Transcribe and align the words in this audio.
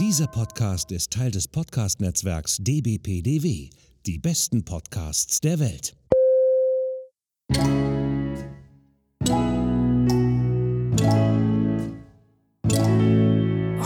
Dieser 0.00 0.26
Podcast 0.26 0.90
ist 0.90 1.12
Teil 1.12 1.30
des 1.30 1.46
Podcast-Netzwerks 1.46 2.56
dbpdw, 2.58 3.70
die 4.04 4.18
besten 4.18 4.64
Podcasts 4.64 5.40
der 5.40 5.60
Welt. 5.60 5.94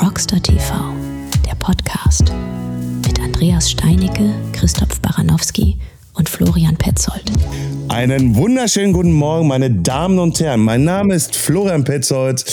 Rockstar 0.03 0.43
TV, 0.43 0.95
der 1.45 1.55
Podcast 1.57 2.33
mit 3.07 3.21
Andreas 3.21 3.71
Steinecke, 3.71 4.35
Christoph 4.53 5.03
Baranowski 5.03 5.79
und 6.19 6.29
Florian 6.29 6.77
Petzold. 6.77 7.23
Einen 7.89 8.35
wunderschönen 8.37 8.93
guten 8.93 9.13
Morgen, 9.13 9.49
meine 9.49 9.71
Damen 9.71 10.19
und 10.19 10.39
Herren. 10.41 10.61
Mein 10.61 10.85
Name 10.85 11.15
ist 11.15 11.35
Florian 11.37 11.85
Petzold. 11.85 12.45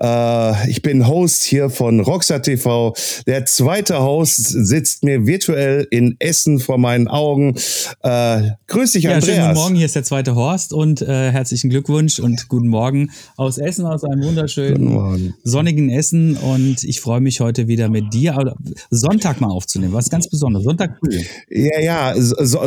Äh, 0.00 0.70
ich 0.70 0.80
bin 0.80 1.06
Host 1.06 1.42
hier 1.42 1.68
von 1.68 2.00
Rockstar 2.00 2.40
TV. 2.40 2.94
Der 3.26 3.44
zweite 3.44 4.00
Host 4.00 4.36
sitzt 4.36 5.04
mir 5.04 5.26
virtuell 5.26 5.86
in 5.90 6.16
Essen 6.20 6.58
vor 6.58 6.78
meinen 6.78 7.06
Augen. 7.06 7.54
Äh, 8.02 8.50
grüß 8.68 8.92
dich, 8.92 9.08
Andreas. 9.08 9.26
Ja, 9.26 9.34
schönen 9.34 9.48
guten 9.48 9.60
Morgen. 9.60 9.74
Hier 9.74 9.86
ist 9.86 9.94
der 9.96 10.04
zweite 10.04 10.34
Horst 10.34 10.72
und 10.72 11.02
äh, 11.02 11.32
herzlichen 11.32 11.68
Glückwunsch 11.68 12.18
und 12.18 12.48
guten 12.48 12.68
Morgen 12.68 13.10
aus 13.36 13.58
Essen, 13.58 13.84
aus 13.84 14.04
einem 14.04 14.22
wunderschönen 14.22 15.34
sonnigen 15.44 15.90
Essen. 15.90 16.36
Und 16.36 16.82
ich 16.84 17.00
freue 17.00 17.20
mich 17.20 17.40
heute 17.40 17.68
wieder 17.68 17.90
mit 17.90 18.14
dir 18.14 18.54
Sonntag 18.90 19.40
mal 19.40 19.50
aufzunehmen. 19.50 19.92
Was 19.92 20.08
ganz 20.08 20.28
Besonderes. 20.28 20.64
Sonntag 20.64 20.98
früh. 20.98 21.20
Ja, 21.50 21.80
ja. 21.80 22.14
So 22.16 22.58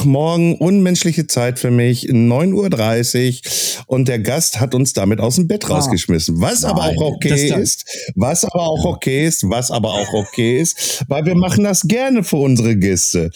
Sonntagmorgen, 0.00 0.54
unmenschliche 0.56 1.26
Zeit 1.26 1.58
für 1.58 1.70
mich, 1.70 2.08
9.30 2.08 3.76
Uhr. 3.76 3.84
Und 3.86 4.08
der 4.08 4.18
Gast 4.18 4.60
hat 4.60 4.74
uns 4.74 4.92
damit 4.92 5.20
aus 5.20 5.36
dem 5.36 5.46
Bett 5.46 5.64
ah. 5.66 5.74
rausgeschmissen. 5.74 6.40
Was 6.40 6.62
Nein, 6.62 6.72
aber 6.72 6.82
auch 6.84 7.00
okay 7.00 7.48
ist, 7.48 7.84
was 8.14 8.44
aber 8.44 8.62
auch 8.66 8.84
okay 8.84 9.26
ist, 9.26 9.48
was 9.48 9.70
aber 9.70 9.92
auch 9.92 10.12
okay 10.12 10.60
ist, 10.60 11.04
weil 11.08 11.24
wir 11.26 11.34
machen 11.34 11.64
das 11.64 11.82
gerne 11.82 12.24
für 12.24 12.36
unsere 12.36 12.76
Gäste. 12.76 13.30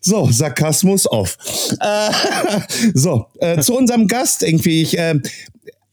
So, 0.00 0.30
Sarkasmus 0.30 1.06
off. 1.06 1.38
Äh, 1.80 2.10
so, 2.94 3.26
äh, 3.38 3.60
zu 3.60 3.76
unserem 3.76 4.06
Gast 4.06 4.42
irgendwie. 4.42 4.82
Ich, 4.82 4.98
äh, 4.98 5.14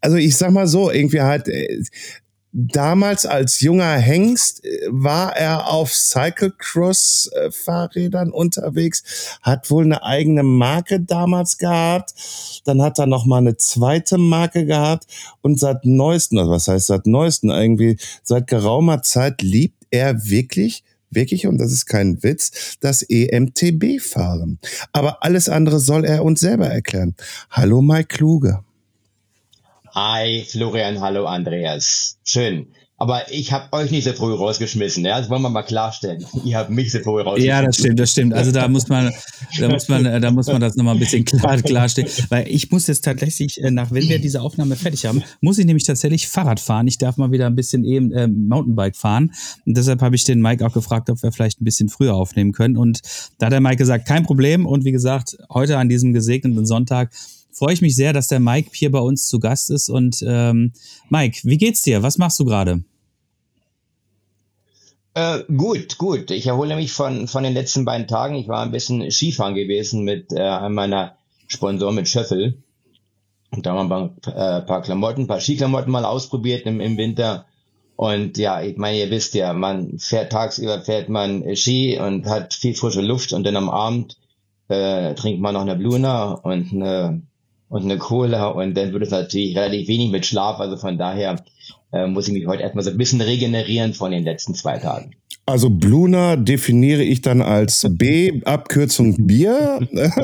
also 0.02 0.18
ich 0.18 0.36
sag 0.38 0.52
mal 0.52 0.68
so, 0.68 0.92
irgendwie 0.92 1.22
halt, 1.22 1.48
äh, 1.48 1.84
damals 2.52 3.26
als 3.26 3.60
junger 3.60 3.98
Hengst 3.98 4.64
äh, 4.66 4.88
war 4.90 5.36
er 5.36 5.68
auf 5.68 5.94
Cyclecross-Fahrrädern 5.94 8.32
unterwegs, 8.32 9.38
hat 9.42 9.70
wohl 9.70 9.84
eine 9.84 10.04
eigene 10.04 10.44
Marke 10.44 11.00
damals 11.00 11.58
gehabt. 11.58 12.14
Dann 12.66 12.82
hat 12.82 13.00
er 13.00 13.08
noch 13.08 13.26
mal 13.26 13.38
eine 13.38 13.56
zweite 13.58 14.18
Marke 14.18 14.66
gehabt 14.66 15.06
und 15.42 15.60
seit 15.60 15.86
neuesten, 15.86 16.38
also 16.38 16.52
was 16.52 16.68
heißt 16.68 16.88
seit 16.88 17.06
neuesten 17.06 17.50
irgendwie, 17.50 17.98
seit 18.24 18.48
geraumer 18.48 19.04
Zeit 19.04 19.42
liebt 19.42 19.86
er 19.90 20.26
wirklich 20.26 20.84
wirklich, 21.10 21.48
und 21.48 21.58
das 21.58 21.72
ist 21.72 21.86
kein 21.86 22.22
Witz, 22.24 22.78
das 22.80 23.02
EMTB 23.02 24.02
fahren. 24.02 24.60
Aber 24.92 25.24
alles 25.24 25.50
andere 25.50 25.80
soll 25.80 26.06
er 26.06 26.24
uns 26.24 26.40
selber 26.40 26.68
erklären. 26.68 27.16
Hallo 27.50 27.82
Mike 27.82 28.18
Kluge. 28.18 28.64
Hi 30.00 30.46
Florian, 30.48 31.02
hallo 31.02 31.26
Andreas. 31.26 32.20
Schön. 32.24 32.68
Aber 32.98 33.32
ich 33.32 33.52
habe 33.52 33.74
euch 33.76 33.90
nicht 33.90 34.04
so 34.04 34.14
früh 34.14 34.32
rausgeschmissen, 34.32 35.04
ja? 35.04 35.20
Das 35.20 35.28
wollen 35.28 35.42
wir 35.42 35.50
mal 35.50 35.64
klarstellen. 35.64 36.24
Ihr 36.46 36.56
habt 36.56 36.70
mich 36.70 36.92
so 36.92 37.00
früh 37.00 37.22
rausgeschmissen. 37.22 37.50
Ja, 37.50 37.64
das 37.64 37.78
stimmt, 37.78 38.00
das 38.00 38.12
stimmt. 38.12 38.34
Also 38.36 38.52
da 38.52 38.68
muss 38.68 38.90
man, 38.90 39.12
da 39.60 39.70
muss 39.70 39.88
man, 39.88 40.22
da 40.22 40.30
muss 40.30 40.46
man 40.46 40.62
das 40.62 40.76
nochmal 40.76 40.94
ein 40.94 41.00
bisschen 41.00 41.26
klar, 41.26 41.60
klarstellen. 41.64 42.12
Weil 42.30 42.48
ich 42.48 42.70
muss 42.70 42.86
jetzt 42.86 43.06
tatsächlich, 43.06 43.60
äh, 43.64 43.72
nach 43.72 43.90
wenn 43.90 44.08
wir 44.08 44.20
diese 44.20 44.44
Aufnahme 44.44 44.76
fertig 44.76 45.04
haben, 45.08 45.24
muss 45.42 45.58
ich 45.58 45.66
nämlich 45.66 45.86
tatsächlich 45.86 46.28
Fahrrad 46.28 46.60
fahren. 46.60 46.88
Ich 46.88 47.00
darf 47.00 47.18
mal 47.18 47.32
wieder 47.32 47.48
ein 47.48 47.56
bisschen 47.56 47.84
eben 47.84 48.12
äh, 48.12 48.28
Mountainbike 48.28 48.96
fahren. 48.96 49.32
Und 49.66 49.78
deshalb 49.78 50.04
habe 50.04 50.16
ich 50.16 50.26
den 50.26 50.42
Mike 50.42 50.64
auch 50.64 50.74
gefragt, 50.74 51.10
ob 51.10 51.24
wir 51.24 51.32
vielleicht 51.32 51.60
ein 51.60 51.66
bisschen 51.66 51.90
früher 51.90 52.14
aufnehmen 52.14 52.52
können. 52.52 52.78
Und 52.78 53.02
da 53.40 53.48
hat 53.48 53.54
der 53.54 53.62
Mike 53.62 53.78
gesagt, 53.78 54.08
kein 54.08 54.22
Problem. 54.22 54.68
Und 54.68 54.86
wie 54.86 54.92
gesagt, 54.92 55.38
heute 55.52 55.80
an 55.80 55.90
diesem 55.90 56.14
gesegneten 56.14 56.68
Sonntag 56.68 57.10
freue 57.58 57.74
ich 57.74 57.82
mich 57.82 57.96
sehr, 57.96 58.14
dass 58.14 58.28
der 58.28 58.40
Mike 58.40 58.70
hier 58.74 58.92
bei 58.92 59.00
uns 59.00 59.28
zu 59.28 59.40
Gast 59.40 59.70
ist. 59.70 59.90
Und 59.90 60.24
ähm, 60.26 60.74
Mike, 61.10 61.40
wie 61.44 61.58
geht's 61.58 61.82
dir? 61.82 62.04
Was 62.04 62.18
machst 62.18 62.40
du 62.40 62.46
gerade? 62.46 62.84
Äh, 65.14 65.44
gut, 65.56 65.98
gut. 65.98 66.30
Ich 66.30 66.46
erhole 66.46 66.76
mich 66.76 66.92
von, 66.92 67.28
von 67.28 67.44
den 67.44 67.54
letzten 67.54 67.86
beiden 67.86 68.08
Tagen. 68.08 68.36
Ich 68.36 68.48
war 68.48 68.62
ein 68.62 68.72
bisschen 68.72 69.10
Skifahren 69.10 69.56
gewesen 69.56 70.04
mit 70.04 70.32
äh, 70.32 70.40
einem 70.40 70.76
meiner 70.76 71.18
Sponsoren 71.48 71.96
mit 71.96 72.08
Schöffel. 72.08 72.62
Und 73.50 73.66
da 73.66 73.74
haben 73.74 73.90
wir 73.90 73.98
ein 73.98 74.16
paar, 74.18 74.60
äh, 74.60 74.62
paar 74.62 74.82
Klamotten, 74.84 75.22
ein 75.22 75.28
paar 75.28 75.40
Skiklamotten 75.40 75.92
mal 75.92 76.06
ausprobiert 76.06 76.66
im, 76.68 76.80
im 76.82 76.98
Winter. 76.98 77.46
Und 77.96 78.38
ja, 78.38 78.62
ich 78.62 78.78
meine, 78.78 79.00
ihr 79.00 79.10
wisst 79.10 79.34
ja, 79.34 79.54
man 79.54 79.98
fährt 79.98 80.32
tagsüber 80.32 80.82
fährt 80.82 81.10
man 81.10 81.56
Ski 81.56 82.00
und 82.00 82.28
hat 82.28 82.54
viel 82.54 82.76
frische 82.76 83.02
Luft 83.02 83.34
und 83.34 83.44
dann 83.44 83.56
am 83.56 83.70
Abend 83.70 84.18
äh, 84.68 85.16
trinkt 85.16 85.42
man 85.42 85.56
noch 85.56 85.62
eine 85.62 85.76
Bluna 85.76 86.34
und 86.34 86.72
eine 86.74 87.24
und 87.70 87.84
eine 87.84 87.98
Cola 87.98 88.48
und 88.48 88.76
dann 88.76 88.94
wird 88.94 89.04
es 89.04 89.12
natürlich 89.12 89.58
relativ 89.58 89.88
wenig 89.88 90.12
mit 90.12 90.26
Schlaf. 90.26 90.60
Also 90.60 90.78
von 90.78 90.98
daher 90.98 91.44
äh, 91.92 92.08
muss 92.08 92.28
ich 92.28 92.34
mich 92.34 92.48
heute 92.48 92.64
erstmal 92.64 92.84
so 92.84 92.92
ein 92.92 92.98
bisschen 92.98 93.22
regenerieren 93.22 93.94
von 93.94 94.12
den 94.12 94.24
letzten 94.24 94.54
zwei 94.54 94.78
Tagen. 94.78 95.12
Also 95.50 95.70
Bluna 95.70 96.36
definiere 96.36 97.04
ich 97.04 97.22
dann 97.22 97.42
als 97.42 97.88
B, 97.90 98.42
Abkürzung 98.44 99.28
Bier. 99.28 99.80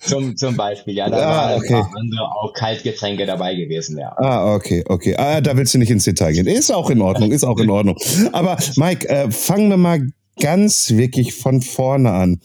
zum, 0.00 0.36
zum 0.36 0.54
Beispiel, 0.54 0.96
ja. 0.96 1.08
Da 1.08 1.16
ah, 1.16 1.36
waren 1.36 1.58
okay. 1.58 1.82
andere 1.96 2.30
auch 2.30 2.52
Kaltgetränke 2.52 3.24
dabei 3.24 3.54
gewesen, 3.54 3.96
ja. 3.98 4.12
Ah, 4.18 4.54
okay, 4.54 4.84
okay. 4.86 5.16
Ah, 5.16 5.40
da 5.40 5.56
willst 5.56 5.72
du 5.72 5.78
nicht 5.78 5.90
ins 5.90 6.04
Detail 6.04 6.34
gehen. 6.34 6.46
Ist 6.46 6.70
auch 6.70 6.90
in 6.90 7.00
Ordnung, 7.00 7.32
ist 7.32 7.44
auch 7.44 7.58
in 7.58 7.70
Ordnung. 7.70 7.96
Aber 8.32 8.58
Mike, 8.76 9.08
äh, 9.08 9.30
fangen 9.30 9.70
wir 9.70 9.78
mal 9.78 10.06
ganz 10.38 10.90
wirklich 10.90 11.34
von 11.34 11.62
vorne 11.62 12.10
an. 12.10 12.40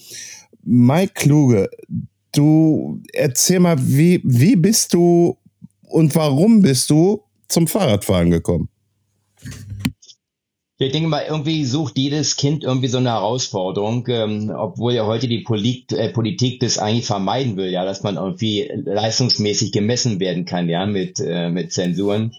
Mike 0.64 1.14
Kluge, 1.16 1.70
Du 2.34 3.02
erzähl 3.14 3.60
mal, 3.60 3.78
wie, 3.80 4.22
wie 4.24 4.56
bist 4.56 4.94
du 4.94 5.38
und 5.88 6.16
warum 6.16 6.62
bist 6.62 6.90
du 6.90 7.24
zum 7.48 7.68
Fahrradfahren 7.68 8.32
gekommen? 8.32 8.70
Ich 10.78 10.92
denke 10.92 11.10
mal, 11.10 11.26
irgendwie 11.28 11.64
sucht 11.64 11.96
jedes 11.98 12.38
Kind 12.38 12.64
irgendwie 12.64 12.88
so 12.88 12.98
eine 12.98 13.12
Herausforderung, 13.12 14.08
ähm, 14.08 14.52
obwohl 14.56 14.94
ja 14.94 15.06
heute 15.06 15.28
die 15.28 15.42
Polit 15.42 15.92
äh, 15.92 16.10
Politik 16.10 16.60
das 16.60 16.80
eigentlich 16.80 17.06
vermeiden 17.06 17.56
will, 17.56 17.70
ja, 17.70 17.86
dass 17.86 18.02
man 18.02 18.16
irgendwie 18.16 18.68
leistungsmäßig 18.74 19.72
gemessen 19.74 20.20
werden 20.20 20.46
kann, 20.46 20.70
ja, 20.70 20.88
mit, 20.88 21.20
äh, 21.20 21.52
mit 21.52 21.72
Zensuren. 21.72 22.34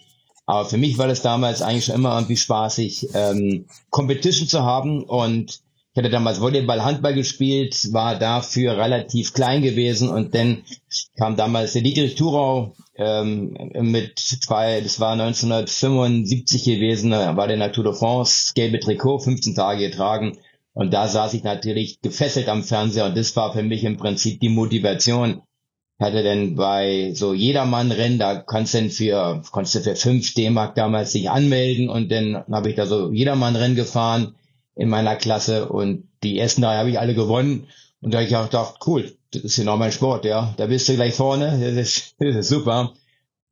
Aber 0.47 0.69
für 0.69 0.76
mich 0.76 0.98
war 0.98 1.06
das 1.06 1.22
damals 1.22 1.62
eigentlich 1.62 1.84
schon 1.84 1.94
immer 1.94 2.14
irgendwie 2.14 2.36
spaßig, 2.36 3.10
ähm, 3.14 3.66
Competition 3.91 4.48
zu 4.48 4.62
haben 4.62 5.04
und 5.04 5.60
ich 5.92 5.98
hatte 5.98 6.08
damals 6.08 6.41
Volleyball, 6.41 6.82
Handball 6.82 7.12
gespielt, 7.12 7.92
war 7.92 8.19
dafür 8.19 8.78
relativ 8.78 9.34
klein 9.34 9.60
gewesen 9.60 10.08
und 10.08 10.34
dann 10.34 10.62
kam 11.19 11.36
damals 11.36 11.75
der 11.75 11.82
Dietrich 11.82 12.14
Thurau 12.14 12.75
ähm, 12.97 13.54
mit 13.75 14.19
zwei, 14.19 14.81
das 14.81 15.00
war 15.00 15.12
1975 15.12 16.64
gewesen, 16.64 17.10
war 17.10 17.47
der 17.47 17.58
Natur 17.58 17.84
de 17.84 17.92
France, 17.92 18.52
gelbe 18.54 18.81
Trikot, 18.81 19.19
15 19.19 19.54
Tage 19.54 19.91
getragen 19.91 20.38
und 20.72 20.94
da 20.94 21.08
saß 21.08 21.34
ich 21.34 21.44
natürlich 21.44 22.00
gefesselt 22.00 22.48
am 22.48 22.64
Fernseher 22.64 23.04
und 23.04 23.16
das 23.16 23.36
war 23.36 23.52
für 23.52 23.62
mich 23.62 23.84
im 23.84 23.98
Prinzip 23.98 24.41
die 24.41 24.48
Motivation. 24.48 25.42
Ich 25.98 26.06
hatte 26.06 26.22
denn 26.22 26.56
bei 26.56 27.12
so 27.14 27.34
Jedermann-Rennen, 27.34 28.19
da 28.19 28.36
kannst 28.36 28.72
du 28.72 28.78
denn 28.78 28.91
für, 28.91 29.42
konntest 29.50 29.75
du 29.75 29.81
für 29.81 29.94
5 29.94 30.32
D-Mark 30.32 30.75
damals 30.75 31.12
sich 31.12 31.28
anmelden 31.28 31.91
und 31.91 32.10
dann 32.10 32.44
habe 32.50 32.70
ich 32.70 32.76
da 32.76 32.86
so 32.86 33.12
Jedermann-Rennen 33.12 33.76
gefahren 33.76 34.34
in 34.75 34.88
meiner 34.88 35.16
Klasse 35.16 35.69
und 35.69 36.09
die 36.22 36.38
ersten 36.38 36.62
drei 36.62 36.77
habe 36.77 36.91
ich 36.91 36.99
alle 36.99 37.15
gewonnen. 37.15 37.66
Und 38.00 38.12
da 38.12 38.19
habe 38.19 38.27
ich 38.27 38.37
auch 38.37 38.47
gedacht, 38.47 38.81
cool, 38.87 39.12
das 39.33 39.43
ist 39.43 39.56
genau 39.56 39.77
mein 39.77 39.93
Sport, 39.93 40.25
ja. 40.25 40.55
Da 40.56 40.66
bist 40.66 40.88
du 40.88 40.94
gleich 40.94 41.15
vorne, 41.15 41.59
das 41.60 41.77
ist, 41.77 42.15
das 42.19 42.37
ist 42.37 42.49
super. 42.49 42.94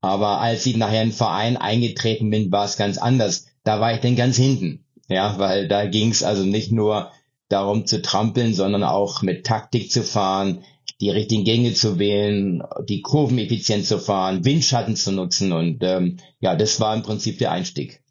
Aber 0.01 0.41
als 0.41 0.65
ich 0.67 0.77
nachher 0.77 1.03
in 1.03 1.11
den 1.11 1.15
Verein 1.15 1.57
eingetreten 1.57 2.31
bin, 2.31 2.51
war 2.51 2.65
es 2.65 2.77
ganz 2.77 2.99
anders. 2.99 3.47
Da 3.65 3.81
war 3.81 3.95
ich 3.95 4.01
dann 4.01 4.17
ganz 4.17 4.37
hinten. 4.37 4.85
Ja, 5.09 5.39
weil 5.39 5.69
da 5.69 5.87
ging 5.87 6.11
es 6.11 6.23
also 6.23 6.45
nicht 6.45 6.73
nur 6.73 7.11
darum 7.49 7.85
zu 7.85 8.01
trampeln, 8.01 8.55
sondern 8.55 8.85
auch 8.85 9.23
mit 9.23 9.45
Taktik 9.45 9.91
zu 9.91 10.05
fahren, 10.05 10.63
die 11.01 11.11
richtigen 11.11 11.45
Gänge 11.45 11.75
zu 11.75 11.99
wählen, 11.99 12.63
die 12.89 13.03
Kurven 13.03 13.39
effizient 13.39 13.87
zu 13.87 13.99
fahren, 13.99 14.45
Windschatten 14.45 14.97
zu 14.97 15.13
nutzen. 15.13 15.53
Und 15.53 15.83
ähm, 15.83 16.19
ja, 16.41 16.55
das 16.55 16.79
war 16.81 16.95
im 16.95 17.03
Prinzip 17.03 17.39
der 17.39 17.51
Einstieg. 17.51 18.03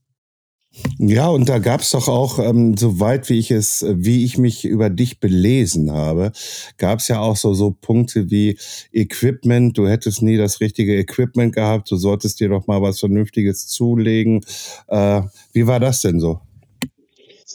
Ja, 0.98 1.28
und 1.30 1.50
da 1.50 1.60
gab 1.60 1.82
es 1.82 1.92
doch 1.92 2.08
auch, 2.08 2.40
ähm, 2.40 2.78
soweit 2.78 3.30
wie 3.30 3.40
ich 3.40 3.52
es, 3.52 3.86
wie 3.90 4.24
ich 4.24 4.38
mich 4.38 4.66
über 4.66 4.90
dich 4.90 5.20
belesen 5.20 5.92
habe, 5.92 6.32
gab 6.78 7.00
es 7.00 7.08
ja 7.08 7.20
auch 7.20 7.36
so, 7.36 7.54
so 7.54 7.72
Punkte 7.72 8.30
wie 8.30 8.58
Equipment. 8.92 9.78
Du 9.78 9.88
hättest 9.88 10.22
nie 10.22 10.38
das 10.38 10.62
richtige 10.62 10.98
Equipment 10.98 11.56
gehabt. 11.56 11.90
Du 11.90 11.96
solltest 11.96 12.40
dir 12.40 12.50
doch 12.50 12.68
mal 12.68 12.82
was 12.82 13.00
Vernünftiges 13.00 13.68
zulegen. 13.68 14.42
Äh, 14.88 15.22
wie 15.54 15.68
war 15.68 15.80
das 15.80 16.02
denn 16.02 16.20
so? 16.20 16.42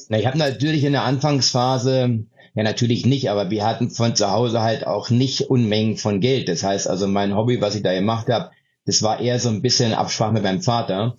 Na, 0.08 0.18
ich 0.18 0.26
habe 0.26 0.38
natürlich 0.38 0.84
in 0.84 0.92
der 0.92 1.04
Anfangsphase 1.04 2.26
ja, 2.54 2.62
natürlich 2.62 3.04
nicht, 3.04 3.30
aber 3.30 3.50
wir 3.50 3.64
hatten 3.66 3.90
von 3.90 4.14
zu 4.14 4.30
Hause 4.30 4.60
halt 4.60 4.86
auch 4.86 5.10
nicht 5.10 5.50
Unmengen 5.50 5.96
von 5.96 6.20
Geld. 6.20 6.48
Das 6.48 6.62
heißt 6.62 6.88
also, 6.88 7.08
mein 7.08 7.34
Hobby, 7.34 7.60
was 7.60 7.74
ich 7.74 7.82
da 7.82 7.92
gemacht 7.92 8.28
habe, 8.28 8.50
das 8.86 9.02
war 9.02 9.20
eher 9.20 9.40
so 9.40 9.48
ein 9.48 9.62
bisschen 9.62 9.92
Absprache 9.92 10.32
mit 10.32 10.44
meinem 10.44 10.62
Vater. 10.62 11.16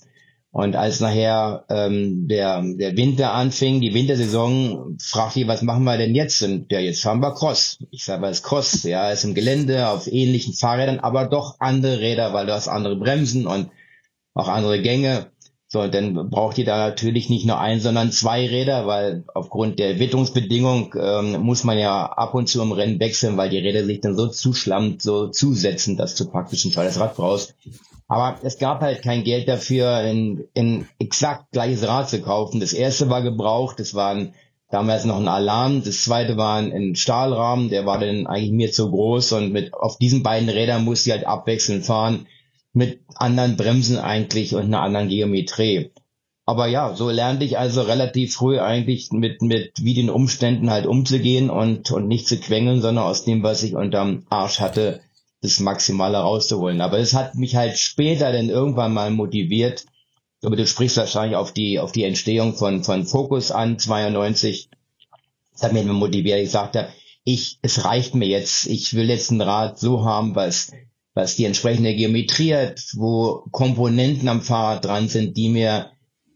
Und 0.55 0.77
als 0.77 1.01
nachher 1.01 1.65
ähm, 1.67 2.29
der, 2.29 2.63
der 2.63 2.95
Winter 2.95 3.33
anfing, 3.33 3.81
die 3.81 3.93
Wintersaison, 3.93 4.97
fragte 5.01 5.41
ich, 5.41 5.47
was 5.49 5.61
machen 5.63 5.83
wir 5.83 5.97
denn 5.97 6.15
jetzt? 6.15 6.41
Und 6.43 6.71
ja, 6.71 6.79
jetzt 6.79 7.01
fahren 7.01 7.19
wir 7.19 7.33
Cross. 7.33 7.79
Ich 7.91 8.05
sage, 8.05 8.21
was 8.21 8.37
ist 8.37 8.43
Cross? 8.43 8.83
Ja, 8.83 9.11
ist 9.11 9.25
im 9.25 9.33
Gelände, 9.33 9.89
auf 9.89 10.07
ähnlichen 10.07 10.53
Fahrrädern, 10.53 11.01
aber 11.01 11.25
doch 11.25 11.57
andere 11.59 11.99
Räder, 11.99 12.33
weil 12.33 12.45
du 12.45 12.53
hast 12.53 12.69
andere 12.69 12.95
Bremsen 12.95 13.47
und 13.47 13.69
auch 14.33 14.47
andere 14.47 14.81
Gänge. 14.81 15.29
So, 15.67 15.89
dann 15.89 16.29
braucht 16.29 16.57
ihr 16.57 16.63
da 16.63 16.87
natürlich 16.87 17.29
nicht 17.29 17.45
nur 17.45 17.59
ein, 17.59 17.81
sondern 17.81 18.13
zwei 18.13 18.47
Räder, 18.47 18.87
weil 18.87 19.25
aufgrund 19.33 19.77
der 19.77 19.99
Witterungsbedingung 19.99 20.95
ähm, 20.97 21.41
muss 21.41 21.65
man 21.65 21.77
ja 21.77 22.05
ab 22.05 22.33
und 22.33 22.47
zu 22.47 22.61
im 22.61 22.71
Rennen 22.71 23.01
wechseln, 23.01 23.35
weil 23.35 23.49
die 23.49 23.59
Räder 23.59 23.83
sich 23.83 23.99
dann 23.99 24.15
so 24.15 24.27
zuschlammt, 24.29 25.01
so 25.01 25.27
zusetzen, 25.27 25.97
dass 25.97 26.15
du 26.15 26.31
praktisch 26.31 26.63
ein 26.63 26.71
zweites 26.71 26.97
Rad 26.97 27.17
brauchst. 27.17 27.55
Aber 28.07 28.39
es 28.43 28.59
gab 28.59 28.81
halt 28.81 29.01
kein 29.01 29.23
Geld 29.23 29.47
dafür, 29.47 29.95
ein, 29.95 30.43
ein 30.55 30.87
exakt 30.99 31.51
gleiches 31.51 31.87
Rad 31.87 32.09
zu 32.09 32.21
kaufen. 32.21 32.59
Das 32.59 32.73
erste 32.73 33.09
war 33.09 33.23
gebraucht, 33.23 33.79
das 33.79 33.95
war 33.95 34.11
ein, 34.11 34.33
damals 34.69 35.05
noch 35.05 35.17
ein 35.17 35.27
Alarm. 35.27 35.83
Das 35.83 36.03
zweite 36.03 36.37
war 36.37 36.57
ein, 36.57 36.71
ein 36.71 36.95
Stahlrahmen, 36.95 37.69
der 37.69 37.85
war 37.85 37.99
dann 37.99 38.27
eigentlich 38.27 38.51
mir 38.51 38.71
zu 38.71 38.91
groß 38.91 39.31
und 39.33 39.51
mit 39.51 39.73
auf 39.73 39.97
diesen 39.97 40.21
beiden 40.21 40.49
Rädern 40.49 40.83
musste 40.83 41.09
ich 41.09 41.15
halt 41.15 41.27
abwechselnd 41.27 41.85
fahren 41.85 42.27
mit 42.73 42.99
anderen 43.15 43.55
Bremsen 43.55 43.97
eigentlich 43.97 44.53
und 44.53 44.65
einer 44.65 44.81
anderen 44.81 45.09
Geometrie. 45.09 45.91
Aber 46.45 46.67
ja, 46.67 46.93
so 46.93 47.09
lernte 47.09 47.43
ich 47.43 47.57
also 47.57 47.81
relativ 47.81 48.35
früh 48.35 48.59
eigentlich 48.59 49.11
mit, 49.11 49.41
mit 49.41 49.71
wie 49.79 49.95
den 49.95 50.11
Umständen 50.11 50.69
halt 50.69 50.85
umzugehen 50.85 51.49
und, 51.49 51.89
und 51.89 52.07
nicht 52.07 52.27
zu 52.27 52.37
quengeln, 52.37 52.81
sondern 52.81 53.05
aus 53.05 53.23
dem, 53.23 53.41
was 53.41 53.63
ich 53.63 53.75
unterm 53.75 54.25
Arsch 54.29 54.59
hatte, 54.59 55.01
das 55.45 55.59
Maximale 55.59 56.17
rauszuholen. 56.17 56.81
Aber 56.81 56.99
es 56.99 57.13
hat 57.13 57.35
mich 57.35 57.55
halt 57.55 57.77
später 57.77 58.31
dann 58.31 58.49
irgendwann 58.49 58.93
mal 58.93 59.11
motiviert. 59.11 59.85
Aber 60.43 60.55
du 60.55 60.67
sprichst 60.67 60.97
wahrscheinlich 60.97 61.37
auf 61.37 61.53
die, 61.53 61.79
auf 61.79 61.91
die 61.91 62.03
Entstehung 62.03 62.55
von, 62.55 62.83
von 62.83 63.05
Focus 63.05 63.51
an, 63.51 63.79
92. 63.79 64.69
Das 65.53 65.63
hat 65.63 65.73
mich 65.73 65.83
immer 65.83 65.93
motiviert. 65.93 66.39
Ich 66.39 66.51
sagte, 66.51 66.89
ich, 67.23 67.59
es 67.61 67.85
reicht 67.85 68.15
mir 68.15 68.27
jetzt. 68.27 68.67
Ich 68.67 68.93
will 68.93 69.09
jetzt 69.09 69.31
ein 69.31 69.41
Rad 69.41 69.79
so 69.79 70.05
haben, 70.05 70.35
was, 70.35 70.71
was 71.13 71.35
die 71.35 71.45
entsprechende 71.45 71.95
Geometrie 71.95 72.53
hat, 72.53 72.81
wo 72.93 73.45
Komponenten 73.51 74.27
am 74.27 74.41
Fahrrad 74.41 74.85
dran 74.85 75.07
sind, 75.07 75.35
die 75.37 75.49
mir 75.49 75.91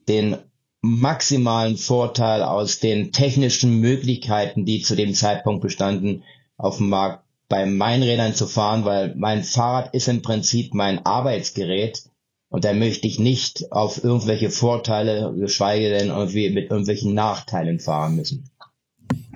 den 0.07 0.37
maximalen 0.81 1.77
Vorteil 1.77 2.41
aus 2.41 2.79
den 2.79 3.11
technischen 3.11 3.79
Möglichkeiten, 3.79 4.65
die 4.65 4.81
zu 4.81 4.95
dem 4.95 5.13
Zeitpunkt 5.13 5.61
bestanden, 5.61 6.23
auf 6.57 6.77
dem 6.77 6.89
Markt 6.89 7.23
bei 7.49 7.65
meinen 7.65 8.03
Rädern 8.03 8.35
zu 8.35 8.47
fahren, 8.47 8.85
weil 8.85 9.15
mein 9.15 9.43
Fahrrad 9.43 9.93
ist 9.93 10.07
im 10.07 10.21
Prinzip 10.21 10.73
mein 10.73 11.05
Arbeitsgerät 11.05 12.03
und 12.49 12.63
da 12.63 12.73
möchte 12.73 13.07
ich 13.07 13.19
nicht 13.19 13.71
auf 13.71 14.03
irgendwelche 14.03 14.49
Vorteile, 14.49 15.33
geschweige 15.37 15.89
denn 15.89 16.09
irgendwie 16.09 16.49
mit 16.49 16.69
irgendwelchen 16.69 17.13
Nachteilen 17.13 17.79
fahren 17.79 18.15
müssen. 18.15 18.49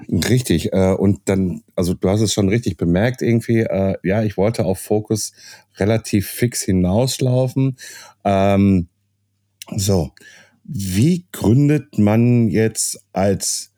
Richtig. 0.09 0.73
Äh, 0.73 0.93
und 0.93 1.21
dann, 1.25 1.63
also 1.75 1.93
du 1.93 2.09
hast 2.09 2.21
es 2.21 2.33
schon 2.33 2.49
richtig 2.49 2.77
bemerkt 2.77 3.21
irgendwie, 3.21 3.61
äh, 3.61 3.95
ja, 4.03 4.23
ich 4.23 4.37
wollte 4.37 4.65
auf 4.65 4.79
Fokus 4.79 5.33
relativ 5.77 6.27
fix 6.27 6.61
hinauslaufen. 6.61 7.77
Ähm, 8.23 8.89
so, 9.75 10.11
wie 10.63 11.25
gründet 11.31 11.97
man 11.97 12.49
jetzt 12.49 13.03
als 13.11 13.72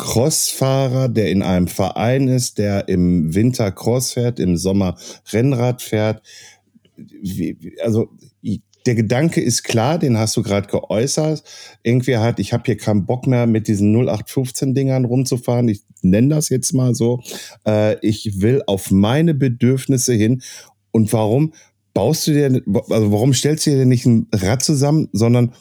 Crossfahrer, 0.00 1.10
der 1.10 1.30
in 1.30 1.42
einem 1.42 1.68
Verein 1.68 2.26
ist, 2.26 2.56
der 2.56 2.88
im 2.88 3.34
Winter 3.34 3.70
Cross 3.70 4.14
fährt, 4.14 4.40
im 4.40 4.56
Sommer 4.56 4.96
Rennrad 5.30 5.82
fährt. 5.82 6.22
Also 7.82 8.08
der 8.86 8.94
Gedanke 8.94 9.42
ist 9.42 9.62
klar, 9.62 9.98
den 9.98 10.16
hast 10.16 10.38
du 10.38 10.42
gerade 10.42 10.68
geäußert. 10.68 11.44
Irgendwie 11.82 12.16
hat, 12.16 12.40
ich 12.40 12.54
habe 12.54 12.62
hier 12.64 12.78
keinen 12.78 13.04
Bock 13.04 13.26
mehr 13.26 13.46
mit 13.46 13.68
diesen 13.68 13.94
0815 13.94 14.74
Dingern 14.74 15.04
rumzufahren. 15.04 15.68
Ich 15.68 15.82
nenne 16.00 16.34
das 16.34 16.48
jetzt 16.48 16.72
mal 16.72 16.94
so. 16.94 17.20
Äh, 17.66 17.98
ich 18.00 18.40
will 18.40 18.62
auf 18.66 18.90
meine 18.90 19.34
Bedürfnisse 19.34 20.14
hin. 20.14 20.40
Und 20.92 21.12
warum 21.12 21.52
baust 21.92 22.26
du 22.26 22.32
dir, 22.32 22.46
also 22.88 23.12
warum 23.12 23.34
stellst 23.34 23.66
du 23.66 23.72
dir 23.72 23.84
nicht 23.84 24.06
ein 24.06 24.28
Rad 24.32 24.62
zusammen, 24.62 25.10
sondern 25.12 25.52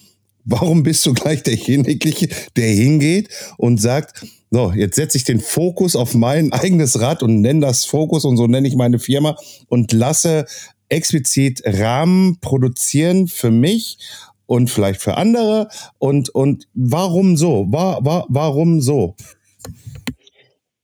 Warum 0.51 0.81
bist 0.81 1.05
du 1.05 1.13
gleich 1.13 1.43
derjenige, 1.43 2.27
der 2.55 2.67
hingeht 2.67 3.29
und 3.57 3.79
sagt, 3.79 4.25
so, 4.49 4.71
jetzt 4.75 4.95
setze 4.95 5.15
ich 5.15 5.23
den 5.23 5.39
Fokus 5.39 5.95
auf 5.95 6.15
mein 6.15 6.51
eigenes 6.51 6.99
Rad 6.99 7.21
und 7.21 7.41
nenne 7.41 7.61
das 7.61 7.85
Fokus 7.85 8.25
und 8.25 8.35
so 8.35 8.47
nenne 8.47 8.67
ich 8.67 8.75
meine 8.75 8.97
Firma 8.97 9.37
und 9.67 9.91
lasse 9.93 10.45
explizit 10.89 11.61
Rahmen 11.65 12.39
produzieren 12.39 13.27
für 13.27 13.51
mich 13.51 13.99
und 14.47 14.71
vielleicht 14.71 15.01
für 15.01 15.17
andere. 15.17 15.69
Und, 15.99 16.29
und 16.29 16.67
warum 16.73 17.37
so? 17.37 17.67
War, 17.69 18.03
war, 18.03 18.25
warum 18.29 18.81
so? 18.81 19.15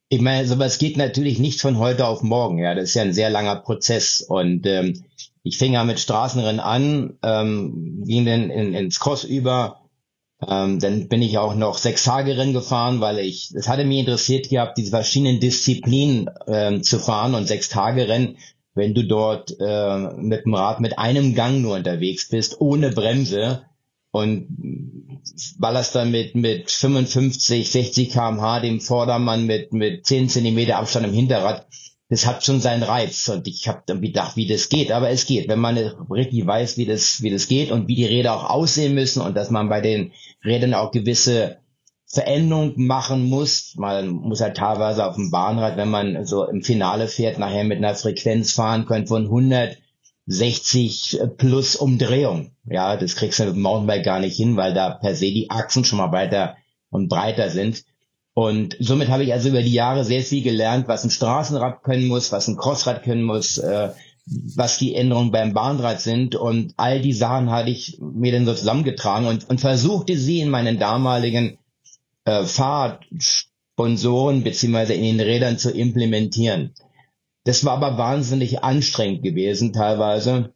Ich 0.10 0.22
meine, 0.22 0.48
sowas 0.48 0.78
geht 0.78 0.96
natürlich 0.96 1.40
nicht 1.40 1.60
von 1.60 1.80
heute 1.80 2.06
auf 2.06 2.22
morgen. 2.22 2.60
Ja, 2.60 2.76
das 2.76 2.90
ist 2.90 2.94
ja 2.94 3.02
ein 3.02 3.14
sehr 3.14 3.32
langer 3.32 3.56
Prozess. 3.56 4.22
Und 4.22 4.68
ähm, 4.68 5.04
ich 5.46 5.60
fing 5.60 5.74
ja 5.74 5.84
mit 5.84 6.00
Straßenrennen 6.00 6.60
an, 6.60 7.20
ähm, 7.22 8.04
ging 8.04 8.26
dann 8.26 8.50
in, 8.50 8.74
ins 8.74 9.00
Cross 9.00 9.24
über. 9.24 9.82
Ähm, 10.46 10.80
dann 10.80 11.08
bin 11.08 11.22
ich 11.22 11.38
auch 11.38 11.54
noch 11.54 11.78
sechs 11.78 12.04
Tage 12.04 12.36
Rennen 12.36 12.52
gefahren, 12.54 13.00
weil 13.00 13.20
ich, 13.20 13.52
es 13.56 13.70
hatte 13.70 13.86
mich 13.86 14.00
interessiert 14.00 14.50
gehabt, 14.50 14.78
diese 14.80 14.90
verschiedenen 14.90 15.40
Disziplinen 15.40 16.32
ähm, 16.48 16.82
zu 16.82 16.98
fahren 16.98 17.36
und 17.36 17.48
sechs 17.48 17.70
Tage 17.70 18.08
Rennen, 18.08 18.38
wenn 18.74 18.96
du 18.96 19.04
dort 19.04 19.56
äh, 19.60 19.98
mit 20.18 20.46
dem 20.46 20.56
Rad 20.56 20.80
mit 20.80 20.98
einem 20.98 21.36
Gang 21.36 21.62
nur 21.62 21.76
unterwegs 21.76 22.28
bist, 22.28 22.60
ohne 22.60 22.90
Bremse 22.90 23.62
und 24.10 24.48
ballerst 25.60 25.94
dann 25.94 26.10
mit, 26.10 26.34
mit 26.34 26.72
55, 26.72 27.70
60 27.70 28.10
kmh 28.10 28.62
dem 28.62 28.82
Vordermann 28.82 29.46
mit, 29.46 29.74
mit 29.74 30.08
10 30.08 30.28
Zentimeter 30.28 30.78
Abstand 30.78 31.06
im 31.06 31.14
Hinterrad 31.14 31.68
das 32.10 32.26
hat 32.28 32.44
schon 32.44 32.62
seinen 32.62 32.84
Reiz 32.84 33.28
und 33.30 33.48
ich 33.48 33.68
habe 33.68 33.82
dann 33.88 34.02
gedacht, 34.02 34.36
wie 34.36 34.48
das 34.48 34.70
geht, 34.70 34.92
aber 34.92 35.10
es 35.10 35.26
geht, 35.26 35.48
wenn 35.48 35.60
man 35.60 35.78
richtig 35.78 36.46
weiß, 36.46 36.78
wie 36.78 36.86
das, 36.86 37.24
wie 37.24 37.32
das 37.32 37.48
geht 37.48 37.72
und 37.72 37.88
wie 37.88 37.96
die 37.96 38.06
Räder 38.06 38.36
auch 38.36 38.50
aussehen 38.50 38.94
müssen 38.94 39.22
und 39.22 39.36
dass 39.36 39.50
man 39.50 39.70
bei 39.70 39.82
den 39.82 40.12
Rädern 40.44 40.76
auch 40.76 40.92
gewisse 40.92 41.58
Veränderungen 42.06 42.74
machen 42.78 43.28
muss. 43.28 43.74
Man 43.78 44.10
muss 44.10 44.40
ja 44.40 44.52
teilweise 44.52 45.06
auf 45.06 45.16
dem 45.16 45.32
Bahnrad, 45.32 45.78
wenn 45.78 45.90
man 45.90 46.26
so 46.26 46.46
im 46.46 46.62
Finale 46.62 47.08
fährt, 47.08 47.40
nachher 47.40 47.64
mit 47.64 47.80
einer 47.80 47.96
Frequenz 47.96 48.54
fahren 48.54 48.86
können 48.86 49.08
von 49.08 49.24
160 49.24 51.20
plus 51.38 51.76
Umdrehung. 51.76 52.52
Ja, 52.66 52.98
das 52.98 53.16
kriegst 53.16 53.40
du 53.40 53.46
mit 53.46 53.56
dem 53.56 53.64
Mountainbike 53.64 54.06
gar 54.06 54.20
nicht 54.20 54.38
hin, 54.38 54.56
weil 54.58 54.76
da 54.76 54.92
per 54.92 55.16
se 55.16 55.32
die 55.32 55.50
Achsen 55.50 55.84
schon 55.84 55.98
mal 55.98 56.12
weiter 56.12 56.56
und 56.92 57.10
breiter 57.10 57.50
sind. 57.50 57.84
Und 58.36 58.78
somit 58.82 59.08
habe 59.08 59.24
ich 59.24 59.32
also 59.32 59.48
über 59.48 59.62
die 59.62 59.72
Jahre 59.72 60.04
sehr 60.04 60.22
viel 60.22 60.44
gelernt, 60.44 60.90
was 60.90 61.06
ein 61.06 61.10
Straßenrad 61.10 61.84
können 61.84 62.08
muss, 62.08 62.34
was 62.34 62.50
ein 62.50 62.58
Crossrad 62.58 63.04
können 63.04 63.24
muss, 63.24 63.58
äh, 63.58 63.92
was 64.26 64.78
die 64.78 64.94
Änderungen 64.94 65.32
beim 65.32 65.54
Bahnrad 65.54 66.02
sind. 66.02 66.36
Und 66.36 66.74
all 66.76 67.02
die 67.02 67.14
Sachen 67.14 67.50
hatte 67.50 67.70
ich 67.70 67.98
mir 68.02 68.34
dann 68.34 68.46
so 68.46 68.54
zusammengetragen 68.54 69.26
und, 69.26 69.50
und 69.50 69.62
versuchte 69.62 70.18
sie 70.18 70.42
in 70.42 70.50
meinen 70.50 70.80
damaligen 70.80 71.60
äh, 72.26 72.44
Fahrradsponsoren 72.44 74.44
beziehungsweise 74.44 74.96
in 74.96 75.04
den 75.04 75.22
Rädern 75.22 75.58
zu 75.58 75.72
implementieren. 75.72 76.74
Das 77.46 77.64
war 77.64 77.78
aber 77.78 77.98
wahnsinnig 77.98 78.66
anstrengend 78.66 79.24
gewesen, 79.24 79.72
teilweise 79.72 80.54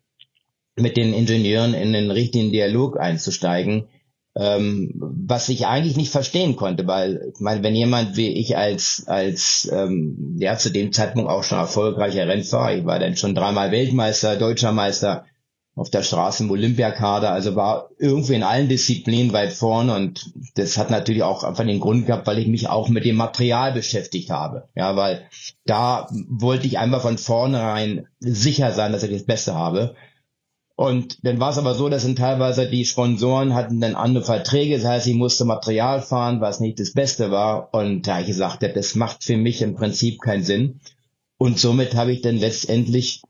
mit 0.75 0.98
den 0.98 1.13
Ingenieuren 1.13 1.74
in 1.74 1.93
den 1.93 2.12
richtigen 2.12 2.51
Dialog 2.51 3.00
einzusteigen 3.00 3.88
ähm, 4.36 4.93
was 4.95 5.50
ich 5.50 5.65
eigentlich 5.65 5.98
nicht 5.98 6.12
verstehen 6.12 6.55
konnte, 6.55 6.88
weil 6.88 7.31
ich 7.33 7.39
meine, 7.39 7.63
wenn 7.63 7.75
jemand 7.75 8.15
wie 8.15 8.29
ich 8.29 8.57
als 8.57 9.03
als 9.07 9.69
ähm, 9.71 10.36
ja 10.39 10.57
zu 10.57 10.69
dem 10.69 10.93
Zeitpunkt 10.93 11.29
auch 11.29 11.43
schon 11.43 11.57
erfolgreicher 11.57 12.27
Rennfahrer, 12.27 12.77
ich 12.77 12.86
war 12.86 13.00
dann 13.00 13.17
schon 13.17 13.36
dreimal 13.36 13.71
Weltmeister, 13.71 14.36
Deutscher 14.36 14.71
Meister 14.71 15.25
auf 15.75 15.89
der 15.89 16.03
Straße 16.03 16.43
im 16.43 16.51
Olympiakader, 16.51 17.31
also 17.31 17.55
war 17.55 17.89
irgendwie 17.98 18.33
in 18.33 18.43
allen 18.43 18.67
Disziplinen 18.67 19.31
weit 19.31 19.53
vorne 19.53 19.95
und 19.95 20.33
das 20.55 20.77
hat 20.77 20.89
natürlich 20.89 21.24
auch 21.24 21.43
einfach 21.43 21.63
den 21.63 21.79
Grund 21.79 22.05
gehabt, 22.05 22.27
weil 22.27 22.39
ich 22.39 22.48
mich 22.48 22.67
auch 22.67 22.89
mit 22.89 23.05
dem 23.05 23.15
Material 23.15 23.71
beschäftigt 23.71 24.29
habe. 24.29 24.67
Ja, 24.75 24.98
weil 24.98 25.21
da 25.65 26.07
wollte 26.12 26.67
ich 26.67 26.79
einfach 26.79 27.01
von 27.01 27.17
vornherein 27.17 28.07
sicher 28.19 28.74
sein, 28.74 28.91
dass 28.91 29.03
ich 29.03 29.12
das 29.12 29.25
Beste 29.25 29.55
habe. 29.55 29.95
Und 30.79 31.25
dann 31.25 31.41
war 31.41 31.50
es 31.50 31.57
aber 31.57 31.75
so, 31.75 31.89
dass 31.89 32.03
dann 32.03 32.15
teilweise 32.15 32.65
die 32.69 32.86
Sponsoren 32.86 33.53
hatten 33.53 33.81
dann 33.81 33.95
andere 33.95 34.24
Verträge, 34.24 34.77
das 34.77 34.86
heißt, 34.86 35.07
ich 35.07 35.13
musste 35.13 35.43
Material 35.43 36.01
fahren, 36.01 36.39
was 36.39 36.62
nicht 36.62 36.79
das 36.79 36.93
Beste 36.93 37.31
war. 37.31 37.74
Und 37.74 38.07
da 38.07 38.21
ich 38.21 38.27
gesagt 38.27 38.63
habe, 38.63 38.71
das 38.71 38.95
macht 38.95 39.25
für 39.25 39.36
mich 39.36 39.62
im 39.62 39.75
Prinzip 39.75 40.21
keinen 40.21 40.45
Sinn. 40.45 40.79
Und 41.38 41.59
somit 41.59 41.95
habe 41.95 42.13
ich 42.13 42.21
dann 42.21 42.38
letztendlich 42.38 43.21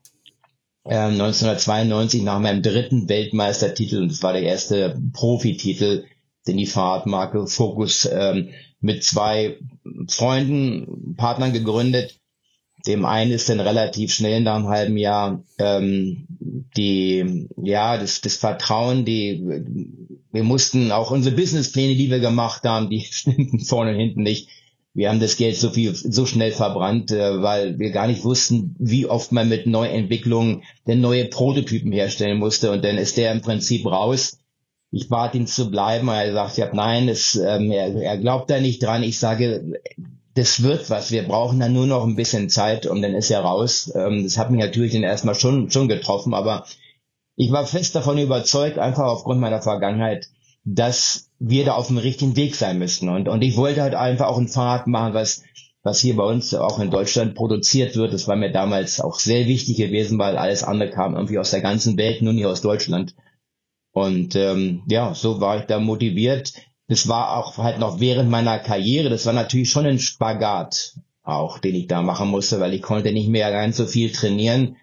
äh, 0.84 0.94
1992 0.94 2.22
nach 2.22 2.38
meinem 2.38 2.62
dritten 2.62 3.08
Weltmeistertitel, 3.08 3.96
und 3.96 4.12
das 4.12 4.22
war 4.22 4.32
der 4.32 4.42
erste 4.42 4.96
Profititel, 5.12 6.04
den 6.46 6.56
die 6.56 6.66
Fahrradmarke 6.66 7.48
Focus 7.48 8.08
ähm, 8.12 8.50
mit 8.78 9.02
zwei 9.02 9.58
Freunden, 10.06 11.16
Partnern 11.16 11.52
gegründet, 11.52 12.19
dem 12.86 13.04
einen 13.04 13.32
ist 13.32 13.48
dann 13.48 13.60
relativ 13.60 14.12
schnell 14.12 14.40
nach 14.40 14.56
einem 14.56 14.68
halben 14.68 14.96
Jahr 14.96 15.42
ähm, 15.58 16.26
die, 16.76 17.48
ja, 17.62 17.96
das, 17.98 18.20
das 18.20 18.36
Vertrauen, 18.36 19.04
die 19.04 19.42
wir 20.32 20.44
mussten 20.44 20.92
auch 20.92 21.10
unsere 21.10 21.34
Businesspläne, 21.34 21.96
die 21.96 22.10
wir 22.10 22.20
gemacht 22.20 22.64
haben, 22.64 22.90
die 22.90 23.00
stimmten 23.10 23.60
vorne 23.60 23.92
und 23.92 23.98
hinten 23.98 24.22
nicht. 24.22 24.48
Wir 24.92 25.08
haben 25.08 25.20
das 25.20 25.36
Geld 25.36 25.56
so 25.56 25.70
viel, 25.70 25.94
so 25.94 26.26
schnell 26.26 26.50
verbrannt, 26.50 27.12
äh, 27.12 27.42
weil 27.42 27.78
wir 27.78 27.90
gar 27.90 28.08
nicht 28.08 28.24
wussten, 28.24 28.74
wie 28.78 29.06
oft 29.06 29.30
man 29.30 29.48
mit 29.48 29.66
Neuentwicklungen 29.66 30.62
denn 30.86 31.00
neue 31.00 31.26
Prototypen 31.26 31.92
herstellen 31.92 32.38
musste. 32.38 32.72
Und 32.72 32.84
dann 32.84 32.98
ist 32.98 33.16
der 33.16 33.30
im 33.30 33.40
Prinzip 33.40 33.86
raus. 33.86 34.40
Ich 34.90 35.08
bat 35.08 35.36
ihn 35.36 35.46
zu 35.46 35.70
bleiben. 35.70 36.08
Er 36.08 36.32
sagt, 36.32 36.56
ja, 36.56 36.68
nein, 36.74 37.08
es, 37.08 37.36
ähm, 37.36 37.70
er, 37.70 37.94
er 37.94 38.18
glaubt 38.18 38.50
da 38.50 38.58
nicht 38.58 38.82
dran. 38.82 39.04
Ich 39.04 39.20
sage, 39.20 39.80
das 40.34 40.62
wird 40.62 40.90
was. 40.90 41.10
Wir 41.10 41.26
brauchen 41.26 41.60
dann 41.60 41.72
nur 41.72 41.86
noch 41.86 42.04
ein 42.04 42.16
bisschen 42.16 42.48
Zeit 42.50 42.86
und 42.86 43.02
dann 43.02 43.14
ist 43.14 43.30
er 43.30 43.40
raus. 43.40 43.92
Ähm, 43.94 44.24
das 44.24 44.38
hat 44.38 44.50
mich 44.50 44.60
natürlich 44.60 44.92
dann 44.92 45.02
erstmal 45.02 45.34
schon, 45.34 45.70
schon 45.70 45.88
getroffen, 45.88 46.34
aber 46.34 46.64
ich 47.36 47.50
war 47.50 47.66
fest 47.66 47.94
davon 47.94 48.18
überzeugt, 48.18 48.78
einfach 48.78 49.04
aufgrund 49.04 49.40
meiner 49.40 49.62
Vergangenheit, 49.62 50.28
dass 50.64 51.30
wir 51.38 51.64
da 51.64 51.72
auf 51.72 51.86
dem 51.86 51.98
richtigen 51.98 52.36
Weg 52.36 52.54
sein 52.54 52.78
müssten. 52.78 53.08
Und, 53.08 53.28
und 53.28 53.42
ich 53.42 53.56
wollte 53.56 53.82
halt 53.82 53.94
einfach 53.94 54.26
auch 54.26 54.38
ein 54.38 54.48
Fahrrad 54.48 54.86
machen, 54.86 55.14
was, 55.14 55.42
was 55.82 56.00
hier 56.00 56.16
bei 56.16 56.24
uns 56.24 56.54
auch 56.54 56.78
in 56.78 56.90
Deutschland 56.90 57.34
produziert 57.34 57.96
wird. 57.96 58.12
Das 58.12 58.28
war 58.28 58.36
mir 58.36 58.52
damals 58.52 59.00
auch 59.00 59.18
sehr 59.18 59.46
wichtig 59.46 59.78
gewesen, 59.78 60.18
weil 60.18 60.36
alles 60.36 60.62
andere 60.62 60.90
kam 60.90 61.14
irgendwie 61.14 61.38
aus 61.38 61.50
der 61.50 61.62
ganzen 61.62 61.96
Welt, 61.96 62.20
nur 62.20 62.34
nicht 62.34 62.46
aus 62.46 62.60
Deutschland. 62.60 63.14
Und 63.92 64.36
ähm, 64.36 64.82
ja, 64.86 65.14
so 65.14 65.40
war 65.40 65.58
ich 65.58 65.64
da 65.64 65.80
motiviert. 65.80 66.52
Das 66.90 67.08
war 67.08 67.38
auch 67.38 67.56
halt 67.56 67.78
noch 67.78 68.00
während 68.00 68.28
meiner 68.28 68.58
Karriere. 68.58 69.08
Das 69.08 69.24
war 69.24 69.32
natürlich 69.32 69.70
schon 69.70 69.86
ein 69.86 69.98
Spagat 69.98 70.96
auch, 71.22 71.58
den 71.58 71.74
ich 71.74 71.86
da 71.86 72.02
machen 72.02 72.28
musste, 72.28 72.60
weil 72.60 72.74
ich 72.74 72.82
konnte 72.82 73.12
nicht 73.12 73.28
mehr 73.28 73.50
ganz 73.50 73.78
so 73.78 73.86
viel 73.86 74.12
trainieren 74.12 74.76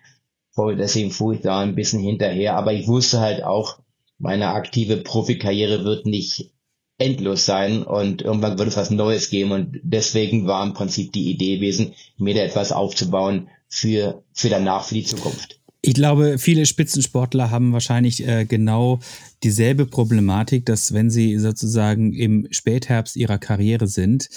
deswegen 0.57 1.11
fuhr 1.11 1.33
ich 1.33 1.41
da 1.41 1.59
ein 1.59 1.75
bisschen 1.75 1.99
hinterher. 1.99 2.55
Aber 2.55 2.73
ich 2.73 2.87
wusste 2.87 3.19
halt 3.19 3.43
auch, 3.43 3.79
meine 4.17 4.49
aktive 4.49 4.97
Profikarriere 4.97 5.83
wird 5.83 6.05
nicht 6.05 6.51
endlos 6.97 7.45
sein 7.45 7.83
und 7.83 8.23
irgendwann 8.23 8.57
wird 8.57 8.69
es 8.69 8.77
was 8.77 8.89
Neues 8.89 9.29
geben 9.29 9.51
und 9.51 9.79
deswegen 9.83 10.47
war 10.47 10.65
im 10.65 10.73
Prinzip 10.73 11.13
die 11.13 11.29
Idee 11.29 11.57
gewesen, 11.57 11.93
mir 12.17 12.33
da 12.33 12.41
etwas 12.41 12.71
aufzubauen 12.71 13.49
für, 13.67 14.23
für 14.33 14.49
danach, 14.49 14.83
für 14.83 14.95
die 14.95 15.03
Zukunft. 15.03 15.59
Ich 15.81 15.93
glaube, 15.93 16.37
viele 16.37 16.65
Spitzensportler 16.65 17.51
haben 17.51 17.71
wahrscheinlich 17.71 18.27
äh, 18.27 18.45
genau 18.45 18.99
dieselbe 19.43 19.85
Problematik, 19.85 20.65
dass 20.65 20.93
wenn 20.93 21.09
sie 21.09 21.37
sozusagen 21.37 22.13
im 22.13 22.47
Spätherbst 22.51 23.15
ihrer 23.15 23.37
Karriere 23.37 23.87
sind 23.87 24.29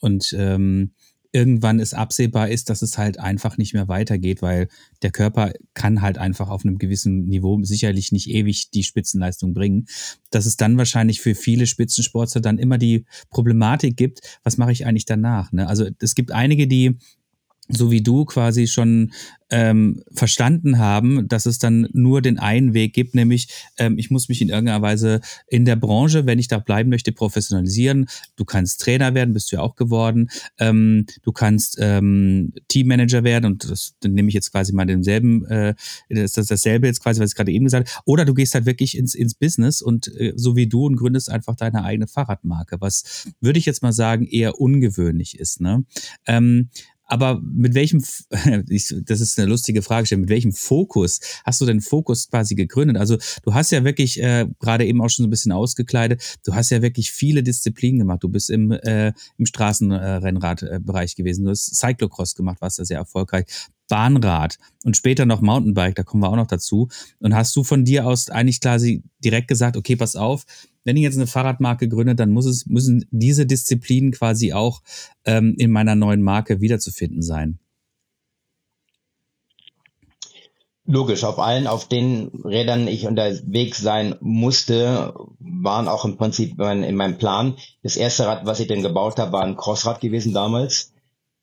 und 0.00 0.34
ähm, 0.36 0.92
irgendwann 1.36 1.80
es 1.80 1.92
absehbar 1.92 2.48
ist, 2.48 2.70
dass 2.70 2.80
es 2.80 2.96
halt 2.96 3.20
einfach 3.20 3.58
nicht 3.58 3.74
mehr 3.74 3.88
weitergeht, 3.88 4.40
weil 4.40 4.68
der 5.02 5.10
Körper 5.10 5.52
kann 5.74 6.00
halt 6.00 6.16
einfach 6.16 6.48
auf 6.48 6.64
einem 6.64 6.78
gewissen 6.78 7.26
Niveau 7.26 7.62
sicherlich 7.62 8.10
nicht 8.10 8.30
ewig 8.30 8.70
die 8.70 8.84
Spitzenleistung 8.84 9.52
bringen. 9.52 9.86
Dass 10.30 10.46
es 10.46 10.56
dann 10.56 10.78
wahrscheinlich 10.78 11.20
für 11.20 11.34
viele 11.34 11.66
Spitzensportler 11.66 12.40
dann 12.40 12.58
immer 12.58 12.78
die 12.78 13.04
Problematik 13.28 13.98
gibt, 13.98 14.20
was 14.44 14.56
mache 14.56 14.72
ich 14.72 14.86
eigentlich 14.86 15.04
danach? 15.04 15.52
Ne? 15.52 15.68
Also 15.68 15.86
es 16.00 16.14
gibt 16.14 16.32
einige, 16.32 16.66
die 16.66 16.96
so 17.68 17.90
wie 17.90 18.02
du 18.02 18.24
quasi 18.24 18.66
schon 18.66 19.12
ähm, 19.48 20.02
verstanden 20.12 20.78
haben, 20.78 21.28
dass 21.28 21.46
es 21.46 21.58
dann 21.58 21.88
nur 21.92 22.20
den 22.20 22.38
einen 22.38 22.74
Weg 22.74 22.94
gibt, 22.94 23.14
nämlich 23.14 23.48
ähm, 23.78 23.96
ich 23.96 24.10
muss 24.10 24.28
mich 24.28 24.42
in 24.42 24.48
irgendeiner 24.48 24.82
Weise 24.82 25.20
in 25.46 25.64
der 25.64 25.76
Branche, 25.76 26.26
wenn 26.26 26.38
ich 26.38 26.48
da 26.48 26.58
bleiben 26.58 26.90
möchte, 26.90 27.12
professionalisieren. 27.12 28.06
Du 28.34 28.44
kannst 28.44 28.80
Trainer 28.80 29.14
werden, 29.14 29.34
bist 29.34 29.52
du 29.52 29.56
ja 29.56 29.62
auch 29.62 29.76
geworden. 29.76 30.30
Ähm, 30.58 31.06
du 31.22 31.32
kannst 31.32 31.76
ähm, 31.80 32.52
Teammanager 32.68 33.22
werden 33.22 33.44
und 33.46 33.70
das 33.70 33.94
nehme 34.04 34.28
ich 34.28 34.34
jetzt 34.34 34.50
quasi 34.50 34.72
mal 34.72 34.86
denselben, 34.86 35.44
äh, 35.46 35.74
das 36.08 36.36
ist 36.36 36.50
dasselbe 36.50 36.88
jetzt 36.88 37.02
quasi, 37.02 37.20
was 37.20 37.30
ich 37.30 37.36
gerade 37.36 37.52
eben 37.52 37.66
gesagt 37.66 37.88
habe. 37.88 38.02
Oder 38.04 38.24
du 38.24 38.34
gehst 38.34 38.54
halt 38.54 38.66
wirklich 38.66 38.96
ins, 38.96 39.14
ins 39.14 39.34
Business 39.34 39.80
und 39.80 40.08
äh, 40.16 40.32
so 40.34 40.56
wie 40.56 40.66
du 40.66 40.86
und 40.86 40.96
gründest 40.96 41.30
einfach 41.30 41.54
deine 41.54 41.84
eigene 41.84 42.08
Fahrradmarke, 42.08 42.80
was 42.80 43.28
würde 43.40 43.60
ich 43.60 43.66
jetzt 43.66 43.82
mal 43.82 43.92
sagen 43.92 44.26
eher 44.26 44.60
ungewöhnlich 44.60 45.38
ist. 45.38 45.60
Ne? 45.60 45.84
Ähm, 46.26 46.70
aber 47.06 47.40
mit 47.40 47.74
welchem, 47.74 48.02
das 48.30 49.20
ist 49.20 49.38
eine 49.38 49.48
lustige 49.48 49.82
Frage, 49.82 50.16
mit 50.16 50.28
welchem 50.28 50.52
Fokus 50.52 51.20
hast 51.44 51.60
du 51.60 51.66
denn 51.66 51.80
Fokus 51.80 52.28
quasi 52.28 52.54
gegründet? 52.54 52.96
Also 52.96 53.16
du 53.42 53.54
hast 53.54 53.72
ja 53.72 53.84
wirklich 53.84 54.20
äh, 54.20 54.46
gerade 54.58 54.84
eben 54.84 55.00
auch 55.00 55.08
schon 55.08 55.24
so 55.24 55.28
ein 55.28 55.30
bisschen 55.30 55.52
ausgekleidet, 55.52 56.38
du 56.44 56.54
hast 56.54 56.70
ja 56.70 56.82
wirklich 56.82 57.12
viele 57.12 57.42
Disziplinen 57.42 58.00
gemacht. 58.00 58.22
Du 58.22 58.28
bist 58.28 58.50
im, 58.50 58.72
äh, 58.72 59.12
im 59.38 59.46
Straßenrennradbereich 59.46 61.16
gewesen, 61.16 61.44
du 61.44 61.50
hast 61.50 61.76
Cyclocross 61.76 62.34
gemacht, 62.34 62.60
warst 62.60 62.78
da 62.78 62.84
sehr 62.84 62.98
erfolgreich. 62.98 63.46
Bahnrad 63.88 64.58
und 64.84 64.96
später 64.96 65.26
noch 65.26 65.40
Mountainbike, 65.40 65.94
da 65.94 66.02
kommen 66.02 66.22
wir 66.22 66.28
auch 66.28 66.36
noch 66.36 66.48
dazu. 66.48 66.88
Und 67.20 67.34
hast 67.34 67.54
du 67.54 67.62
von 67.62 67.84
dir 67.84 68.06
aus 68.06 68.30
eigentlich 68.30 68.60
quasi 68.60 69.04
direkt 69.22 69.46
gesagt, 69.46 69.76
okay, 69.76 69.94
pass 69.94 70.16
auf, 70.16 70.44
wenn 70.86 70.96
ich 70.96 71.02
jetzt 71.02 71.16
eine 71.16 71.26
Fahrradmarke 71.26 71.88
gründe, 71.88 72.14
dann 72.14 72.30
muss 72.30 72.46
es, 72.46 72.66
müssen 72.66 73.06
diese 73.10 73.44
Disziplinen 73.44 74.12
quasi 74.12 74.52
auch 74.52 74.82
ähm, 75.24 75.54
in 75.58 75.72
meiner 75.72 75.96
neuen 75.96 76.22
Marke 76.22 76.60
wiederzufinden 76.60 77.22
sein. 77.22 77.58
Logisch, 80.86 81.24
auf 81.24 81.40
allen, 81.40 81.66
auf 81.66 81.88
den 81.88 82.28
Rädern 82.44 82.86
ich 82.86 83.08
unterwegs 83.08 83.78
sein 83.78 84.14
musste, 84.20 85.12
waren 85.40 85.88
auch 85.88 86.04
im 86.04 86.16
Prinzip 86.16 86.60
in 86.60 86.94
meinem 86.94 87.18
Plan. 87.18 87.56
Das 87.82 87.96
erste 87.96 88.26
Rad, 88.26 88.46
was 88.46 88.60
ich 88.60 88.68
denn 88.68 88.84
gebaut 88.84 89.18
habe, 89.18 89.32
war 89.32 89.42
ein 89.42 89.56
Crossrad 89.56 90.00
gewesen 90.00 90.32
damals. 90.32 90.92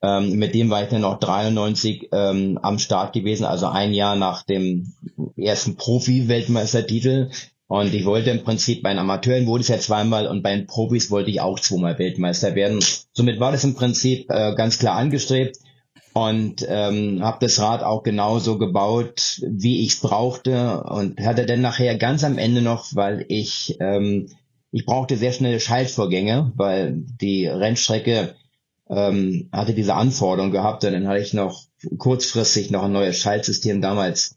Ähm, 0.02 0.38
mit 0.38 0.54
dem 0.54 0.70
war 0.70 0.84
ich 0.84 0.90
dann 0.90 1.02
noch 1.02 1.20
93 1.20 2.10
ähm, 2.14 2.58
am 2.62 2.80
Start 2.80 3.12
gewesen, 3.12 3.44
also 3.44 3.68
ein 3.68 3.94
Jahr 3.94 4.16
nach 4.16 4.44
dem 4.44 4.94
ersten 5.36 5.76
Profi-Weltmeistertitel. 5.76 7.30
Und 7.68 7.94
ich 7.94 8.06
wollte 8.06 8.30
im 8.30 8.44
Prinzip 8.44 8.84
bei 8.84 8.90
den 8.90 9.00
Amateuren 9.00 9.48
wurde 9.48 9.62
es 9.62 9.68
ja 9.68 9.80
zweimal 9.80 10.28
und 10.28 10.44
bei 10.44 10.56
den 10.56 10.68
Profis 10.68 11.10
wollte 11.10 11.32
ich 11.32 11.42
auch 11.42 11.60
zweimal 11.60 11.98
Weltmeister 11.98 12.56
werden. 12.56 12.84
Somit 13.14 13.40
war 13.40 13.52
das 13.52 13.64
im 13.64 13.74
Prinzip 13.74 14.30
äh, 14.30 14.54
ganz 14.56 14.78
klar 14.80 14.96
angestrebt 14.96 15.58
und 16.14 16.66
ähm, 16.68 17.24
habe 17.24 17.38
das 17.42 17.60
Rad 17.60 17.84
auch 17.84 18.04
genauso 18.04 18.58
gebaut, 18.58 19.42
wie 19.48 19.82
ich 19.82 19.94
es 19.94 20.00
brauchte 20.00 20.84
und 20.84 21.20
hatte 21.20 21.46
dann 21.46 21.62
nachher 21.62 21.98
ganz 21.98 22.24
am 22.24 22.38
Ende 22.38 22.62
noch, 22.62 22.88
weil 22.94 23.26
ich 23.30 23.78
ähm, 23.80 24.30
ich 24.72 24.86
brauchte 24.86 25.18
sehr 25.18 25.32
schnelle 25.32 25.60
Schaltvorgänge, 25.60 26.52
weil 26.56 26.96
die 27.22 27.46
Rennstrecke 27.46 28.36
ähm, 28.90 29.50
hatte 29.52 29.74
diese 29.74 29.94
Anforderung 29.94 30.52
gehabt 30.52 30.84
und 30.84 30.94
dann 30.94 31.08
hatte 31.08 31.22
ich 31.22 31.34
noch 31.34 31.64
kurzfristig 31.98 32.72
noch 32.72 32.84
ein 32.84 32.92
neues 32.92 33.18
Schaltsystem 33.20 33.82
damals 33.82 34.36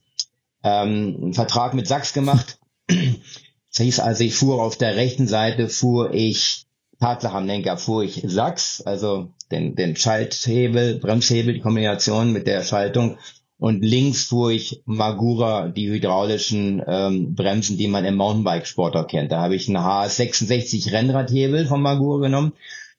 ähm, 0.62 1.18
einen 1.22 1.34
Vertrag 1.34 1.74
mit 1.74 1.88
Sachs 1.88 2.12
gemacht. 2.12 2.58
Hieß 2.88 4.00
also, 4.00 4.24
ich 4.24 4.34
fuhr 4.34 4.62
auf 4.62 4.76
der 4.76 4.96
rechten 4.96 5.26
Seite, 5.26 5.68
fuhr 5.68 6.14
ich 6.14 6.66
Tatsache 6.98 7.36
am 7.36 7.46
Lenker, 7.46 7.76
fuhr 7.76 8.04
ich 8.04 8.22
Sachs, 8.24 8.80
also 8.80 9.32
den, 9.50 9.74
den 9.74 9.96
Schalthebel, 9.96 10.98
Bremshebel, 10.98 11.54
die 11.54 11.60
Kombination 11.60 12.32
mit 12.32 12.46
der 12.46 12.64
Schaltung 12.64 13.18
und 13.58 13.82
links 13.82 14.24
fuhr 14.24 14.50
ich 14.50 14.82
Magura, 14.84 15.68
die 15.68 15.88
hydraulischen 15.88 16.82
ähm, 16.86 17.34
Bremsen, 17.34 17.78
die 17.78 17.88
man 17.88 18.04
im 18.04 18.16
Mountainbike-Sport 18.16 19.08
kennt. 19.08 19.32
Da 19.32 19.40
habe 19.40 19.56
ich 19.56 19.68
einen 19.68 19.78
HS66 19.78 20.92
Rennradhebel 20.92 21.66
von 21.66 21.80
Magura 21.80 22.20
genommen 22.20 22.52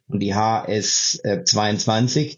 und 0.08 0.20
die 0.20 0.34
HS22. 0.34 2.38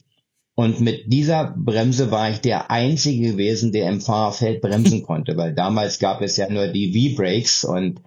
Und 0.59 0.81
mit 0.81 1.05
dieser 1.07 1.55
Bremse 1.55 2.11
war 2.11 2.29
ich 2.29 2.41
der 2.41 2.69
Einzige 2.69 3.31
gewesen, 3.31 3.71
der 3.71 3.87
im 3.87 4.01
Fahrerfeld 4.01 4.59
bremsen 4.59 5.03
konnte, 5.05 5.37
weil 5.37 5.53
damals 5.53 5.99
gab 5.99 6.21
es 6.21 6.35
ja 6.35 6.49
nur 6.49 6.67
die 6.67 6.91
V-Brakes 6.91 7.63
und 7.63 8.01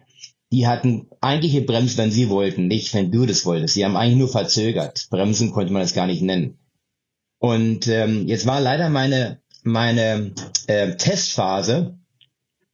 die 0.52 0.66
hatten 0.66 1.06
eigentliche 1.22 1.62
Bremsen, 1.62 1.96
wenn 1.96 2.10
sie 2.10 2.28
wollten, 2.28 2.66
nicht 2.66 2.92
wenn 2.92 3.10
du 3.10 3.24
das 3.24 3.46
wolltest. 3.46 3.72
Sie 3.72 3.86
haben 3.86 3.96
eigentlich 3.96 4.18
nur 4.18 4.28
verzögert. 4.28 5.06
Bremsen 5.08 5.50
konnte 5.50 5.72
man 5.72 5.80
das 5.80 5.94
gar 5.94 6.06
nicht 6.06 6.20
nennen. 6.20 6.58
Und 7.38 7.88
ähm, 7.88 8.28
jetzt 8.28 8.44
war 8.44 8.60
leider 8.60 8.90
meine 8.90 9.40
meine 9.62 10.34
äh, 10.66 10.94
Testphase 10.96 11.96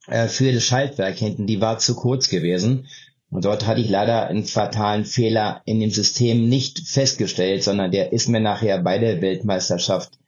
äh, 0.08 0.26
für 0.26 0.52
das 0.52 0.64
Schaltwerk 0.64 1.16
hinten, 1.16 1.46
die 1.46 1.60
war 1.60 1.78
zu 1.78 1.94
kurz 1.94 2.28
gewesen. 2.28 2.88
Und 3.30 3.44
dort 3.44 3.66
hatte 3.66 3.80
ich 3.80 3.88
leider 3.88 4.26
einen 4.26 4.44
fatalen 4.44 5.04
Fehler 5.04 5.62
in 5.66 5.80
dem 5.80 5.90
System 5.90 6.48
nicht 6.48 6.88
festgestellt, 6.88 7.62
sondern 7.62 7.90
der 7.90 8.12
ist 8.12 8.28
mir 8.28 8.40
nachher 8.40 8.82
bei 8.82 8.98
der 8.98 9.20
Weltmeisterschaft 9.20 10.18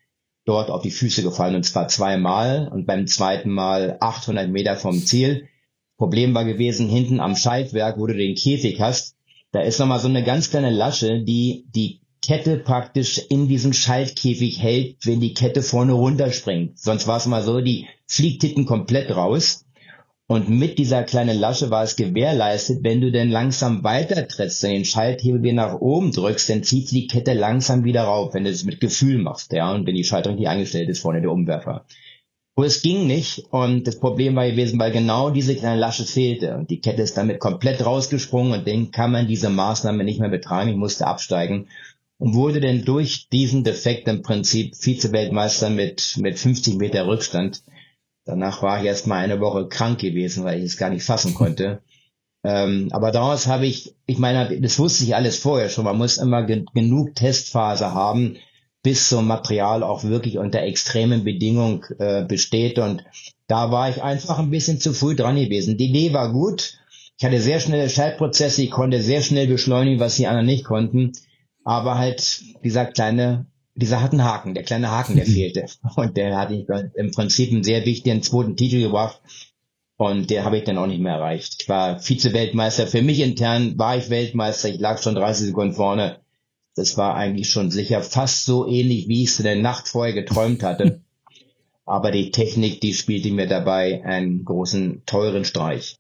dort 0.45 0.71
auf 0.71 0.83
die 0.83 0.91
Füße 0.91 1.23
gefallen 1.23 1.55
und 1.55 1.65
zwar 1.65 1.89
zweimal 1.89 2.69
und 2.69 2.87
beim 2.87 3.07
zweiten 3.07 3.51
Mal 3.51 3.97
800 4.01 4.51
Meter 4.51 4.77
vom 4.77 4.99
Ziel. 4.99 5.49
Problem 5.97 6.35
war 6.35 6.45
gewesen, 6.45 6.89
hinten 6.89 7.21
am 7.21 7.37
Schaltwerk, 7.37 7.99
wo 7.99 8.07
du 8.07 8.15
den 8.15 8.35
Käfig 8.35 8.81
hast, 8.81 9.17
da 9.53 9.61
ist 9.61 9.79
nochmal 9.79 10.01
so 10.01 10.09
eine 10.09 10.23
ganz 10.23 10.51
kleine 10.51 10.71
Lasche, 10.71 11.23
die 11.23 11.67
die 11.75 12.01
Kette 12.23 12.59
praktisch 12.59 13.19
in 13.29 13.49
diesem 13.49 13.73
Schaltkäfig 13.73 14.61
hält, 14.63 15.07
wenn 15.07 15.21
die 15.21 15.35
Kette 15.35 15.63
vorne 15.63 15.93
runterspringt. 15.93 16.79
Sonst 16.79 17.07
war 17.07 17.17
es 17.17 17.27
mal 17.27 17.43
so, 17.43 17.61
die 17.61 17.87
fliegt 18.07 18.43
hinten 18.43 18.67
komplett 18.67 19.11
raus. 19.15 19.65
Und 20.31 20.49
mit 20.49 20.79
dieser 20.79 21.03
kleinen 21.03 21.41
Lasche 21.41 21.71
war 21.71 21.83
es 21.83 21.97
gewährleistet, 21.97 22.85
wenn 22.85 23.01
du 23.01 23.11
denn 23.11 23.31
langsam 23.31 23.83
weiter 23.83 24.29
trittst 24.29 24.63
und 24.63 24.71
den 24.71 24.85
Schalthebel 24.85 25.43
wieder 25.43 25.55
nach 25.55 25.81
oben 25.81 26.13
drückst, 26.13 26.49
dann 26.51 26.63
zieht 26.63 26.93
die 26.93 27.09
Kette 27.09 27.33
langsam 27.33 27.83
wieder 27.83 28.05
rauf, 28.05 28.33
wenn 28.33 28.45
du 28.45 28.51
es 28.51 28.63
mit 28.63 28.79
Gefühl 28.81 29.19
machst, 29.19 29.51
ja, 29.53 29.73
und 29.73 29.89
wenn 29.89 29.97
die 29.97 30.05
Schaltung 30.05 30.37
nicht 30.37 30.47
eingestellt 30.47 30.89
ist 30.89 31.01
vorne 31.01 31.21
der 31.21 31.33
Umwerfer. 31.33 31.85
wo 32.55 32.63
es 32.63 32.81
ging 32.81 33.09
nicht. 33.09 33.47
Und 33.51 33.89
das 33.89 33.99
Problem 33.99 34.37
war 34.37 34.49
gewesen, 34.49 34.79
weil 34.79 34.93
genau 34.93 35.31
diese 35.31 35.57
kleine 35.57 35.81
Lasche 35.81 36.05
fehlte. 36.05 36.55
Und 36.55 36.71
die 36.71 36.81
Kette 36.81 37.03
ist 37.03 37.17
damit 37.17 37.41
komplett 37.41 37.85
rausgesprungen 37.85 38.53
und 38.53 38.69
dann 38.69 38.93
kann 38.93 39.11
man 39.11 39.27
diese 39.27 39.51
Maßnahme 39.51 40.05
nicht 40.05 40.21
mehr 40.21 40.29
betreiben. 40.29 40.71
Ich 40.71 40.77
musste 40.77 41.09
absteigen 41.09 41.67
und 42.19 42.35
wurde 42.35 42.61
dann 42.61 42.85
durch 42.85 43.29
diesen 43.31 43.65
Defekt 43.65 44.07
im 44.07 44.23
Prinzip 44.23 44.77
Vize-Weltmeister 44.77 45.71
mit, 45.71 46.19
mit 46.19 46.39
50 46.39 46.77
Meter 46.77 47.09
Rückstand. 47.09 47.65
Danach 48.31 48.63
war 48.63 48.81
ich 48.81 48.87
erst 48.87 49.09
mal 49.09 49.19
eine 49.19 49.41
Woche 49.41 49.69
krank 49.69 49.99
gewesen, 49.99 50.45
weil 50.45 50.61
ich 50.61 50.67
es 50.67 50.77
gar 50.77 50.91
nicht 50.91 51.05
fassen 51.05 51.35
konnte. 51.35 51.83
Ähm, 52.43 52.89
aber 52.93 53.13
daraus 53.13 53.49
habe 53.49 53.67
ich, 53.67 53.95
ich 54.07 54.17
meine, 54.17 54.59
das 54.63 54.79
wusste 54.79 55.05
ich 55.05 55.15
alles 55.15 55.37
vorher 55.37 55.69
schon. 55.69 55.85
Man 55.85 55.99
muss 55.99 56.17
immer 56.17 56.45
gen 56.45 56.65
genug 56.73 57.15
Testphase 57.15 57.93
haben, 57.93 58.39
bis 58.83 59.11
so 59.11 59.19
ein 59.19 59.27
Material 59.27 59.83
auch 59.83 60.05
wirklich 60.05 60.39
unter 60.39 60.63
extremen 60.63 61.23
Bedingungen 61.23 61.83
äh, 61.99 62.25
besteht. 62.25 62.79
Und 62.79 63.05
da 63.47 63.71
war 63.71 63.91
ich 63.91 64.03
einfach 64.03 64.39
ein 64.39 64.49
bisschen 64.49 64.81
zu 64.81 64.95
früh 64.95 65.15
dran 65.15 65.37
gewesen. 65.37 65.77
Die 65.77 65.91
Idee 65.91 66.15
war 66.15 66.33
gut. 66.33 66.79
Ich 67.19 67.25
hatte 67.27 67.41
sehr 67.43 67.61
schnelle 67.61 67.91
Schaltprozesse. 67.91 68.63
Ich 68.63 68.71
konnte 68.71 69.03
sehr 69.03 69.21
schnell 69.21 69.47
beschleunigen, 69.47 70.01
was 70.01 70.17
die 70.17 70.27
anderen 70.27 70.47
nicht 70.47 70.65
konnten. 70.65 71.13
Aber 71.65 71.99
halt 71.99 72.43
dieser 72.65 72.87
kleine, 72.87 73.45
dieser 73.81 74.03
hat 74.03 74.13
einen 74.13 74.25
Haken. 74.25 74.55
Der 74.55 74.63
kleine 74.63 74.91
Haken, 74.91 75.17
der 75.17 75.27
fehlte. 75.27 75.67
Und 75.97 76.17
der 76.17 76.37
hatte 76.37 76.55
ich 76.55 76.67
im 76.95 77.11
Prinzip 77.11 77.51
einen 77.51 77.65
sehr 77.65 77.85
wichtigen 77.85 78.23
zweiten 78.23 78.57
Titel 78.57 78.81
gebracht. 78.81 79.21
Und 79.97 80.31
der 80.31 80.45
habe 80.45 80.57
ich 80.57 80.65
dann 80.65 80.79
auch 80.79 80.87
nicht 80.87 81.03
mehr 81.03 81.17
erreicht. 81.17 81.57
Ich 81.61 81.69
war 81.69 81.99
Vize-Weltmeister. 81.99 82.87
Für 82.87 83.03
mich 83.03 83.21
intern 83.21 83.79
war 83.79 83.99
ich 83.99 84.09
Weltmeister. 84.09 84.71
Ich 84.71 84.81
lag 84.81 85.03
schon 85.03 85.15
30 85.15 85.49
Sekunden 85.49 85.75
vorne. 85.75 86.21
Das 86.75 86.97
war 86.97 87.17
eigentlich 87.17 87.51
schon 87.51 87.71
sicher 87.71 88.03
fast 88.03 88.47
so 88.47 88.67
ähnlich, 88.67 89.09
wie 89.09 89.25
ich 89.25 89.31
es 89.31 89.41
in 89.41 89.45
der 89.45 89.57
Nacht 89.57 89.89
vorher 89.89 90.15
geträumt 90.15 90.63
hatte. 90.63 91.03
Aber 91.85 92.13
die 92.13 92.31
Technik, 92.31 92.81
die 92.81 92.95
spielte 92.95 93.31
mir 93.31 93.47
dabei 93.47 94.03
einen 94.05 94.45
großen, 94.45 95.03
teuren 95.05 95.45
Streich. 95.45 96.00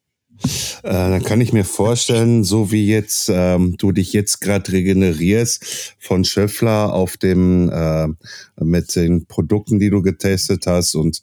Äh, 0.82 0.92
dann 0.92 1.22
kann 1.22 1.40
ich 1.40 1.52
mir 1.52 1.64
vorstellen, 1.64 2.44
so 2.44 2.72
wie 2.72 2.87
jetzt 2.87 3.30
ähm, 3.32 3.76
du 3.76 3.92
dich 3.92 4.12
jetzt 4.12 4.40
gerade 4.40 4.72
regenerierst 4.72 5.94
von 5.99 6.25
Schöffler 6.25 6.94
auf 6.94 7.16
dem 7.18 7.68
äh, 7.70 8.08
mit 8.56 8.96
den 8.96 9.26
Produkten, 9.26 9.78
die 9.78 9.90
du 9.90 10.00
getestet 10.00 10.66
hast 10.66 10.94
und 10.94 11.20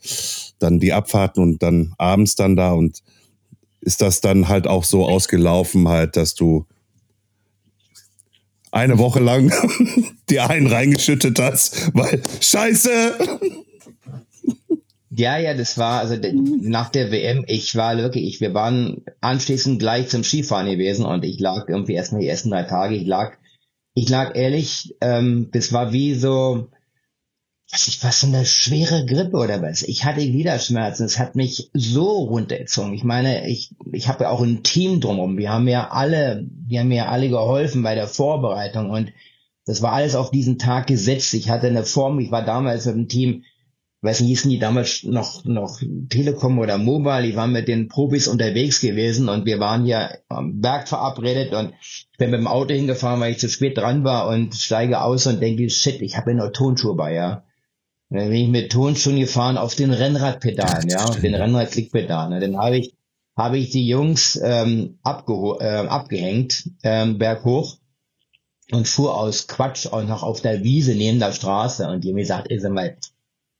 dann 0.59 0.79
die 0.79 0.93
Abfahrten 0.93 1.41
und 1.41 1.63
dann 1.63 1.93
abends 1.97 2.35
dann 2.35 2.55
da 2.55 2.73
und 2.73 3.01
ist 3.81 4.01
das 4.01 4.21
dann 4.21 4.47
halt 4.47 4.67
auch 4.67 4.83
so 4.83 5.05
ausgelaufen 5.07 5.87
halt, 5.87 6.15
dass 6.15 6.35
du 6.35 6.65
eine 8.71 8.99
Woche 8.99 9.19
lang 9.19 9.51
dir 10.29 10.49
einen 10.49 10.67
reingeschüttet 10.67 11.39
hast, 11.39 11.89
weil 11.93 12.21
Scheiße! 12.39 13.17
Ja, 15.17 15.39
ja, 15.39 15.55
das 15.55 15.79
war, 15.79 16.01
also 16.01 16.15
nach 16.61 16.89
der 16.89 17.11
WM, 17.11 17.43
ich 17.47 17.75
war 17.75 17.97
wirklich, 17.97 18.25
ich, 18.25 18.39
wir 18.39 18.53
waren 18.53 19.03
anschließend 19.19 19.79
gleich 19.79 20.09
zum 20.09 20.23
Skifahren 20.23 20.69
gewesen 20.69 21.05
und 21.05 21.25
ich 21.25 21.39
lag 21.39 21.67
irgendwie 21.67 21.93
erstmal 21.93 22.21
die 22.21 22.27
ersten 22.27 22.51
drei 22.51 22.63
Tage, 22.63 22.95
ich 22.95 23.07
lag, 23.07 23.35
ich 23.95 24.07
lag 24.09 24.35
ehrlich, 24.35 24.95
ähm, 25.01 25.49
das 25.51 25.73
war 25.73 25.91
wie 25.91 26.13
so, 26.13 26.67
was 27.71 27.87
ich 27.87 28.03
was 28.03 28.19
so 28.21 28.27
eine 28.27 28.45
schwere 28.45 29.07
Grippe 29.07 29.37
oder 29.37 29.59
was. 29.59 29.81
Ich 29.81 30.05
hatte 30.05 30.21
Gliederschmerzen, 30.21 31.07
es 31.07 31.17
hat 31.17 31.35
mich 31.35 31.71
so 31.73 32.25
runtergezogen. 32.25 32.93
Ich 32.93 33.03
meine, 33.03 33.49
ich, 33.49 33.73
ich 33.91 34.07
habe 34.07 34.25
ja 34.25 34.29
auch 34.29 34.41
ein 34.41 34.61
Team 34.61 35.01
drumherum. 35.01 35.39
Wir 35.39 35.51
haben 35.51 35.67
ja 35.67 35.89
alle, 35.89 36.45
wir 36.67 36.81
haben 36.81 36.89
mir 36.89 37.09
alle 37.09 37.29
geholfen 37.29 37.81
bei 37.81 37.95
der 37.95 38.07
Vorbereitung 38.07 38.91
und 38.91 39.11
das 39.65 39.81
war 39.81 39.93
alles 39.93 40.13
auf 40.13 40.29
diesen 40.29 40.59
Tag 40.59 40.85
gesetzt. 40.85 41.33
Ich 41.33 41.49
hatte 41.49 41.65
eine 41.65 41.83
Form, 41.85 42.19
ich 42.19 42.29
war 42.29 42.45
damals 42.45 42.85
mit 42.85 42.95
dem 42.95 43.07
Team 43.09 43.43
weiß 44.01 44.21
nicht, 44.21 44.29
hießen 44.29 44.51
die 44.51 44.59
damals 44.59 45.03
noch, 45.03 45.43
noch 45.45 45.79
Telekom 46.09 46.59
oder 46.59 46.77
Mobile, 46.77 47.27
ich 47.27 47.35
war 47.35 47.47
mit 47.47 47.67
den 47.67 47.87
Profis 47.87 48.27
unterwegs 48.27 48.79
gewesen 48.79 49.27
und 49.27 49.45
wir 49.45 49.59
waren 49.59 49.85
hier 49.85 50.19
am 50.29 50.61
Berg 50.61 50.87
verabredet 50.87 51.53
und 51.53 51.73
ich 51.81 52.07
bin 52.17 52.29
mit 52.29 52.39
dem 52.39 52.47
Auto 52.47 52.73
hingefahren, 52.73 53.19
weil 53.19 53.31
ich 53.31 53.39
zu 53.39 53.49
spät 53.49 53.77
dran 53.77 54.03
war 54.03 54.27
und 54.27 54.53
steige 54.53 55.01
aus 55.01 55.25
und 55.25 55.41
denke, 55.41 55.69
shit, 55.69 56.01
ich 56.01 56.15
habe 56.15 56.31
ja 56.31 56.37
nur 56.37 56.53
Tonschuhe 56.53 56.95
bei, 56.95 57.13
ja. 57.13 57.43
Und 58.09 58.19
dann 58.19 58.29
bin 58.29 58.37
ich 58.37 58.49
mit 58.49 58.71
Tonschuhen 58.71 59.19
gefahren 59.19 59.57
auf 59.57 59.75
den 59.75 59.91
Rennradpedalen, 59.91 60.89
ja, 60.89 61.03
auf 61.03 61.19
den 61.19 61.35
Rennradklickpedalen. 61.35 62.39
Dann 62.39 62.57
habe 62.57 62.77
ich, 62.77 62.93
habe 63.35 63.57
ich 63.57 63.71
die 63.71 63.87
Jungs 63.87 64.39
ähm, 64.41 64.99
äh, 65.03 65.09
abgehängt, 65.09 66.69
ähm, 66.83 67.17
berghoch 67.17 67.77
und 68.71 68.87
fuhr 68.87 69.17
aus 69.17 69.47
Quatsch 69.47 69.87
auch 69.87 70.03
noch 70.03 70.23
auf 70.23 70.41
der 70.41 70.63
Wiese 70.63 70.93
neben 70.93 71.19
der 71.19 71.33
Straße 71.33 71.87
und 71.87 72.03
die 72.03 72.09
haben 72.09 72.17
gesagt, 72.17 72.51
ey, 72.51 72.59
sag 72.59 72.71
mal, 72.71 72.95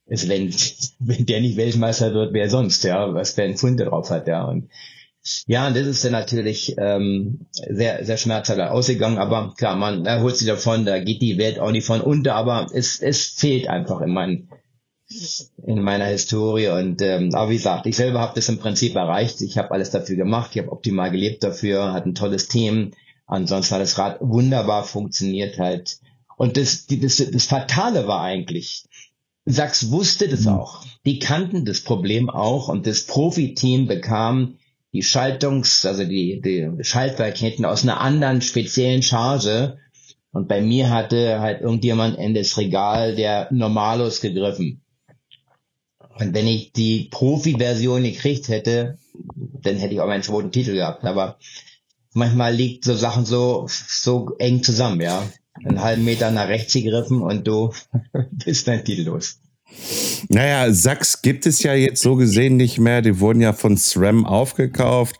ist, 0.08 0.30
wenn, 0.30 0.54
wenn 1.00 1.26
der 1.26 1.42
nicht 1.42 1.58
Weltmeister 1.58 2.14
wird, 2.14 2.34
wer 2.34 2.50
sonst, 2.50 2.84
ja, 2.84 3.14
was 3.14 3.36
der 3.36 3.46
einen 3.46 3.58
Funde 3.58 3.86
drauf 3.86 4.10
hat, 4.10 4.28
ja. 4.28 4.46
Und 4.46 4.70
ja, 5.46 5.68
und 5.68 5.76
das 5.76 5.88
ist 5.88 6.06
dann 6.06 6.14
natürlich 6.14 6.76
ähm, 6.78 7.48
sehr, 7.52 8.06
sehr 8.06 8.18
schmerzhaft 8.18 8.62
ausgegangen, 8.62 9.18
aber 9.18 9.54
klar, 9.58 9.76
man 9.76 10.06
erholt 10.06 10.38
sich 10.38 10.48
davon, 10.48 10.86
da 10.86 11.00
geht 11.00 11.22
die 11.22 11.38
Welt 11.38 11.60
auch 11.60 11.72
nicht 11.72 11.86
von 11.86 12.00
unter, 12.00 12.36
aber 12.36 12.68
es, 12.74 13.02
es 13.02 13.26
fehlt 13.26 13.68
einfach 13.68 14.00
in, 14.00 14.14
mein, 14.14 14.48
in 15.66 15.82
meiner 15.82 16.06
Historie. 16.06 16.70
Und 16.70 17.02
ähm, 17.02 17.34
aber 17.34 17.50
wie 17.50 17.58
gesagt, 17.58 17.88
ich 17.88 17.98
selber 17.98 18.20
habe 18.20 18.36
das 18.36 18.48
im 18.48 18.60
Prinzip 18.60 18.96
erreicht. 18.96 19.42
Ich 19.42 19.58
habe 19.58 19.72
alles 19.72 19.92
dafür 19.92 20.16
gemacht, 20.16 20.52
ich 20.54 20.62
habe 20.62 20.72
optimal 20.72 21.12
gelebt 21.12 21.44
dafür, 21.44 21.92
hatte 21.92 22.10
ein 22.10 22.16
tolles 22.16 22.48
Team. 22.48 22.92
Ansonsten 23.26 23.76
hat 23.76 23.82
das 23.82 23.98
Rad 23.98 24.20
wunderbar 24.22 24.86
funktioniert 24.86 25.58
halt. 25.60 26.00
Und 26.38 26.56
das, 26.56 26.86
das, 26.88 27.18
das 27.18 27.46
Fatale 27.46 28.08
war 28.08 28.22
eigentlich, 28.22 28.86
Sachs 29.50 29.92
wusste 29.92 30.28
das 30.28 30.42
mhm. 30.42 30.50
auch. 30.50 30.84
Die 31.06 31.20
kannten 31.20 31.64
das 31.64 31.80
Problem 31.80 32.30
auch 32.30 32.68
und 32.68 32.86
das 32.86 33.06
Profiteam 33.06 33.88
bekam 33.88 34.58
die 34.92 35.04
Schaltungs-, 35.04 35.88
also 35.88 36.04
die, 36.04 36.42
die 36.42 36.84
Schaltwerk 36.84 37.38
hinten 37.38 37.64
aus 37.64 37.84
einer 37.84 38.02
anderen 38.02 38.42
speziellen 38.42 39.02
Charge. 39.02 39.78
Und 40.34 40.50
bei 40.50 40.62
mir 40.62 40.90
hatte 40.90 41.40
halt 41.40 41.62
irgendjemand 41.62 42.18
in 42.18 42.34
das 42.34 42.58
Regal 42.58 43.16
der 43.16 43.48
Normalos 43.50 44.20
gegriffen. 44.20 44.82
Und 46.20 46.34
wenn 46.34 46.48
ich 46.48 46.74
die 46.74 47.08
Profi-Version 47.10 48.04
gekriegt 48.04 48.50
hätte, 48.50 48.98
dann 49.62 49.78
hätte 49.78 49.94
ich 49.94 50.02
auch 50.02 50.08
meinen 50.08 50.24
zweiten 50.24 50.52
Titel 50.52 50.74
gehabt. 50.74 51.06
Aber 51.06 51.38
manchmal 52.12 52.54
liegt 52.54 52.84
so 52.84 52.96
Sachen 52.96 53.26
so, 53.26 53.66
so 53.70 54.36
eng 54.40 54.62
zusammen, 54.62 55.00
ja 55.00 55.24
einen 55.66 55.82
halben 55.82 56.04
Meter 56.04 56.32
nach 56.32 56.48
rechts 56.48 56.74
gegriffen 56.74 57.22
und 57.22 57.48
du 57.48 57.74
bist 58.32 58.68
dein 58.68 58.84
Titel 58.84 59.04
los. 59.04 59.40
Naja, 60.30 60.72
Sachs 60.72 61.22
gibt 61.22 61.46
es 61.46 61.62
ja 61.64 61.74
jetzt 61.74 62.02
so 62.02 62.16
gesehen 62.16 62.58
nicht 62.58 62.80
mehr. 62.80 63.02
Die 63.02 63.20
wurden 63.20 63.42
ja 63.42 63.54
von 63.54 63.78
SRAM 63.78 64.26
aufgekauft. 64.26 65.16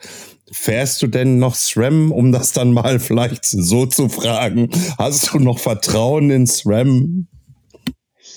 Fährst 0.52 1.02
du 1.02 1.08
denn 1.08 1.40
noch 1.40 1.56
SRAM, 1.56 2.12
um 2.12 2.32
das 2.32 2.54
dann 2.54 2.72
mal 2.72 3.00
vielleicht 3.02 3.46
so 3.46 3.86
zu 3.86 4.10
fragen? 4.10 4.70
Hast 4.98 5.34
du 5.34 5.40
noch 5.40 5.60
Vertrauen 5.60 6.30
in 6.30 6.48
SRAM? 6.48 7.28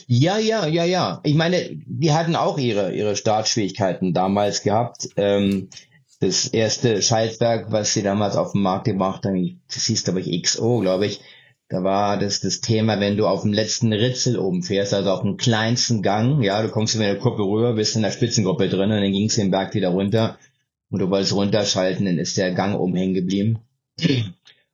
Ja, 0.07 0.39
ja, 0.39 0.67
ja, 0.67 0.85
ja. 0.85 1.21
Ich 1.23 1.37
meine, 1.37 1.71
die 1.87 2.13
hatten 2.13 2.35
auch 2.35 2.59
ihre, 2.59 2.93
ihre 2.93 3.15
Startschwierigkeiten 3.15 4.13
damals 4.13 4.65
gehabt. 4.65 5.09
Ähm, 5.17 5.69
das 6.19 6.49
erste 6.49 7.01
Schaltwerk, 7.01 7.71
was 7.71 7.95
sie 7.95 8.03
damals 8.03 8.37
auf 8.37 8.53
dem 8.53 8.63
Markt 8.63 8.87
gemacht 8.87 9.25
haben, 9.25 9.63
das 9.73 9.87
hieß, 9.87 10.05
glaube 10.05 10.21
ich, 10.21 10.43
XO, 10.43 10.81
glaube 10.81 11.07
ich, 11.07 11.21
da 11.71 11.85
war 11.85 12.19
das 12.19 12.41
das 12.41 12.61
Thema, 12.61 12.99
wenn 12.99 13.17
du 13.17 13.29
auf 13.29 13.43
dem 13.43 13.53
letzten 13.53 13.93
Ritzel 13.93 14.37
oben 14.39 14.65
fährst, 14.65 14.93
also 14.93 15.11
auf 15.11 15.23
dem 15.23 15.37
kleinsten 15.37 16.03
Gang, 16.03 16.43
ja, 16.43 16.61
du 16.61 16.69
kommst 16.69 16.97
in 16.97 17.01
der 17.01 17.17
Kuppe 17.17 17.43
rüber, 17.43 17.75
bist 17.75 17.95
in 17.95 18.03
der 18.03 18.11
Spitzengruppe 18.11 18.69
drin 18.69 18.91
und 18.91 19.01
dann 19.01 19.13
ging 19.13 19.27
es 19.27 19.37
den 19.37 19.53
Berg 19.53 19.73
wieder 19.75 19.91
runter 19.91 20.37
und 20.91 20.99
du 20.99 21.09
wolltest 21.11 21.33
runterschalten, 21.33 22.07
dann 22.07 22.19
ist 22.19 22.37
der 22.37 22.53
Gang 22.53 22.79
oben 22.79 22.97
hängen 22.97 23.15
geblieben. 23.15 23.61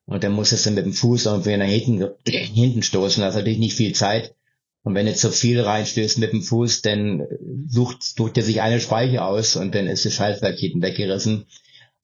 Und 0.06 0.22
dann 0.22 0.32
musstest 0.32 0.64
du 0.64 0.70
mit 0.70 0.86
dem 0.86 0.92
Fuß 0.92 1.26
irgendwie 1.26 1.56
nach 1.56 1.66
hinten, 1.66 2.08
hinten 2.26 2.82
stoßen, 2.82 3.20
das 3.22 3.34
hat 3.34 3.40
natürlich 3.40 3.58
nicht 3.58 3.76
viel 3.76 3.92
Zeit. 3.92 4.34
Und 4.82 4.94
wenn 4.94 5.06
du 5.06 5.14
zu 5.14 5.32
viel 5.32 5.60
reinstößt 5.60 6.18
mit 6.18 6.32
dem 6.32 6.42
Such, 6.42 6.80
dann 6.82 7.26
sucht, 7.66 8.04
sucht 8.04 8.36
er 8.36 8.44
sich 8.44 8.62
eine 8.62 8.80
Speiche 8.80 9.24
aus 9.24 9.56
und 9.56 9.74
dann 9.74 9.88
ist 9.88 10.06
das 10.06 10.14
Schaltwerk 10.14 10.56
hinten 10.56 10.80
weggerissen. 10.80 11.46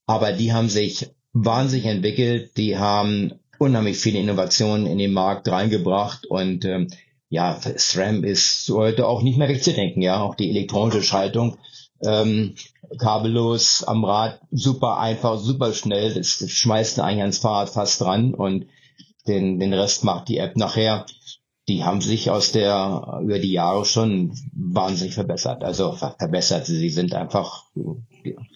Aber 0.05 0.33
die 0.33 0.52
haben 0.52 0.68
sich 0.68 1.11
wahnsinnig 1.33 1.87
entwickelt, 1.87 2.57
die 2.57 2.76
haben 2.76 3.35
unheimlich 3.62 3.98
viele 3.98 4.18
Innovationen 4.18 4.87
in 4.87 4.98
den 4.98 5.12
Markt 5.12 5.48
reingebracht 5.48 6.27
und 6.27 6.64
ähm, 6.64 6.88
ja, 7.29 7.59
SRAM 7.77 8.25
ist 8.25 8.68
heute 8.68 9.07
auch 9.07 9.22
nicht 9.22 9.38
mehr 9.38 9.48
wegzudenken, 9.48 10.03
ja, 10.03 10.20
auch 10.20 10.35
die 10.35 10.51
elektronische 10.51 11.03
Schaltung, 11.03 11.57
ähm, 12.05 12.55
kabellos 12.98 13.85
am 13.85 14.05
Rad, 14.05 14.40
super 14.51 14.98
einfach, 14.98 15.38
super 15.38 15.72
schnell, 15.72 16.12
das, 16.12 16.44
schmeißt 16.46 17.01
eigentlich 17.01 17.20
ans 17.20 17.38
Fahrrad 17.38 17.70
fast 17.70 18.01
dran 18.01 18.35
und 18.35 18.66
den, 19.27 19.59
den 19.59 19.72
Rest 19.72 20.05
macht 20.05 20.29
die 20.29 20.38
App 20.38 20.57
nachher. 20.57 21.07
Die 21.68 21.85
haben 21.85 22.01
sich 22.01 22.29
aus 22.29 22.51
der, 22.51 23.20
über 23.22 23.38
die 23.38 23.53
Jahre 23.53 23.85
schon 23.85 24.37
wahnsinnig 24.53 25.14
verbessert. 25.14 25.62
Also 25.62 25.92
verbessert. 25.92 26.66
Sie 26.66 26.90
sind 26.90 27.14
einfach 27.14 27.66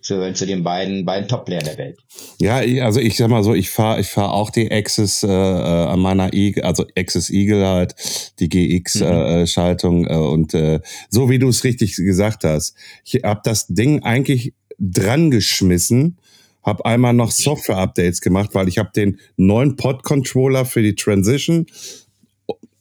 zu, 0.02 0.32
zu 0.32 0.46
den 0.46 0.62
beiden, 0.62 1.04
beiden 1.04 1.28
Top-Playern 1.28 1.64
der 1.64 1.78
Welt. 1.78 1.98
Ja, 2.40 2.56
also 2.84 3.00
ich 3.00 3.16
sag 3.16 3.28
mal 3.28 3.42
so, 3.42 3.54
ich 3.54 3.70
fahre 3.70 4.00
ich 4.00 4.08
fahr 4.08 4.32
auch 4.32 4.50
die 4.50 4.70
Axis 4.70 5.22
äh, 5.22 5.28
äh, 5.28 5.30
an 5.30 6.00
meiner 6.00 6.32
Eagle, 6.32 6.64
also 6.64 6.84
Axis 6.96 7.30
Eagle 7.30 7.66
halt, 7.66 7.94
die 8.38 8.48
GX-Schaltung 8.48 10.00
mhm. 10.00 10.06
äh, 10.06 10.14
äh, 10.14 10.16
und 10.16 10.54
äh, 10.54 10.80
so 11.10 11.30
wie 11.30 11.38
du 11.38 11.48
es 11.48 11.64
richtig 11.64 11.96
gesagt 11.96 12.44
hast. 12.44 12.74
Ich 13.04 13.22
habe 13.24 13.40
das 13.44 13.66
Ding 13.68 14.02
eigentlich 14.02 14.54
dran 14.78 15.30
geschmissen, 15.30 16.18
habe 16.62 16.84
einmal 16.84 17.12
noch 17.12 17.30
Software-Updates 17.30 18.20
gemacht, 18.20 18.50
weil 18.52 18.68
ich 18.68 18.78
habe 18.78 18.90
den 18.94 19.18
neuen 19.36 19.76
Pod-Controller 19.76 20.64
für 20.64 20.82
die 20.82 20.94
Transition 20.94 21.66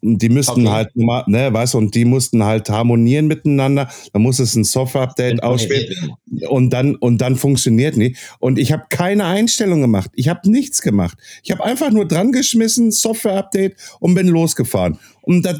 die 0.05 0.29
müssten 0.29 0.67
okay. 0.67 0.91
halt, 0.95 0.95
ne, 0.95 1.51
weißt 1.51 1.73
du, 1.73 1.77
und 1.79 1.95
die 1.95 2.05
mussten 2.05 2.43
halt 2.43 2.69
harmonieren 2.69 3.27
miteinander. 3.27 3.89
Da 4.13 4.19
muss 4.19 4.39
es 4.39 4.55
ein 4.55 4.63
Software-Update 4.63 5.41
ausspielen 5.41 6.13
und 6.49 6.69
dann 6.71 6.95
und 6.95 7.19
dann 7.19 7.35
funktioniert 7.35 7.97
nicht. 7.97 8.17
Und 8.39 8.59
ich 8.59 8.71
habe 8.71 8.83
keine 8.89 9.25
Einstellung 9.25 9.81
gemacht. 9.81 10.11
Ich 10.13 10.29
habe 10.29 10.49
nichts 10.49 10.81
gemacht. 10.81 11.17
Ich 11.43 11.51
habe 11.51 11.63
einfach 11.63 11.91
nur 11.91 12.07
dran 12.07 12.31
geschmissen, 12.31 12.91
Software-Update 12.91 13.75
und 13.99 14.13
bin 14.13 14.27
losgefahren. 14.27 14.99
Und 15.23 15.43
das 15.43 15.57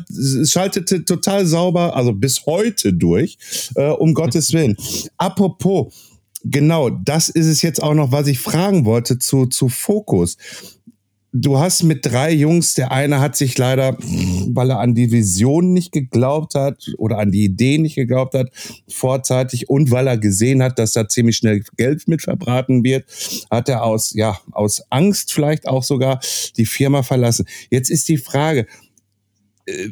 schaltete 0.51 1.05
total 1.05 1.45
sauber, 1.45 1.95
also 1.95 2.13
bis 2.13 2.45
heute 2.45 2.93
durch, 2.93 3.37
äh, 3.75 3.89
um 3.89 4.13
Gottes 4.13 4.53
Willen. 4.53 4.77
Apropos, 5.17 5.91
genau, 6.43 6.91
das 6.91 7.29
ist 7.29 7.47
es 7.47 7.63
jetzt 7.63 7.81
auch 7.81 7.95
noch, 7.95 8.11
was 8.11 8.27
ich 8.27 8.39
fragen 8.39 8.85
wollte 8.85 9.17
zu, 9.17 9.47
zu 9.47 9.69
Fokus 9.69 10.37
du 11.37 11.59
hast 11.59 11.83
mit 11.83 12.05
drei 12.05 12.31
Jungs, 12.31 12.75
der 12.75 12.91
eine 12.91 13.19
hat 13.19 13.35
sich 13.35 13.57
leider, 13.57 13.97
weil 13.99 14.69
er 14.69 14.79
an 14.79 14.95
die 14.95 15.11
Vision 15.11 15.73
nicht 15.73 15.91
geglaubt 15.91 16.55
hat 16.55 16.93
oder 16.97 17.19
an 17.19 17.31
die 17.31 17.43
Idee 17.43 17.77
nicht 17.77 17.95
geglaubt 17.95 18.33
hat, 18.33 18.49
vorzeitig 18.87 19.69
und 19.69 19.91
weil 19.91 20.07
er 20.07 20.17
gesehen 20.17 20.63
hat, 20.63 20.79
dass 20.79 20.93
da 20.93 21.09
ziemlich 21.09 21.35
schnell 21.35 21.61
Geld 21.75 22.07
mit 22.07 22.21
verbraten 22.21 22.83
wird, 22.83 23.05
hat 23.51 23.67
er 23.67 23.83
aus, 23.83 24.13
ja, 24.13 24.39
aus 24.51 24.81
Angst 24.89 25.33
vielleicht 25.33 25.67
auch 25.67 25.83
sogar 25.83 26.21
die 26.55 26.65
Firma 26.65 27.03
verlassen. 27.03 27.45
Jetzt 27.69 27.89
ist 27.89 28.07
die 28.07 28.17
Frage, 28.17 28.65
äh, 29.65 29.89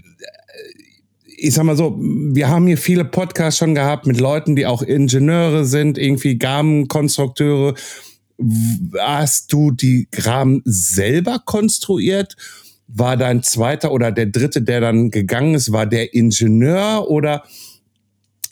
ich 1.35 1.53
sag 1.53 1.65
mal 1.65 1.75
so, 1.75 1.97
wir 1.99 2.47
haben 2.47 2.67
hier 2.67 2.77
viele 2.77 3.03
Podcasts 3.03 3.57
schon 3.59 3.75
gehabt 3.75 4.07
mit 4.07 4.17
Leuten, 4.17 4.55
die 4.55 4.65
auch 4.65 4.81
Ingenieure 4.81 5.65
sind, 5.65 5.97
irgendwie 5.97 6.37
Gamenkonstrukteure, 6.37 7.73
Hast 8.99 9.51
du 9.53 9.71
die 9.71 10.07
Graben 10.11 10.61
selber 10.65 11.41
konstruiert? 11.43 12.35
War 12.87 13.17
dein 13.17 13.43
zweiter 13.43 13.91
oder 13.91 14.11
der 14.11 14.27
dritte, 14.27 14.61
der 14.61 14.81
dann 14.81 15.09
gegangen 15.09 15.55
ist, 15.55 15.71
war 15.71 15.85
der 15.85 16.13
Ingenieur 16.13 17.09
oder 17.09 17.43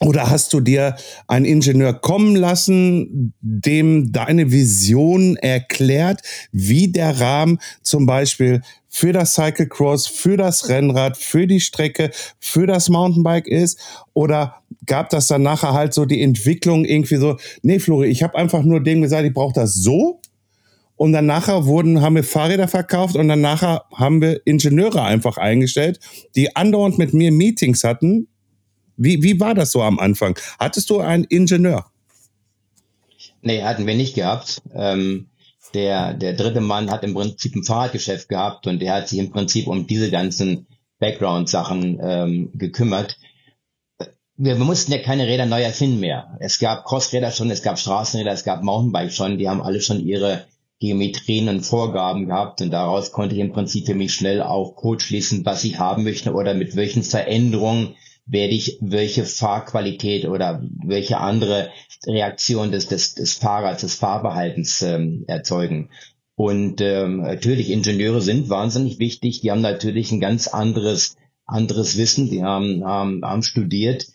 oder 0.04 0.32
hast 0.32 0.52
du 0.54 0.62
dir 0.62 0.96
einen 1.28 1.46
Ingenieur 1.46 1.94
kommen 1.94 2.36
lassen, 2.36 3.34
dem 3.40 4.12
deine 4.12 4.52
Vision 4.52 5.36
erklärt, 5.36 6.22
wie 6.52 6.92
der 6.92 7.20
Rahmen 7.20 7.60
zum 7.84 8.08
Beispiel 8.08 8.62
für 8.90 9.14
das 9.14 9.36
Cyclecross, 9.36 10.08
für 10.08 10.38
das 10.38 10.70
Rennrad, 10.70 11.18
für 11.18 11.46
die 11.46 11.60
Strecke, 11.60 12.10
für 12.40 12.66
das 12.66 12.90
Mountainbike 12.90 13.48
ist? 13.48 13.80
Oder 14.14 14.56
gab 14.88 15.10
das 15.12 15.28
dann 15.28 15.44
nachher 15.44 15.74
halt 15.74 15.94
so 15.94 16.06
die 16.06 16.22
Entwicklung 16.24 16.84
irgendwie 16.84 17.18
so, 17.18 17.38
nee, 17.62 17.78
Flori, 17.78 18.08
ich 18.08 18.24
habe 18.24 18.38
einfach 18.38 18.64
nur 18.64 18.82
dem 18.82 19.04
gesagt, 19.04 19.26
ich 19.26 19.34
brauche 19.34 19.54
das 19.54 19.76
so. 19.76 20.20
Und 20.96 21.14
dann 21.14 21.28
nachher 21.28 21.66
wurden, 21.66 22.02
haben 22.02 22.16
wir 22.16 22.24
Fahrräder 22.24 22.68
verkauft 22.68 23.16
und 23.16 23.28
dann 23.28 23.42
nachher 23.42 23.84
haben 23.94 24.22
wir 24.22 24.42
Ingenieure 24.46 25.04
einfach 25.04 25.38
eingestellt, 25.38 26.00
die 26.36 26.56
andauernd 26.56 26.98
mit 26.98 27.14
mir 27.14 27.32
Meetings 27.32 27.84
hatten. 27.84 28.28
Wie, 29.04 29.24
wie 29.24 29.40
war 29.40 29.54
das 29.54 29.72
so 29.72 29.82
am 29.82 30.00
Anfang? 30.00 30.38
Hattest 30.60 30.90
du 30.90 31.00
einen 31.00 31.24
Ingenieur? 31.24 31.86
Nee, 33.42 33.64
hatten 33.64 33.88
wir 33.88 33.96
nicht 33.96 34.16
gehabt. 34.16 34.62
Ähm, 34.74 35.28
der, 35.74 36.14
der 36.14 36.34
dritte 36.34 36.62
Mann 36.62 36.92
hat 36.92 37.04
im 37.04 37.14
Prinzip 37.14 37.56
ein 37.56 37.64
Fahrradgeschäft 37.64 38.30
gehabt 38.30 38.68
und 38.68 38.80
der 38.80 38.94
hat 38.94 39.08
sich 39.08 39.20
im 39.20 39.32
Prinzip 39.32 39.68
um 39.68 39.88
diese 39.88 40.12
ganzen 40.12 40.68
Background-Sachen 41.00 42.00
ähm, 42.02 42.52
gekümmert 42.54 43.18
wir, 44.44 44.58
wir 44.58 44.66
mussten 44.66 44.92
ja 44.92 44.98
keine 44.98 45.28
Räder 45.28 45.46
neu 45.46 45.62
erfinden 45.62 46.00
mehr. 46.00 46.36
Es 46.40 46.58
gab 46.58 46.86
Crossräder 46.86 47.32
schon, 47.32 47.52
es 47.52 47.62
gab 47.62 47.78
Straßenräder, 47.78 48.32
es 48.32 48.44
gab 48.44 48.64
Mountainbike 48.64 49.12
schon, 49.12 49.38
die 49.38 49.48
haben 49.48 49.62
alle 49.62 49.82
schon 49.82 50.00
ihre 50.00 50.46
Geometrien 50.80 51.48
und 51.48 51.62
Vorgaben 51.62 52.26
gehabt 52.26 52.62
und 52.62 52.72
daraus 52.72 53.12
konnte 53.12 53.36
ich 53.36 53.42
im 53.42 53.52
Prinzip 53.52 53.86
für 53.86 53.94
mich 53.94 54.16
schnell 54.16 54.42
auch 54.42 54.76
Code 54.76 55.04
schließen, 55.04 55.46
was 55.46 55.64
ich 55.64 55.78
haben 55.78 56.04
möchte 56.04 56.34
oder 56.34 56.56
mit 56.56 56.76
welchen 56.76 57.04
Veränderungen 57.04 57.96
werde 58.26 58.54
ich 58.54 58.78
welche 58.82 59.26
Fahrqualität 59.26 60.26
oder 60.26 60.64
welche 60.84 61.18
andere 61.18 61.70
Reaktion 62.06 62.72
des, 62.72 62.88
des, 62.88 63.16
des 63.16 63.34
Fahrers, 63.34 63.82
des 63.82 63.96
Fahrverhaltens 63.96 64.82
ähm, 64.82 65.26
erzeugen. 65.28 65.90
Und 66.36 66.82
ähm, 66.82 67.18
natürlich, 67.18 67.70
Ingenieure 67.70 68.22
sind 68.22 68.50
wahnsinnig 68.50 69.00
wichtig, 69.00 69.42
die 69.42 69.52
haben 69.52 69.62
natürlich 69.62 70.12
ein 70.12 70.22
ganz 70.22 70.48
anderes, 70.48 71.18
anderes 71.46 71.98
Wissen, 71.98 72.30
die 72.30 72.44
haben, 72.44 72.84
haben, 72.86 73.24
haben 73.24 73.44
studiert, 73.44 74.08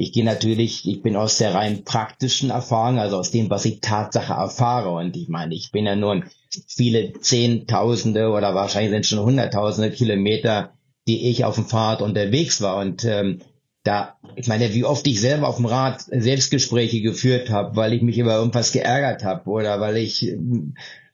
ich 0.00 0.12
gehe 0.12 0.24
natürlich, 0.24 0.88
ich 0.88 1.02
bin 1.02 1.14
aus 1.14 1.36
der 1.36 1.52
rein 1.52 1.84
praktischen 1.84 2.48
Erfahrung, 2.48 2.98
also 2.98 3.18
aus 3.18 3.32
dem, 3.32 3.50
was 3.50 3.66
ich 3.66 3.82
Tatsache 3.82 4.32
erfahre. 4.32 4.92
Und 4.92 5.14
ich 5.14 5.28
meine, 5.28 5.54
ich 5.54 5.72
bin 5.72 5.84
ja 5.84 5.94
nun 5.94 6.24
viele 6.66 7.12
Zehntausende 7.20 8.30
oder 8.30 8.54
wahrscheinlich 8.54 8.92
sind 8.92 9.04
schon 9.04 9.26
Hunderttausende 9.26 9.90
Kilometer, 9.90 10.72
die 11.06 11.28
ich 11.28 11.44
auf 11.44 11.56
dem 11.56 11.66
Fahrrad 11.66 12.00
unterwegs 12.00 12.62
war. 12.62 12.78
Und 12.78 13.04
ähm, 13.04 13.42
da, 13.82 14.16
ich 14.36 14.46
meine, 14.46 14.74
wie 14.74 14.84
oft 14.84 15.06
ich 15.06 15.20
selber 15.20 15.48
auf 15.48 15.56
dem 15.56 15.66
Rad 15.66 16.02
Selbstgespräche 16.02 17.00
geführt 17.00 17.50
habe, 17.50 17.76
weil 17.76 17.94
ich 17.94 18.02
mich 18.02 18.18
über 18.18 18.36
irgendwas 18.36 18.72
geärgert 18.72 19.24
habe 19.24 19.48
oder 19.48 19.80
weil 19.80 19.96
ich 19.96 20.36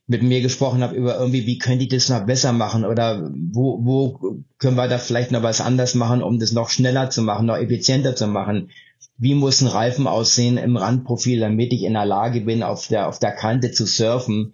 mit 0.08 0.22
mir 0.22 0.40
gesprochen 0.40 0.82
habe 0.82 0.94
über 0.94 1.18
irgendwie, 1.18 1.46
wie 1.46 1.58
könnte 1.58 1.84
ich 1.84 1.90
das 1.90 2.08
noch 2.08 2.26
besser 2.26 2.52
machen 2.52 2.84
oder 2.84 3.30
wo, 3.52 3.84
wo 3.84 4.40
können 4.58 4.76
wir 4.76 4.88
da 4.88 4.98
vielleicht 4.98 5.32
noch 5.32 5.42
was 5.42 5.60
anders 5.60 5.94
machen, 5.94 6.22
um 6.22 6.38
das 6.38 6.52
noch 6.52 6.70
schneller 6.70 7.10
zu 7.10 7.22
machen, 7.22 7.46
noch 7.46 7.56
effizienter 7.56 8.14
zu 8.14 8.26
machen. 8.28 8.70
Wie 9.18 9.34
muss 9.34 9.60
ein 9.60 9.68
Reifen 9.68 10.06
aussehen 10.06 10.58
im 10.58 10.76
Randprofil, 10.76 11.40
damit 11.40 11.72
ich 11.72 11.82
in 11.82 11.94
der 11.94 12.06
Lage 12.06 12.42
bin, 12.42 12.62
auf 12.62 12.86
der, 12.88 13.08
auf 13.08 13.18
der 13.18 13.32
Kante 13.32 13.72
zu 13.72 13.86
surfen. 13.86 14.52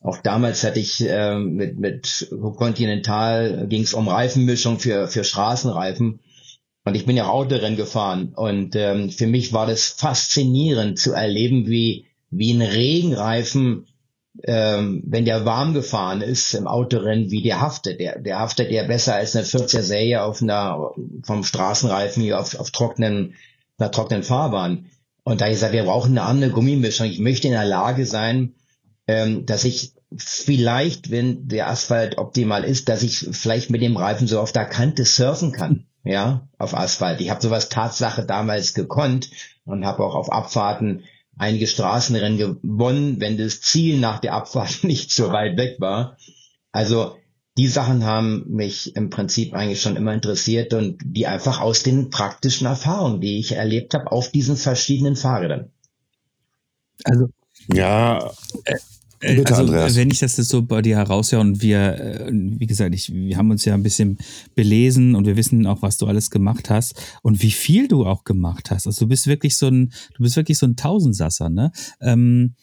Auch 0.00 0.18
damals 0.18 0.64
hatte 0.64 0.80
ich 0.80 1.00
äh, 1.06 1.38
mit, 1.38 1.78
mit 1.78 2.28
Continental 2.56 3.66
ging 3.68 3.82
es 3.82 3.94
um 3.94 4.08
Reifenmischung 4.08 4.78
für, 4.78 5.08
für 5.08 5.24
Straßenreifen. 5.24 6.20
Und 6.88 6.96
ich 6.96 7.06
bin 7.06 7.16
ja 7.16 7.28
Autorennen 7.28 7.76
gefahren. 7.76 8.32
Und 8.34 8.74
ähm, 8.74 9.10
für 9.10 9.26
mich 9.26 9.52
war 9.52 9.66
das 9.66 9.86
faszinierend 9.86 10.98
zu 10.98 11.12
erleben, 11.12 11.68
wie, 11.68 12.06
wie 12.30 12.52
ein 12.52 12.62
Regenreifen 12.62 13.86
ähm, 14.44 15.02
wenn 15.04 15.24
der 15.24 15.44
warm 15.44 15.74
gefahren 15.74 16.20
ist 16.20 16.54
im 16.54 16.66
Autorennen, 16.66 17.30
wie 17.30 17.42
der 17.42 17.60
haftet. 17.60 17.98
Der, 17.98 18.18
der 18.20 18.38
haftet 18.38 18.70
ja 18.70 18.84
besser 18.84 19.14
als 19.14 19.34
eine 19.34 19.44
40er 19.44 19.82
Serie 19.82 20.22
auf 20.22 20.42
einer, 20.42 20.92
vom 21.24 21.42
Straßenreifen 21.42 22.22
hier 22.22 22.38
auf, 22.38 22.58
auf 22.58 22.70
trockenen, 22.70 23.34
einer 23.78 23.90
trockenen 23.90 24.22
Fahrbahn. 24.22 24.86
Und 25.24 25.40
da 25.40 25.48
ich 25.48 25.58
sage, 25.58 25.74
wir 25.74 25.84
brauchen 25.84 26.12
eine 26.12 26.22
andere 26.22 26.50
Gummimischung. 26.52 27.06
Ich 27.06 27.18
möchte 27.18 27.48
in 27.48 27.54
der 27.54 27.64
Lage 27.64 28.06
sein, 28.06 28.54
ähm, 29.08 29.44
dass 29.44 29.64
ich 29.64 29.92
vielleicht, 30.16 31.10
wenn 31.10 31.48
der 31.48 31.68
Asphalt 31.68 32.16
optimal 32.16 32.64
ist, 32.64 32.88
dass 32.88 33.02
ich 33.02 33.28
vielleicht 33.32 33.70
mit 33.70 33.82
dem 33.82 33.96
Reifen 33.96 34.26
so 34.26 34.40
auf 34.40 34.52
der 34.52 34.64
Kante 34.66 35.04
surfen 35.04 35.52
kann. 35.52 35.87
Ja, 36.08 36.48
auf 36.56 36.74
Asphalt. 36.74 37.20
Ich 37.20 37.28
habe 37.28 37.42
sowas 37.42 37.68
Tatsache 37.68 38.24
damals 38.24 38.72
gekonnt 38.72 39.28
und 39.66 39.84
habe 39.84 40.02
auch 40.02 40.14
auf 40.14 40.32
Abfahrten 40.32 41.04
einige 41.36 41.66
Straßenrennen 41.66 42.38
gewonnen, 42.38 43.20
wenn 43.20 43.36
das 43.36 43.60
Ziel 43.60 43.98
nach 44.00 44.18
der 44.18 44.32
Abfahrt 44.32 44.82
nicht 44.84 45.12
so 45.12 45.32
weit 45.32 45.58
weg 45.58 45.76
war. 45.80 46.16
Also 46.72 47.18
die 47.58 47.66
Sachen 47.66 48.06
haben 48.06 48.46
mich 48.48 48.96
im 48.96 49.10
Prinzip 49.10 49.52
eigentlich 49.52 49.82
schon 49.82 49.96
immer 49.96 50.14
interessiert 50.14 50.72
und 50.72 50.96
die 51.04 51.26
einfach 51.26 51.60
aus 51.60 51.82
den 51.82 52.08
praktischen 52.08 52.66
Erfahrungen, 52.66 53.20
die 53.20 53.38
ich 53.38 53.52
erlebt 53.52 53.92
habe, 53.92 54.10
auf 54.10 54.30
diesen 54.30 54.56
verschiedenen 54.56 55.14
Fahrrädern. 55.14 55.70
Also 57.04 57.28
ja, 57.70 58.32
äh, 58.64 58.78
Bitte, 59.20 59.54
also, 59.54 59.72
Andreas. 59.72 59.96
wenn 59.96 60.10
ich 60.10 60.20
das 60.20 60.36
so 60.36 60.62
bei 60.62 60.82
dir 60.82 60.96
heraushöre 60.96 61.40
und 61.40 61.60
wir, 61.60 61.78
äh, 61.98 62.30
wie 62.32 62.66
gesagt, 62.66 62.94
ich, 62.94 63.12
wir 63.12 63.36
haben 63.36 63.50
uns 63.50 63.64
ja 63.64 63.74
ein 63.74 63.82
bisschen 63.82 64.18
belesen 64.54 65.14
und 65.14 65.26
wir 65.26 65.36
wissen 65.36 65.66
auch, 65.66 65.82
was 65.82 65.98
du 65.98 66.06
alles 66.06 66.30
gemacht 66.30 66.70
hast 66.70 66.94
und 67.22 67.42
wie 67.42 67.50
viel 67.50 67.88
du 67.88 68.06
auch 68.06 68.24
gemacht 68.24 68.70
hast. 68.70 68.86
Also 68.86 69.04
du 69.04 69.08
bist 69.08 69.26
wirklich 69.26 69.56
so 69.56 69.68
ein, 69.68 69.92
du 70.14 70.22
bist 70.22 70.36
wirklich 70.36 70.58
so 70.58 70.66
ein 70.66 70.76
Tausendsasser, 70.76 71.48
ne? 71.48 71.72
Ähm, 72.00 72.54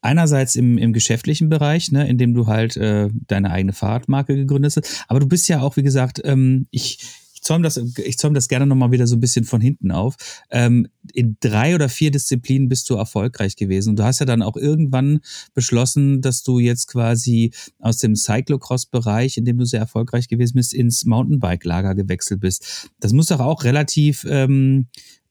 einerseits 0.00 0.54
im, 0.54 0.78
im 0.78 0.92
geschäftlichen 0.92 1.48
Bereich, 1.48 1.90
ne, 1.90 2.08
in 2.08 2.18
dem 2.18 2.32
du 2.32 2.46
halt 2.46 2.76
äh, 2.76 3.08
deine 3.26 3.50
eigene 3.50 3.72
Fahrradmarke 3.72 4.36
gegründet 4.36 4.76
hast, 4.76 5.04
aber 5.08 5.20
du 5.20 5.26
bist 5.26 5.48
ja 5.48 5.60
auch, 5.60 5.76
wie 5.76 5.82
gesagt, 5.82 6.20
ähm, 6.24 6.68
ich 6.70 7.00
zäume 7.42 7.64
das, 7.64 7.76
ich 7.76 8.18
zäume 8.18 8.34
das 8.34 8.48
gerne 8.48 8.66
nochmal 8.66 8.90
wieder 8.90 9.06
so 9.06 9.16
ein 9.16 9.20
bisschen 9.20 9.44
von 9.44 9.60
hinten 9.60 9.90
auf. 9.90 10.16
Ähm, 10.50 10.88
in 11.12 11.36
drei 11.40 11.74
oder 11.74 11.88
vier 11.88 12.10
Disziplinen 12.10 12.68
bist 12.68 12.88
du 12.90 12.94
erfolgreich 12.94 13.56
gewesen. 13.56 13.90
Und 13.90 13.98
du 13.98 14.04
hast 14.04 14.20
ja 14.20 14.26
dann 14.26 14.42
auch 14.42 14.56
irgendwann 14.56 15.20
beschlossen, 15.54 16.20
dass 16.20 16.42
du 16.42 16.58
jetzt 16.58 16.88
quasi 16.88 17.52
aus 17.78 17.98
dem 17.98 18.14
Cyclocross-Bereich, 18.14 19.36
in 19.36 19.44
dem 19.44 19.58
du 19.58 19.64
sehr 19.64 19.80
erfolgreich 19.80 20.28
gewesen 20.28 20.54
bist, 20.56 20.74
ins 20.74 21.04
Mountainbike-Lager 21.04 21.94
gewechselt 21.94 22.40
bist. 22.40 22.88
Das 23.00 23.12
muss 23.12 23.26
doch 23.26 23.40
auch 23.40 23.64
relativ 23.64 24.26
ähm, 24.28 24.86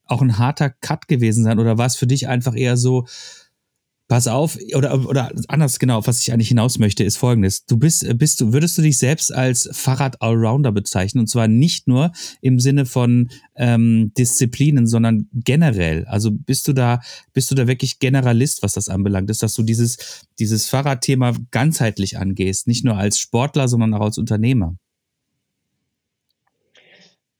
auch 0.05 0.21
ein 0.21 0.37
harter 0.37 0.69
Cut 0.69 1.07
gewesen 1.07 1.43
sein. 1.43 1.59
Oder 1.59 1.77
war 1.77 1.85
es 1.85 1.95
für 1.95 2.07
dich 2.07 2.27
einfach 2.27 2.55
eher 2.55 2.77
so, 2.77 3.05
Pass 4.07 4.27
auf, 4.27 4.57
oder, 4.73 5.05
oder 5.05 5.31
anders 5.49 5.79
genau, 5.79 6.05
was 6.07 6.21
ich 6.21 6.31
eigentlich 6.31 6.47
hinaus 6.47 6.79
möchte, 6.79 7.03
ist 7.03 7.17
folgendes. 7.17 7.65
Du 7.65 7.75
bist, 7.77 8.05
bist 8.17 8.39
du, 8.39 8.53
würdest 8.53 8.77
du 8.77 8.81
dich 8.81 8.97
selbst 8.97 9.33
als 9.33 9.67
Fahrrad-Allrounder 9.73 10.71
bezeichnen? 10.71 11.21
Und 11.21 11.27
zwar 11.27 11.49
nicht 11.49 11.89
nur 11.89 12.13
im 12.39 12.61
Sinne 12.61 12.85
von 12.85 13.29
ähm, 13.55 14.13
Disziplinen, 14.17 14.87
sondern 14.87 15.27
generell. 15.33 16.05
Also 16.05 16.31
bist 16.31 16.69
du 16.69 16.73
da, 16.73 17.01
bist 17.33 17.51
du 17.51 17.55
da 17.55 17.67
wirklich 17.67 17.99
Generalist, 17.99 18.63
was 18.63 18.73
das 18.73 18.87
anbelangt 18.87 19.29
ist, 19.29 19.43
dass 19.43 19.53
du 19.55 19.63
dieses, 19.63 19.97
dieses 20.39 20.67
Fahrradthema 20.67 21.33
ganzheitlich 21.51 22.17
angehst, 22.17 22.67
nicht 22.67 22.85
nur 22.85 22.95
als 22.95 23.19
Sportler, 23.19 23.67
sondern 23.67 23.93
auch 23.93 24.05
als 24.05 24.17
Unternehmer? 24.17 24.77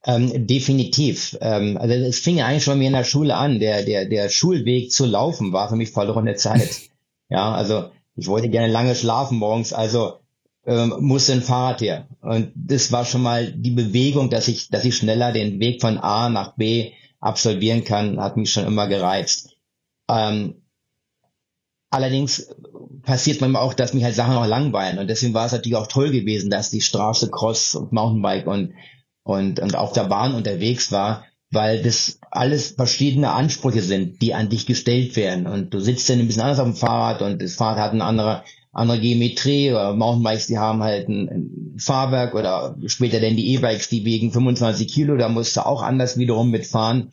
Ähm, 0.04 0.46
definitiv. 0.46 1.36
Ähm, 1.40 1.76
also 1.76 1.94
es 1.94 2.20
fing 2.20 2.36
ja 2.36 2.46
eigentlich 2.46 2.64
schon 2.64 2.78
mir 2.78 2.86
in 2.86 2.92
der 2.92 3.04
Schule 3.04 3.34
an. 3.34 3.58
Der, 3.58 3.82
der, 3.82 4.06
der 4.06 4.28
Schulweg 4.28 4.92
zu 4.92 5.06
laufen 5.06 5.52
war 5.52 5.68
für 5.68 5.76
mich 5.76 5.90
verlorene 5.90 6.34
Zeit. 6.36 6.82
ja, 7.28 7.52
also 7.52 7.90
ich 8.14 8.28
wollte 8.28 8.48
gerne 8.48 8.72
lange 8.72 8.94
schlafen 8.94 9.38
morgens, 9.38 9.72
also 9.72 10.14
ähm, 10.66 10.94
musste 11.00 11.32
ein 11.32 11.42
Fahrrad 11.42 11.80
her. 11.80 12.08
Und 12.20 12.52
das 12.54 12.92
war 12.92 13.04
schon 13.04 13.22
mal 13.22 13.52
die 13.52 13.70
Bewegung, 13.70 14.30
dass 14.30 14.48
ich, 14.48 14.68
dass 14.68 14.84
ich 14.84 14.96
schneller 14.96 15.32
den 15.32 15.60
Weg 15.60 15.80
von 15.80 15.98
A 15.98 16.28
nach 16.28 16.56
B 16.56 16.92
absolvieren 17.20 17.84
kann, 17.84 18.20
hat 18.20 18.36
mich 18.36 18.52
schon 18.52 18.66
immer 18.66 18.86
gereizt. 18.86 19.56
Ähm, 20.08 20.62
allerdings 21.90 22.54
passiert 23.02 23.40
manchmal 23.40 23.62
auch, 23.62 23.74
dass 23.74 23.94
mich 23.94 24.04
halt 24.04 24.14
Sachen 24.14 24.36
auch 24.36 24.46
langweilen. 24.46 24.98
Und 24.98 25.08
deswegen 25.08 25.34
war 25.34 25.46
es 25.46 25.52
natürlich 25.52 25.76
auch 25.76 25.86
toll 25.86 26.10
gewesen, 26.10 26.50
dass 26.50 26.70
die 26.70 26.80
Straße, 26.80 27.30
Cross 27.30 27.74
und 27.74 27.92
Mountainbike 27.92 28.46
und 28.46 28.74
und, 29.28 29.60
und 29.60 29.76
auf 29.76 29.92
der 29.92 30.04
Bahn 30.04 30.34
unterwegs 30.34 30.90
war, 30.90 31.26
weil 31.50 31.82
das 31.82 32.18
alles 32.30 32.68
verschiedene 32.68 33.30
Ansprüche 33.30 33.82
sind, 33.82 34.22
die 34.22 34.32
an 34.32 34.48
dich 34.48 34.64
gestellt 34.64 35.16
werden. 35.16 35.46
Und 35.46 35.74
du 35.74 35.80
sitzt 35.80 36.08
dann 36.08 36.18
ein 36.18 36.26
bisschen 36.26 36.42
anders 36.42 36.60
auf 36.60 36.66
dem 36.66 36.74
Fahrrad 36.74 37.20
und 37.20 37.42
das 37.42 37.56
Fahrrad 37.56 37.78
hat 37.78 37.92
eine 37.92 38.04
andere, 38.04 38.44
andere 38.72 38.98
Geometrie 38.98 39.70
oder 39.70 39.94
Mountainbikes, 39.94 40.46
die 40.46 40.56
haben 40.56 40.82
halt 40.82 41.10
ein, 41.10 41.28
ein 41.28 41.74
Fahrwerk 41.78 42.34
oder 42.34 42.78
später 42.86 43.20
dann 43.20 43.36
die 43.36 43.54
E-Bikes, 43.54 43.90
die 43.90 44.06
wiegen 44.06 44.32
25 44.32 44.88
Kilo, 44.88 45.18
da 45.18 45.28
musst 45.28 45.58
du 45.58 45.66
auch 45.66 45.82
anders 45.82 46.16
wiederum 46.16 46.50
mitfahren. 46.50 47.10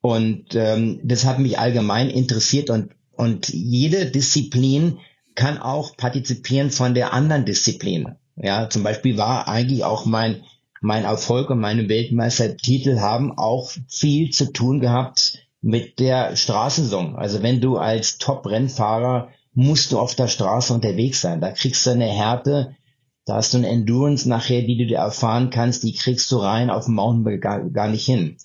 Und 0.00 0.56
ähm, 0.56 0.98
das 1.04 1.24
hat 1.26 1.38
mich 1.38 1.60
allgemein 1.60 2.10
interessiert 2.10 2.70
und, 2.70 2.90
und 3.12 3.50
jede 3.50 4.06
Disziplin 4.06 4.98
kann 5.36 5.58
auch 5.58 5.96
partizipieren 5.96 6.72
von 6.72 6.94
der 6.94 7.12
anderen 7.12 7.44
Disziplin. 7.44 8.16
Ja, 8.34 8.68
zum 8.68 8.82
Beispiel 8.82 9.16
war 9.16 9.46
eigentlich 9.46 9.84
auch 9.84 10.06
mein 10.06 10.42
mein 10.80 11.04
Erfolg 11.04 11.50
und 11.50 11.60
meine 11.60 11.88
Weltmeistertitel 11.88 13.00
haben 13.00 13.36
auch 13.36 13.70
viel 13.88 14.30
zu 14.30 14.52
tun 14.52 14.80
gehabt 14.80 15.46
mit 15.62 15.98
der 15.98 16.36
Straßensaison. 16.36 17.16
Also 17.16 17.42
wenn 17.42 17.60
du 17.60 17.76
als 17.76 18.18
Top-Rennfahrer 18.18 19.28
musst 19.56 19.90
du 19.90 19.98
auf 19.98 20.14
der 20.14 20.28
Straße 20.28 20.72
unterwegs 20.72 21.22
sein. 21.22 21.40
Da 21.40 21.50
kriegst 21.50 21.84
du 21.86 21.90
eine 21.90 22.06
Härte, 22.06 22.76
da 23.24 23.36
hast 23.36 23.54
du 23.54 23.58
eine 23.58 23.68
Endurance 23.68 24.28
nachher, 24.28 24.62
die 24.62 24.76
du 24.76 24.86
dir 24.86 24.98
erfahren 24.98 25.50
kannst, 25.50 25.82
die 25.82 25.94
kriegst 25.94 26.30
du 26.30 26.36
rein 26.36 26.70
auf 26.70 26.84
dem 26.84 26.94
Mountainbike 26.94 27.40
gar, 27.40 27.70
gar 27.70 27.88
nicht 27.88 28.04
hin. 28.04 28.36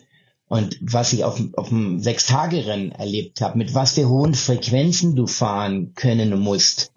Und 0.47 0.77
was 0.81 1.13
ich 1.13 1.23
auf, 1.23 1.39
auf 1.55 1.69
dem 1.69 1.99
Sechstagerennen 1.99 2.93
erlebt 2.93 3.41
habe, 3.41 3.57
mit 3.57 3.75
was 3.75 3.93
für 3.93 4.07
hohen 4.07 4.33
Frequenzen 4.33 5.15
du 5.15 5.27
fahren 5.27 5.93
können 5.95 6.39
musst, 6.39 6.93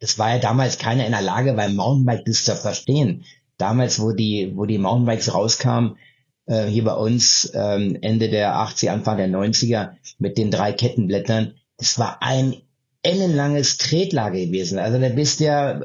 das 0.00 0.18
war 0.18 0.34
ja 0.34 0.38
damals 0.38 0.78
keiner 0.78 1.04
in 1.04 1.12
der 1.12 1.22
Lage, 1.22 1.54
beim 1.54 1.74
Mountainbike 1.74 2.24
das 2.24 2.44
zu 2.44 2.54
verstehen 2.54 3.24
damals, 3.58 4.00
wo 4.00 4.12
die, 4.12 4.52
wo 4.54 4.66
die 4.66 4.78
Mountainbikes 4.78 5.34
rauskamen, 5.34 5.96
äh, 6.46 6.66
hier 6.66 6.84
bei 6.84 6.94
uns 6.94 7.50
ähm, 7.54 7.96
Ende 8.00 8.28
der 8.28 8.54
80er, 8.56 8.90
Anfang 8.90 9.16
der 9.16 9.28
90er 9.28 9.92
mit 10.18 10.38
den 10.38 10.50
drei 10.50 10.72
Kettenblättern, 10.72 11.54
das 11.78 11.98
war 11.98 12.22
ein 12.22 12.56
ellenlanges 13.02 13.78
Tretlager 13.78 14.38
gewesen. 14.38 14.78
Also 14.78 14.98
da 14.98 15.08
bist 15.08 15.40
du 15.40 15.44
ja 15.44 15.80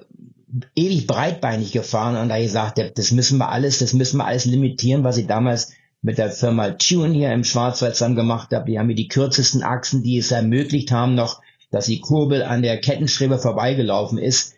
ewig 0.76 1.06
breitbeinig 1.06 1.72
gefahren 1.72 2.16
und 2.16 2.30
da 2.30 2.40
gesagt, 2.40 2.80
das 2.98 3.12
müssen 3.12 3.38
wir 3.38 3.50
alles, 3.50 3.80
das 3.80 3.94
müssen 3.94 4.18
wir 4.18 4.26
alles 4.26 4.46
limitieren, 4.46 5.04
was 5.04 5.18
ich 5.18 5.28
damals 5.28 5.74
mit 6.02 6.18
der 6.18 6.32
Firma 6.32 6.72
Tune 6.72 7.14
hier 7.14 7.34
im 7.34 7.44
Schwarzwald 7.44 7.96
zusammen 7.96 8.16
gemacht 8.16 8.52
habe. 8.52 8.72
Die 8.72 8.80
haben 8.80 8.88
mir 8.88 8.96
die 8.96 9.10
kürzesten 9.10 9.64
Achsen, 9.64 10.02
die 10.02 10.18
es 10.18 10.32
ermöglicht 10.32 10.92
haben, 10.92 11.16
noch, 11.16 11.42
dass 11.72 11.86
die 11.86 12.00
Kurbel 12.00 12.42
an 12.42 12.62
der 12.62 12.80
Kettenstrebe 12.80 13.38
vorbeigelaufen 13.38 14.18
ist. 14.18 14.56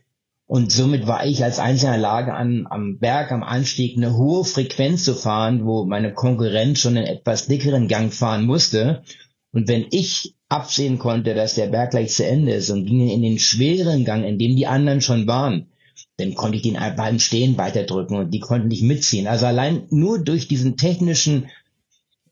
Und 0.52 0.70
somit 0.70 1.08
war 1.08 1.26
ich 1.26 1.46
als 1.46 1.60
einzelner 1.60 1.98
Lage 1.98 2.34
an, 2.34 2.68
am 2.70 3.00
Berg, 3.00 3.32
am 3.32 3.42
Anstieg 3.42 3.96
eine 3.96 4.18
hohe 4.18 4.44
Frequenz 4.44 5.06
zu 5.06 5.16
fahren, 5.16 5.66
wo 5.66 5.86
meine 5.86 6.14
Konkurrent 6.14 6.78
schon 6.78 6.98
einen 6.98 7.08
etwas 7.08 7.48
dickeren 7.48 7.88
Gang 7.88 8.14
fahren 8.14 8.46
musste. 8.46 9.02
Und 9.54 9.70
wenn 9.70 9.86
ich 9.92 10.36
absehen 10.50 11.00
konnte, 11.00 11.36
dass 11.36 11.56
der 11.56 11.68
Berg 11.68 11.92
gleich 11.92 12.12
zu 12.14 12.26
Ende 12.26 12.52
ist 12.52 12.70
und 12.70 12.86
ging 12.86 13.08
in 13.08 13.22
den 13.22 13.40
schweren 13.40 14.04
Gang, 14.04 14.26
in 14.26 14.38
dem 14.38 14.58
die 14.58 14.68
anderen 14.68 15.00
schon 15.00 15.26
waren, 15.26 15.68
dann 16.18 16.36
konnte 16.36 16.58
ich 16.58 16.64
den 16.64 16.76
einfach 16.76 17.08
im 17.08 17.20
Stehen 17.20 17.58
weiterdrücken 17.58 18.18
und 18.18 18.32
die 18.32 18.42
konnten 18.42 18.68
nicht 18.68 18.84
mitziehen. 18.84 19.28
Also 19.28 19.46
allein 19.46 19.84
nur 19.90 20.22
durch 20.22 20.50
diesen 20.50 20.76
technischen 20.76 21.46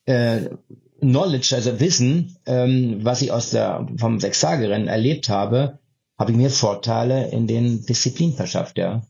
äh, 0.08 0.42
Knowledge, 1.00 1.56
also 1.56 1.80
Wissen, 1.80 2.36
ähm, 2.46 3.00
was 3.02 3.22
ich 3.22 3.32
aus 3.32 3.52
der 3.52 3.88
vom 3.96 4.20
Sechstagerennen 4.20 4.90
erlebt 4.90 5.30
habe, 5.30 5.80
habe 6.20 6.32
ich 6.32 6.38
mir 6.38 6.50
Vorteile 6.50 7.32
in 7.32 7.48
den 7.48 7.86
Disziplinen 7.86 8.36
verschafft, 8.36 8.78
ja. 8.78 9.02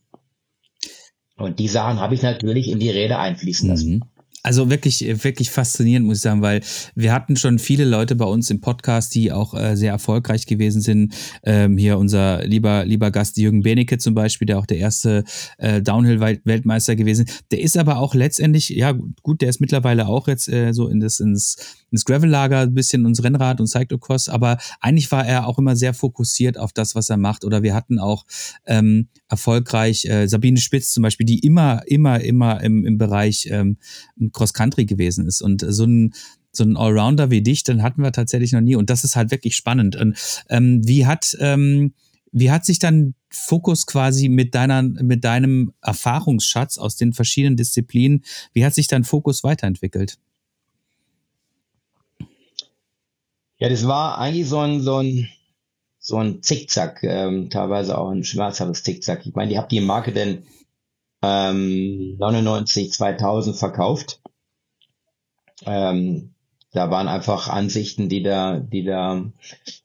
Und 1.35 1.57
die 1.59 1.67
Sachen 1.67 1.99
habe 1.99 2.13
ich 2.13 2.21
natürlich 2.21 2.69
in 2.69 2.79
die 2.79 2.89
Rede 2.89 3.17
einfließen 3.17 3.67
lassen. 3.67 3.93
Mhm 3.95 4.03
also 4.41 4.69
wirklich, 4.69 5.01
wirklich 5.23 5.51
faszinierend, 5.51 6.05
muss 6.05 6.17
ich 6.17 6.23
sagen, 6.23 6.41
weil 6.41 6.61
wir 6.95 7.13
hatten 7.13 7.35
schon 7.35 7.59
viele 7.59 7.85
Leute 7.85 8.15
bei 8.15 8.25
uns 8.25 8.49
im 8.49 8.61
Podcast, 8.61 9.13
die 9.13 9.31
auch 9.31 9.53
äh, 9.53 9.75
sehr 9.75 9.91
erfolgreich 9.91 10.45
gewesen 10.45 10.81
sind. 10.81 11.13
Ähm, 11.43 11.77
hier 11.77 11.97
unser 11.97 12.45
lieber, 12.45 12.85
lieber 12.85 13.11
Gast 13.11 13.37
Jürgen 13.37 13.63
Benecke 13.63 13.97
zum 13.97 14.13
Beispiel, 14.13 14.45
der 14.45 14.59
auch 14.59 14.65
der 14.65 14.77
erste 14.77 15.23
äh, 15.57 15.81
Downhill-Weltmeister 15.81 16.95
gewesen. 16.95 17.25
Der 17.51 17.61
ist 17.61 17.77
aber 17.77 17.97
auch 17.97 18.15
letztendlich, 18.15 18.69
ja 18.69 18.93
gut, 19.23 19.41
der 19.41 19.49
ist 19.49 19.59
mittlerweile 19.59 20.07
auch 20.07 20.27
jetzt 20.27 20.47
äh, 20.47 20.71
so 20.71 20.87
in 20.87 20.99
das, 20.99 21.19
ins, 21.19 21.77
ins 21.91 22.05
Gravel-Lager 22.05 22.59
ein 22.59 22.73
bisschen 22.73 23.05
ins 23.05 23.23
Rennrad 23.23 23.59
und 23.59 23.67
Cyclocross, 23.67 24.29
aber 24.29 24.57
eigentlich 24.79 25.11
war 25.11 25.25
er 25.25 25.47
auch 25.47 25.57
immer 25.57 25.75
sehr 25.75 25.93
fokussiert 25.93 26.57
auf 26.57 26.73
das, 26.73 26.95
was 26.95 27.09
er 27.09 27.17
macht. 27.17 27.43
Oder 27.43 27.63
wir 27.63 27.73
hatten 27.73 27.99
auch 27.99 28.25
ähm, 28.65 29.07
erfolgreich 29.27 30.05
äh, 30.05 30.27
Sabine 30.27 30.57
Spitz 30.57 30.91
zum 30.91 31.03
Beispiel, 31.03 31.25
die 31.25 31.39
immer, 31.39 31.81
immer, 31.87 32.21
immer 32.21 32.61
im, 32.61 32.85
im 32.85 32.97
Bereich 32.97 33.47
ähm, 33.51 33.77
Cross-Country 34.31 34.85
gewesen 34.85 35.27
ist. 35.27 35.41
Und 35.41 35.65
so 35.67 35.85
ein, 35.85 36.13
so 36.51 36.63
ein 36.63 36.77
Allrounder 36.77 37.29
wie 37.29 37.41
dich, 37.41 37.63
dann 37.63 37.83
hatten 37.83 38.01
wir 38.01 38.11
tatsächlich 38.11 38.51
noch 38.51 38.61
nie. 38.61 38.75
Und 38.75 38.89
das 38.89 39.03
ist 39.03 39.15
halt 39.15 39.31
wirklich 39.31 39.55
spannend. 39.55 39.95
Und 39.95 40.17
ähm, 40.49 40.81
wie 40.87 41.05
hat, 41.05 41.37
ähm, 41.39 41.93
wie 42.31 42.51
hat 42.51 42.65
sich 42.65 42.79
dann 42.79 43.15
Fokus 43.31 43.85
quasi 43.85 44.29
mit 44.29 44.55
deiner, 44.55 44.81
mit 44.81 45.23
deinem 45.23 45.73
Erfahrungsschatz 45.81 46.77
aus 46.77 46.95
den 46.95 47.13
verschiedenen 47.13 47.57
Disziplinen, 47.57 48.23
wie 48.53 48.65
hat 48.65 48.73
sich 48.73 48.87
dein 48.87 49.03
Fokus 49.03 49.43
weiterentwickelt? 49.43 50.17
Ja, 53.59 53.69
das 53.69 53.87
war 53.87 54.17
eigentlich 54.17 54.47
so 54.47 54.59
ein, 54.59 54.81
so 54.81 54.97
ein, 54.97 55.29
so 55.99 56.17
ein 56.17 56.41
Zickzack, 56.41 57.03
ähm, 57.03 57.49
teilweise 57.49 57.97
auch 57.97 58.09
ein 58.09 58.23
schmerzhaftes 58.23 58.83
Zickzack. 58.83 59.25
Ich 59.25 59.35
meine, 59.35 59.51
ich 59.51 59.57
habe 59.57 59.67
die 59.67 59.81
Marke 59.81 60.13
denn 60.13 60.43
ähm, 61.21 62.15
99, 62.17 62.93
2000 62.93 63.57
verkauft. 63.57 64.21
Ähm, 65.65 66.33
da 66.71 66.89
waren 66.89 67.07
einfach 67.09 67.49
Ansichten, 67.49 68.07
die 68.07 68.23
da, 68.23 68.59
die 68.59 68.83
da 68.83 69.25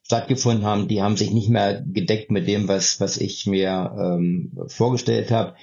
stattgefunden 0.04 0.64
haben, 0.64 0.86
die 0.86 1.02
haben 1.02 1.16
sich 1.16 1.32
nicht 1.32 1.48
mehr 1.48 1.80
gedeckt 1.80 2.30
mit 2.30 2.46
dem, 2.46 2.68
was, 2.68 3.00
was 3.00 3.16
ich 3.16 3.46
mir 3.46 3.92
ähm, 3.98 4.52
vorgestellt 4.68 5.32
habe. 5.32 5.56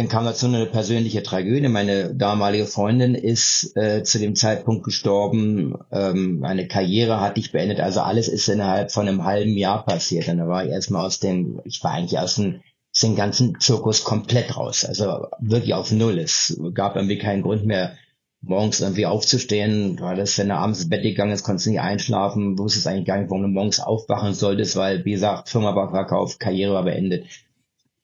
Dann 0.00 0.08
kam 0.08 0.24
dazu 0.24 0.46
eine 0.46 0.64
persönliche 0.64 1.22
Tragödie. 1.22 1.68
Meine 1.68 2.14
damalige 2.14 2.64
Freundin 2.64 3.14
ist 3.14 3.76
äh, 3.76 4.02
zu 4.02 4.18
dem 4.18 4.34
Zeitpunkt 4.34 4.82
gestorben. 4.82 5.74
Ähm, 5.92 6.38
meine 6.38 6.66
Karriere 6.66 7.20
hatte 7.20 7.38
ich 7.38 7.52
beendet. 7.52 7.80
Also 7.80 8.00
alles 8.00 8.26
ist 8.28 8.48
innerhalb 8.48 8.90
von 8.90 9.06
einem 9.06 9.24
halben 9.24 9.58
Jahr 9.58 9.84
passiert. 9.84 10.28
Und 10.28 10.38
da 10.38 10.48
war 10.48 10.64
ich 10.64 10.70
erstmal 10.70 11.04
aus 11.04 11.20
dem, 11.20 11.60
ich 11.66 11.84
war 11.84 11.90
eigentlich 11.90 12.18
aus 12.18 12.36
dem, 12.36 12.62
aus 12.94 13.00
dem 13.02 13.14
ganzen 13.14 13.60
Zirkus 13.60 14.02
komplett 14.02 14.56
raus. 14.56 14.86
Also 14.86 15.26
wirklich 15.38 15.74
auf 15.74 15.92
Null. 15.92 16.18
Es 16.18 16.58
gab 16.72 16.96
irgendwie 16.96 17.18
keinen 17.18 17.42
Grund 17.42 17.66
mehr, 17.66 17.92
morgens 18.40 18.80
irgendwie 18.80 19.04
aufzustehen, 19.04 20.00
weil 20.00 20.16
das, 20.16 20.38
wenn 20.38 20.48
du 20.48 20.54
abends 20.54 20.80
ins 20.80 20.88
Bett 20.88 21.02
gegangen 21.02 21.32
ist, 21.32 21.42
konntest 21.42 21.66
du 21.66 21.72
nicht 21.72 21.80
einschlafen, 21.82 22.58
wusstest 22.58 22.86
eigentlich 22.86 23.04
gar 23.04 23.18
nicht, 23.18 23.28
warum 23.28 23.42
du 23.42 23.48
morgens 23.48 23.80
aufwachen 23.80 24.32
solltest, 24.32 24.76
weil, 24.76 25.04
wie 25.04 25.10
gesagt, 25.10 25.50
Firma 25.50 25.76
war 25.76 25.90
verkauft, 25.90 26.40
Karriere 26.40 26.72
war 26.72 26.84
beendet. 26.84 27.26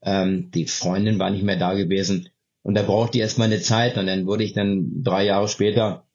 Ähm, 0.02 0.50
die 0.52 0.66
Freundin 0.66 1.18
war 1.18 1.30
nicht 1.30 1.42
mehr 1.42 1.56
da 1.56 1.74
gewesen. 1.74 2.28
Und 2.62 2.74
da 2.74 2.82
brauchte 2.82 3.18
ich 3.18 3.22
erstmal 3.22 3.46
eine 3.46 3.60
Zeit 3.60 3.96
und 3.96 4.06
dann 4.06 4.26
wurde 4.26 4.44
ich 4.44 4.52
dann 4.52 5.02
drei 5.02 5.24
Jahre 5.24 5.48
später 5.48 6.06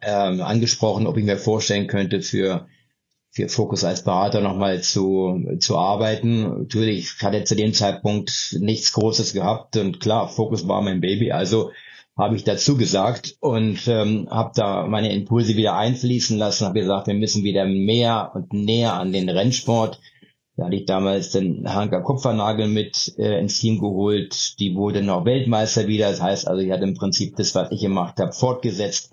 ähm, 0.00 0.40
angesprochen, 0.40 1.06
ob 1.06 1.16
ich 1.16 1.24
mir 1.24 1.36
vorstellen 1.36 1.88
könnte, 1.88 2.22
für, 2.22 2.68
für 3.30 3.48
Fokus 3.48 3.84
als 3.84 4.04
Berater 4.04 4.40
nochmal 4.40 4.82
zu, 4.82 5.56
zu 5.58 5.76
arbeiten. 5.76 6.42
Natürlich 6.60 7.10
hatte 7.20 7.44
zu 7.44 7.56
dem 7.56 7.74
Zeitpunkt 7.74 8.56
nichts 8.60 8.92
Großes 8.92 9.32
gehabt 9.32 9.76
und 9.76 10.00
klar, 10.00 10.28
Fokus 10.28 10.68
war 10.68 10.82
mein 10.82 11.00
Baby, 11.00 11.32
also 11.32 11.72
habe 12.16 12.34
ich 12.34 12.42
dazu 12.42 12.76
gesagt 12.76 13.36
und 13.38 13.86
ähm, 13.86 14.28
habe 14.28 14.50
da 14.54 14.86
meine 14.86 15.12
Impulse 15.12 15.56
wieder 15.56 15.76
einfließen 15.76 16.36
lassen, 16.36 16.66
habe 16.66 16.80
gesagt, 16.80 17.06
wir 17.06 17.14
müssen 17.14 17.44
wieder 17.44 17.64
mehr 17.64 18.32
und 18.34 18.52
näher 18.52 18.94
an 18.94 19.12
den 19.12 19.28
Rennsport. 19.28 20.00
Da 20.58 20.64
hatte 20.64 20.74
ich 20.74 20.86
damals 20.86 21.30
den 21.30 21.72
Hanker 21.72 22.00
Kupfernagel 22.02 22.66
mit 22.66 23.14
äh, 23.16 23.38
ins 23.38 23.60
Team 23.60 23.78
geholt. 23.78 24.58
Die 24.58 24.74
wurde 24.74 25.02
noch 25.02 25.24
Weltmeister 25.24 25.86
wieder. 25.86 26.10
Das 26.10 26.20
heißt 26.20 26.48
also, 26.48 26.60
ich 26.60 26.72
hatte 26.72 26.82
im 26.82 26.94
Prinzip 26.94 27.36
das, 27.36 27.54
was 27.54 27.70
ich 27.70 27.80
gemacht 27.80 28.18
habe, 28.18 28.32
fortgesetzt. 28.32 29.12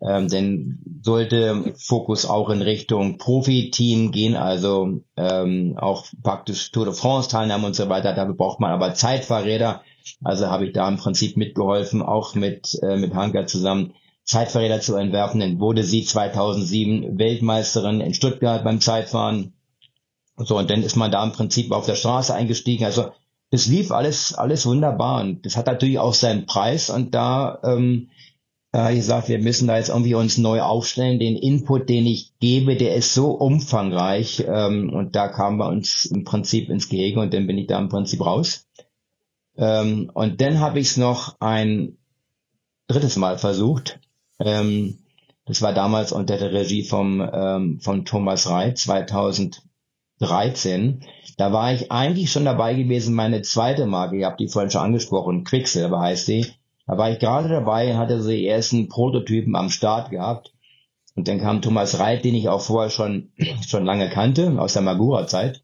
Ähm, 0.00 0.26
denn 0.26 0.80
sollte 1.02 1.72
Fokus 1.76 2.26
auch 2.26 2.50
in 2.50 2.62
Richtung 2.62 3.16
Profi-Team 3.16 4.10
gehen, 4.10 4.34
also 4.34 5.04
ähm, 5.16 5.76
auch 5.78 6.04
praktisch 6.20 6.72
Tour 6.72 6.86
de 6.86 6.94
France 6.94 7.30
teilnehmen 7.30 7.64
und 7.64 7.76
so 7.76 7.88
weiter. 7.88 8.12
Dafür 8.12 8.34
braucht 8.34 8.58
man 8.58 8.72
aber 8.72 8.94
Zeitfahrräder. 8.94 9.82
Also 10.24 10.48
habe 10.48 10.66
ich 10.66 10.72
da 10.72 10.88
im 10.88 10.96
Prinzip 10.96 11.36
mitgeholfen, 11.36 12.02
auch 12.02 12.34
mit, 12.34 12.76
äh, 12.82 12.96
mit 12.96 13.14
Hanka 13.14 13.46
zusammen 13.46 13.94
Zeitfahrräder 14.24 14.80
zu 14.80 14.96
entwerfen. 14.96 15.38
Dann 15.38 15.60
wurde 15.60 15.84
sie 15.84 16.02
2007 16.02 17.20
Weltmeisterin 17.20 18.00
in 18.00 18.14
Stuttgart 18.14 18.64
beim 18.64 18.80
Zeitfahren. 18.80 19.52
So, 20.44 20.58
und 20.58 20.70
dann 20.70 20.82
ist 20.82 20.96
man 20.96 21.10
da 21.10 21.22
im 21.22 21.32
Prinzip 21.32 21.72
auf 21.72 21.86
der 21.86 21.94
Straße 21.94 22.34
eingestiegen. 22.34 22.84
Also 22.84 23.10
es 23.50 23.66
lief 23.66 23.92
alles, 23.92 24.34
alles 24.34 24.66
wunderbar. 24.66 25.20
Und 25.20 25.44
das 25.46 25.56
hat 25.56 25.66
natürlich 25.66 25.98
auch 25.98 26.14
seinen 26.14 26.46
Preis. 26.46 26.90
Und 26.90 27.14
da 27.14 27.58
ähm, 27.62 28.10
äh, 28.72 28.94
gesagt, 28.94 29.28
wir 29.28 29.38
müssen 29.38 29.68
da 29.68 29.76
jetzt 29.76 29.90
irgendwie 29.90 30.14
uns 30.14 30.38
neu 30.38 30.62
aufstellen. 30.62 31.18
Den 31.18 31.36
Input, 31.36 31.88
den 31.88 32.06
ich 32.06 32.32
gebe, 32.40 32.76
der 32.76 32.94
ist 32.94 33.14
so 33.14 33.32
umfangreich. 33.32 34.44
Ähm, 34.46 34.90
und 34.92 35.14
da 35.14 35.28
kamen 35.28 35.58
wir 35.58 35.68
uns 35.68 36.06
im 36.06 36.24
Prinzip 36.24 36.70
ins 36.70 36.88
Gehege 36.88 37.20
und 37.20 37.34
dann 37.34 37.46
bin 37.46 37.58
ich 37.58 37.66
da 37.66 37.78
im 37.78 37.90
Prinzip 37.90 38.24
raus. 38.24 38.66
Ähm, 39.56 40.10
und 40.14 40.40
dann 40.40 40.60
habe 40.60 40.80
ich 40.80 40.88
es 40.88 40.96
noch 40.96 41.36
ein 41.40 41.98
drittes 42.88 43.16
Mal 43.16 43.38
versucht. 43.38 44.00
Ähm, 44.38 44.98
das 45.44 45.60
war 45.60 45.74
damals 45.74 46.12
unter 46.12 46.38
der 46.38 46.52
Regie 46.52 46.84
vom, 46.84 47.20
ähm, 47.20 47.80
von 47.80 48.04
Thomas 48.04 48.48
Reit 48.48 48.78
2013. 50.22 51.04
Da 51.36 51.52
war 51.52 51.72
ich 51.72 51.90
eigentlich 51.90 52.30
schon 52.30 52.44
dabei 52.44 52.74
gewesen, 52.74 53.14
meine 53.14 53.42
zweite 53.42 53.86
Marke, 53.86 54.16
ihr 54.16 54.26
habt 54.26 54.40
die 54.40 54.48
vorhin 54.48 54.70
schon 54.70 54.82
angesprochen, 54.82 55.44
Quicksilver 55.44 56.00
heißt 56.00 56.28
die. 56.28 56.46
Da 56.86 56.98
war 56.98 57.10
ich 57.10 57.18
gerade 57.18 57.48
dabei, 57.48 57.96
hatte 57.96 58.20
so 58.20 58.30
die 58.30 58.46
ersten 58.46 58.88
Prototypen 58.88 59.56
am 59.56 59.70
Start 59.70 60.10
gehabt. 60.10 60.52
Und 61.14 61.28
dann 61.28 61.40
kam 61.40 61.62
Thomas 61.62 61.98
Reit, 61.98 62.24
den 62.24 62.34
ich 62.34 62.48
auch 62.48 62.60
vorher 62.60 62.90
schon, 62.90 63.32
schon 63.66 63.84
lange 63.84 64.08
kannte, 64.08 64.58
aus 64.58 64.72
der 64.72 64.82
Magura-Zeit. 64.82 65.62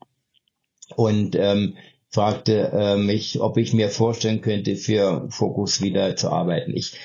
Und 0.97 1.37
ähm, 1.37 1.77
fragte 2.11 2.71
äh, 2.73 2.97
mich, 2.97 3.41
ob 3.41 3.59
ich 3.59 3.75
mir 3.75 3.91
vorstellen 3.91 4.41
könnte, 4.41 4.77
für 4.77 5.29
Fokus 5.31 5.83
wieder 5.83 6.17
zu 6.17 6.31
arbeiten. 6.31 6.73
Ich 6.75 6.97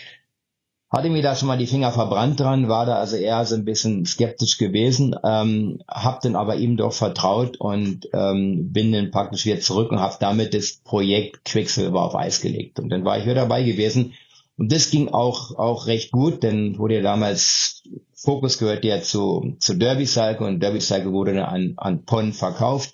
hatte 0.94 1.10
mir 1.10 1.24
da 1.24 1.36
schon 1.36 1.48
mal 1.48 1.58
die 1.58 1.66
Finger 1.66 1.92
verbrannt 1.92 2.40
dran, 2.40 2.70
war 2.70 2.86
da 2.86 2.98
also 2.98 3.16
eher 3.16 3.44
so 3.46 3.56
ein 3.56 3.66
bisschen 3.66 4.06
skeptisch 4.06 4.60
gewesen, 4.60 5.16
ähm, 5.24 5.82
habe 5.90 6.20
dann 6.22 6.36
aber 6.36 6.56
ihm 6.56 6.78
doch 6.78 6.94
vertraut 6.94 7.58
und 7.58 8.08
ähm, 8.14 8.72
bin 8.72 8.92
dann 8.92 9.10
praktisch 9.10 9.46
wieder 9.46 9.60
zurück 9.60 9.92
und 9.92 10.00
habe 10.00 10.18
damit 10.20 10.54
das 10.54 10.74
Projekt 10.84 11.46
Quicksilver 11.46 12.00
auf 12.00 12.16
Eis 12.16 12.42
gelegt. 12.42 12.80
Und 12.80 12.90
dann 12.90 13.06
war 13.06 13.18
ich 13.18 13.26
wieder 13.26 13.34
dabei 13.34 13.64
gewesen. 13.64 14.14
Und 14.56 14.72
das 14.72 14.92
ging 14.92 15.10
auch, 15.10 15.58
auch 15.58 15.88
recht 15.88 16.12
gut, 16.12 16.44
denn 16.44 16.78
wurde 16.78 16.98
ja 16.98 17.02
damals, 17.02 17.82
Fokus 18.14 18.60
gehört 18.60 18.86
ja 18.86 19.02
zu, 19.02 19.56
zu 19.58 19.74
Derby 19.74 20.06
Cycle 20.06 20.46
und 20.46 20.60
Derby 20.60 20.80
Cycle 20.80 21.12
wurde 21.12 21.34
dann 21.34 21.46
an, 21.46 21.74
an 21.78 22.06
PON 22.06 22.34
verkauft. 22.34 22.94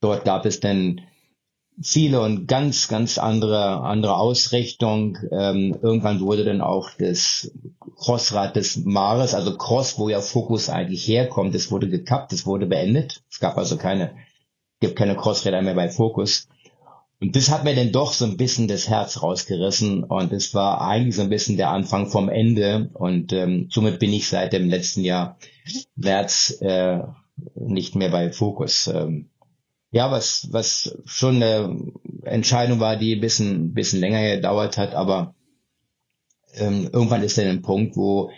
Dort 0.00 0.24
gab 0.24 0.46
es 0.46 0.60
dann 0.60 1.00
Ziele 1.80 2.22
und 2.22 2.46
ganz, 2.46 2.88
ganz 2.88 3.18
andere, 3.18 3.80
andere 3.80 4.16
Ausrichtung. 4.16 5.18
Ähm, 5.30 5.76
irgendwann 5.82 6.20
wurde 6.20 6.44
dann 6.44 6.60
auch 6.60 6.90
das 6.98 7.50
Crossrad 7.96 8.56
des 8.56 8.84
Mares, 8.84 9.34
also 9.34 9.56
Cross, 9.56 9.98
wo 9.98 10.08
ja 10.08 10.20
Fokus 10.20 10.68
eigentlich 10.68 11.06
herkommt, 11.06 11.54
das 11.54 11.70
wurde 11.70 11.88
gekappt, 11.88 12.32
das 12.32 12.46
wurde 12.46 12.66
beendet. 12.66 13.22
Es 13.30 13.40
gab 13.40 13.58
also 13.58 13.76
keine, 13.76 14.12
gibt 14.80 14.96
keine 14.96 15.16
Crossräder 15.16 15.62
mehr 15.62 15.74
bei 15.74 15.88
Fokus. 15.88 16.48
Und 17.20 17.34
das 17.34 17.50
hat 17.50 17.64
mir 17.64 17.74
dann 17.74 17.92
doch 17.92 18.12
so 18.12 18.26
ein 18.26 18.36
bisschen 18.36 18.68
das 18.68 18.88
Herz 18.88 19.22
rausgerissen 19.22 20.04
und 20.04 20.32
es 20.32 20.54
war 20.54 20.82
eigentlich 20.82 21.16
so 21.16 21.22
ein 21.22 21.30
bisschen 21.30 21.56
der 21.56 21.70
Anfang 21.70 22.08
vom 22.08 22.28
Ende 22.28 22.90
und 22.92 23.32
ähm, 23.32 23.68
somit 23.70 23.98
bin 23.98 24.12
ich 24.12 24.28
seit 24.28 24.52
dem 24.52 24.68
letzten 24.68 25.02
Jahr 25.02 25.38
März 25.94 26.58
äh, 26.60 27.00
nicht 27.54 27.94
mehr 27.94 28.10
bei 28.10 28.30
Fokus. 28.32 28.86
Ähm, 28.88 29.30
ja, 29.96 30.10
was, 30.10 30.48
was 30.52 30.94
schon 31.06 31.42
eine 31.42 31.74
Entscheidung 32.24 32.80
war, 32.80 32.96
die 32.96 33.14
ein 33.14 33.20
bisschen, 33.22 33.72
bisschen 33.72 34.00
länger 34.00 34.36
gedauert 34.36 34.76
hat, 34.76 34.94
aber 34.94 35.34
ähm, 36.52 36.90
irgendwann 36.92 37.22
ist 37.22 37.38
dann 37.38 37.46
ein 37.46 37.62
Punkt, 37.62 37.96
wo, 37.96 38.30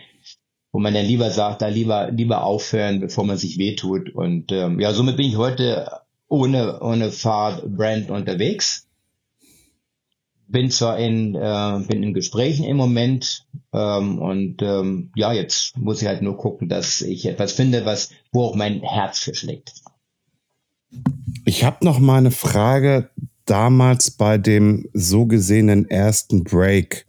wo 0.70 0.78
man 0.78 0.94
dann 0.94 1.04
lieber 1.04 1.32
sagt, 1.32 1.60
da 1.60 1.66
lieber, 1.66 2.12
lieber 2.12 2.44
aufhören, 2.44 3.00
bevor 3.00 3.24
man 3.24 3.38
sich 3.38 3.58
wehtut. 3.58 4.14
Und 4.14 4.52
ähm, 4.52 4.78
ja, 4.78 4.92
somit 4.92 5.16
bin 5.16 5.26
ich 5.26 5.36
heute 5.36 5.90
ohne, 6.28 6.80
ohne 6.80 7.10
Fahrbrand 7.10 8.10
unterwegs. 8.10 8.86
Bin 10.46 10.70
zwar 10.70 10.96
in, 10.96 11.34
äh, 11.34 11.80
bin 11.88 12.04
in 12.04 12.14
Gesprächen 12.14 12.64
im 12.66 12.76
Moment 12.76 13.46
ähm, 13.72 14.20
und 14.20 14.62
ähm, 14.62 15.10
ja, 15.16 15.32
jetzt 15.32 15.76
muss 15.76 16.02
ich 16.02 16.06
halt 16.06 16.22
nur 16.22 16.36
gucken, 16.36 16.68
dass 16.68 17.02
ich 17.02 17.26
etwas 17.26 17.52
finde, 17.52 17.84
was, 17.84 18.12
wo 18.30 18.44
auch 18.44 18.54
mein 18.54 18.80
Herz 18.80 19.18
für 19.18 19.34
schlägt. 19.34 19.72
Ich 21.44 21.64
habe 21.64 21.84
noch 21.84 21.98
mal 21.98 22.18
eine 22.18 22.30
Frage 22.30 23.10
damals 23.48 24.10
bei 24.10 24.36
dem 24.36 24.88
so 24.92 25.26
gesehenen 25.26 25.88
ersten 25.88 26.44
Break, 26.44 27.06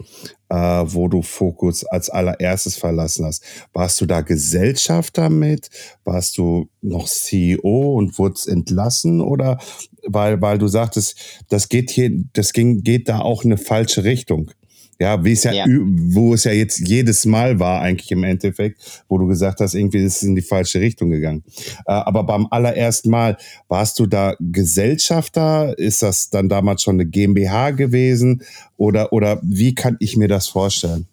äh, 0.48 0.56
wo 0.56 1.08
du 1.08 1.22
Fokus 1.22 1.86
als 1.86 2.10
allererstes 2.10 2.78
verlassen 2.78 3.26
hast. 3.26 3.44
Warst 3.74 4.00
du 4.00 4.06
da 4.06 4.22
Gesellschafter 4.22 5.30
mit? 5.30 5.70
Warst 6.06 6.38
du 6.38 6.70
noch 6.82 7.08
CEO 7.08 7.96
und 7.98 8.18
wurdest 8.18 8.48
entlassen? 8.48 9.22
Oder 9.22 9.60
weil, 10.08 10.42
weil 10.42 10.58
du 10.58 10.68
sagtest, 10.68 11.44
das 11.50 11.68
geht 11.68 11.92
hier, 11.92 12.10
das 12.34 12.54
ging, 12.54 12.84
geht 12.84 13.10
da 13.10 13.20
auch 13.20 13.44
in 13.44 13.52
eine 13.52 13.58
falsche 13.58 14.04
Richtung. 14.06 14.52
Ja, 14.99 15.23
wie 15.23 15.31
es 15.31 15.45
ja, 15.45 15.53
ja, 15.53 15.65
wo 15.67 16.33
es 16.33 16.43
ja 16.43 16.51
jetzt 16.51 16.79
jedes 16.79 17.25
Mal 17.25 17.57
war, 17.57 17.81
eigentlich 17.81 18.12
im 18.12 18.25
Endeffekt, 18.25 19.03
wo 19.07 19.17
du 19.17 19.27
gesagt 19.27 19.62
hast, 19.62 19.73
irgendwie 19.73 19.99
ist 19.99 20.17
es 20.17 20.23
in 20.23 20.35
die 20.35 20.41
falsche 20.41 20.81
Richtung 20.81 21.09
gegangen. 21.09 21.43
Äh, 21.85 21.93
aber 21.93 22.23
beim 22.23 22.47
allerersten 22.51 23.09
Mal, 23.09 23.38
warst 23.69 23.97
du 23.99 24.07
da 24.07 24.35
Gesellschafter? 24.41 25.77
Ist 25.77 26.03
das 26.03 26.29
dann 26.29 26.49
damals 26.49 26.83
schon 26.83 26.95
eine 26.95 27.05
GmbH 27.05 27.71
gewesen? 27.71 28.43
Oder, 28.75 29.13
oder 29.13 29.39
wie 29.41 29.73
kann 29.73 29.95
ich 30.01 30.17
mir 30.17 30.27
das 30.27 30.49
vorstellen? 30.49 31.07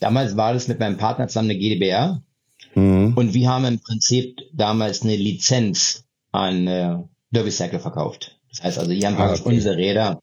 Damals 0.00 0.36
war 0.36 0.54
das 0.54 0.66
mit 0.66 0.80
meinem 0.80 0.96
Partner 0.96 1.28
zusammen 1.28 1.50
eine 1.50 1.58
GmbH. 1.58 2.22
Mhm. 2.74 3.12
Und 3.14 3.34
wir 3.34 3.48
haben 3.48 3.66
im 3.66 3.78
Prinzip 3.78 4.40
damals 4.54 5.02
eine 5.02 5.16
Lizenz 5.16 6.04
an 6.32 6.66
äh, 6.66 6.96
Derby 7.30 7.50
Cycle 7.50 7.80
verkauft. 7.80 8.38
Das 8.50 8.62
heißt 8.62 8.78
also, 8.78 8.92
hier 8.92 9.06
haben 9.06 9.16
ah, 9.18 9.32
okay. 9.32 9.42
unsere 9.44 9.76
Räder 9.76 10.20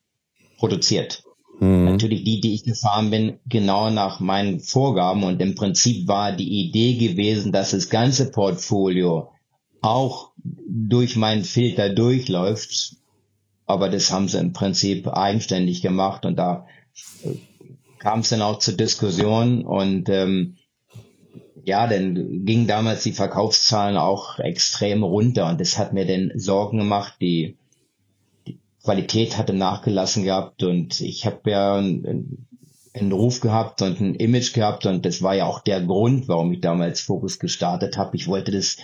produziert. 0.57 1.22
Mhm. 1.63 1.85
Natürlich 1.85 2.25
die, 2.25 2.41
die 2.41 2.55
ich 2.55 2.63
gefahren 2.63 3.09
bin, 3.09 3.39
genau 3.47 3.89
nach 3.89 4.19
meinen 4.19 4.59
Vorgaben. 4.59 5.23
Und 5.23 5.41
im 5.41 5.55
Prinzip 5.55 6.07
war 6.07 6.33
die 6.33 6.67
Idee 6.67 6.95
gewesen, 6.95 7.53
dass 7.53 7.71
das 7.71 7.89
ganze 7.89 8.31
Portfolio 8.31 9.31
auch 9.81 10.31
durch 10.67 11.15
meinen 11.15 11.45
Filter 11.45 11.89
durchläuft. 11.89 12.97
Aber 13.65 13.89
das 13.89 14.11
haben 14.11 14.27
sie 14.27 14.39
im 14.39 14.51
Prinzip 14.51 15.07
eigenständig 15.07 15.81
gemacht 15.81 16.25
und 16.25 16.35
da 16.35 16.67
äh, 17.23 17.35
kam 17.97 18.19
es 18.19 18.29
dann 18.29 18.41
auch 18.41 18.59
zur 18.59 18.73
Diskussion 18.73 19.63
und 19.63 20.09
ähm, 20.09 20.57
ja, 21.63 21.87
dann 21.87 22.43
gingen 22.43 22.67
damals 22.67 23.03
die 23.03 23.13
Verkaufszahlen 23.13 23.95
auch 23.95 24.37
extrem 24.39 25.01
runter 25.03 25.47
und 25.47 25.61
das 25.61 25.77
hat 25.77 25.93
mir 25.93 26.05
dann 26.05 26.33
Sorgen 26.35 26.79
gemacht. 26.79 27.13
Die 27.21 27.57
Qualität 28.83 29.37
hatte 29.37 29.53
nachgelassen 29.53 30.25
gehabt 30.25 30.61
und 30.61 30.99
ich 30.99 31.25
habe 31.25 31.51
ja 31.51 31.75
einen, 31.75 32.47
einen 32.93 33.11
Ruf 33.13 33.39
gehabt 33.39 33.81
und 33.81 34.01
ein 34.01 34.15
Image 34.15 34.53
gehabt 34.53 34.85
und 34.85 35.05
das 35.05 35.21
war 35.21 35.35
ja 35.35 35.45
auch 35.45 35.61
der 35.61 35.81
Grund, 35.81 36.27
warum 36.27 36.51
ich 36.51 36.59
damals 36.59 36.99
Fokus 36.99 37.39
gestartet 37.39 37.97
habe. 37.97 38.17
Ich 38.17 38.27
wollte 38.27 38.51
das 38.51 38.77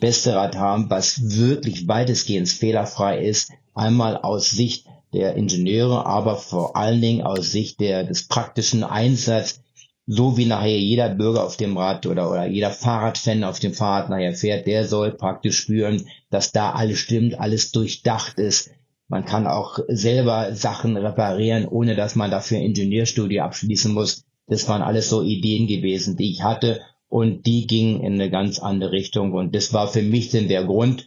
beste 0.00 0.34
Rad 0.34 0.56
haben, 0.56 0.90
was 0.90 1.36
wirklich 1.36 1.86
weitestgehend 1.86 2.48
fehlerfrei 2.48 3.24
ist. 3.24 3.52
Einmal 3.72 4.16
aus 4.16 4.50
Sicht 4.50 4.86
der 5.12 5.36
Ingenieure, 5.36 6.06
aber 6.06 6.36
vor 6.36 6.76
allen 6.76 7.00
Dingen 7.00 7.22
aus 7.22 7.52
Sicht 7.52 7.78
der, 7.80 8.02
des 8.02 8.26
praktischen 8.26 8.82
Einsatzes, 8.82 9.60
so 10.08 10.36
wie 10.36 10.46
nachher 10.46 10.78
jeder 10.78 11.08
Bürger 11.08 11.44
auf 11.44 11.56
dem 11.56 11.76
Rad 11.76 12.06
oder, 12.06 12.30
oder 12.30 12.46
jeder 12.46 12.70
Fahrradfan 12.70 13.44
auf 13.44 13.60
dem 13.60 13.74
Fahrrad 13.74 14.10
nachher 14.10 14.34
fährt, 14.34 14.66
der 14.66 14.86
soll 14.86 15.12
praktisch 15.12 15.58
spüren, 15.58 16.08
dass 16.30 16.52
da 16.52 16.72
alles 16.72 16.98
stimmt, 16.98 17.38
alles 17.38 17.72
durchdacht 17.72 18.38
ist, 18.38 18.70
man 19.08 19.24
kann 19.24 19.46
auch 19.46 19.78
selber 19.88 20.54
Sachen 20.54 20.96
reparieren, 20.96 21.66
ohne 21.66 21.94
dass 21.94 22.16
man 22.16 22.30
dafür 22.30 22.58
Ingenieurstudie 22.58 23.40
abschließen 23.40 23.92
muss. 23.92 24.24
Das 24.48 24.68
waren 24.68 24.82
alles 24.82 25.08
so 25.08 25.22
Ideen 25.22 25.66
gewesen, 25.66 26.16
die 26.16 26.30
ich 26.30 26.42
hatte 26.42 26.80
und 27.08 27.46
die 27.46 27.66
gingen 27.66 28.00
in 28.02 28.14
eine 28.14 28.30
ganz 28.30 28.58
andere 28.58 28.92
Richtung 28.92 29.32
und 29.32 29.54
das 29.54 29.72
war 29.72 29.88
für 29.88 30.02
mich 30.02 30.30
denn 30.30 30.48
der 30.48 30.64
Grund. 30.64 31.06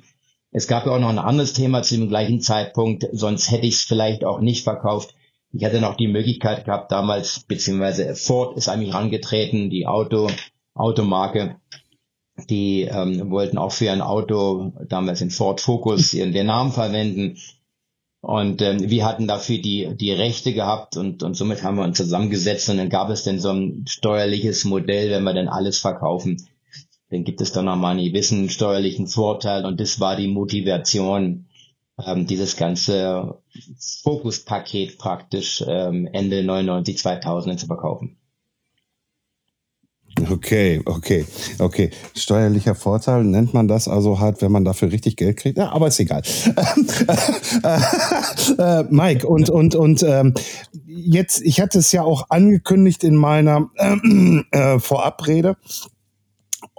Es 0.51 0.67
gab 0.67 0.85
ja 0.85 0.93
auch 0.93 0.99
noch 0.99 1.09
ein 1.09 1.19
anderes 1.19 1.53
Thema 1.53 1.83
zu 1.83 1.95
dem 1.95 2.09
gleichen 2.09 2.41
Zeitpunkt, 2.41 3.07
sonst 3.11 3.51
hätte 3.51 3.67
ich 3.67 3.75
es 3.75 3.83
vielleicht 3.83 4.23
auch 4.23 4.39
nicht 4.39 4.63
verkauft. 4.63 5.13
Ich 5.51 5.63
hatte 5.63 5.81
noch 5.81 5.95
die 5.95 6.07
Möglichkeit 6.07 6.65
gehabt 6.65 6.91
damals, 6.91 7.41
beziehungsweise 7.47 8.15
Ford 8.15 8.57
ist 8.57 8.69
an 8.69 8.79
mich 8.79 8.93
rangetreten, 8.93 9.69
die 9.69 9.87
Auto, 9.87 10.29
Automarke. 10.73 11.57
Die 12.49 12.83
ähm, 12.83 13.29
wollten 13.31 13.57
auch 13.57 13.71
für 13.71 13.91
ein 13.91 14.01
Auto, 14.01 14.71
damals 14.87 15.21
in 15.21 15.29
Ford 15.29 15.59
Focus, 15.59 16.13
ihren 16.13 16.31
den 16.31 16.45
Namen 16.47 16.71
verwenden. 16.71 17.37
Und 18.21 18.61
ähm, 18.61 18.89
wir 18.89 19.05
hatten 19.05 19.27
dafür 19.27 19.59
die, 19.59 19.95
die 19.95 20.11
Rechte 20.11 20.53
gehabt 20.53 20.97
und, 20.97 21.23
und 21.23 21.35
somit 21.35 21.63
haben 21.63 21.77
wir 21.77 21.85
uns 21.85 21.97
zusammengesetzt 21.97 22.69
und 22.69 22.77
dann 22.77 22.89
gab 22.89 23.09
es 23.09 23.23
denn 23.23 23.39
so 23.39 23.49
ein 23.49 23.85
steuerliches 23.87 24.65
Modell, 24.65 25.09
wenn 25.09 25.23
wir 25.23 25.33
denn 25.33 25.47
alles 25.47 25.79
verkaufen, 25.79 26.45
dann 27.09 27.23
gibt 27.23 27.39
es 27.39 27.53
dann 27.53 27.65
nochmal 27.65 27.97
einen 27.97 28.05
gewissen 28.05 28.49
steuerlichen 28.49 29.07
Vorteil 29.07 29.65
und 29.65 29.79
das 29.79 30.01
war 30.01 30.17
die 30.17 30.27
Motivation, 30.27 31.47
ähm, 32.05 32.27
dieses 32.27 32.57
ganze 32.57 33.41
Fokuspaket 34.03 34.97
praktisch 34.97 35.63
ähm, 35.65 36.07
Ende 36.11 36.43
99, 36.43 36.97
2000 36.97 37.59
zu 37.59 37.67
verkaufen. 37.67 38.18
Okay, 40.29 40.81
okay, 40.85 41.25
okay. 41.59 41.91
Steuerlicher 42.15 42.75
Vorteil 42.75 43.23
nennt 43.23 43.53
man 43.53 43.67
das 43.67 43.87
also 43.87 44.19
halt, 44.19 44.41
wenn 44.41 44.51
man 44.51 44.65
dafür 44.65 44.91
richtig 44.91 45.15
Geld 45.15 45.37
kriegt. 45.37 45.57
Ja, 45.57 45.71
aber 45.71 45.87
ist 45.87 45.99
egal. 45.99 46.21
äh, 48.57 48.83
Mike, 48.89 49.27
und, 49.27 49.49
und, 49.49 49.75
und 49.75 50.03
ähm, 50.03 50.33
jetzt, 50.85 51.41
ich 51.41 51.61
hatte 51.61 51.79
es 51.79 51.91
ja 51.91 52.03
auch 52.03 52.25
angekündigt 52.29 53.03
in 53.03 53.15
meiner 53.15 53.69
äh, 53.75 54.79
Vorabrede. 54.79 55.57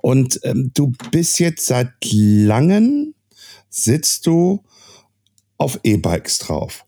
Und 0.03 0.41
ähm, 0.45 0.71
du 0.75 0.93
bist 1.11 1.41
jetzt 1.41 1.67
seit 1.67 1.93
langem, 2.13 3.15
sitzt 3.69 4.27
du 4.27 4.63
auf 5.59 5.81
E-Bikes 5.83 6.39
drauf. 6.39 6.87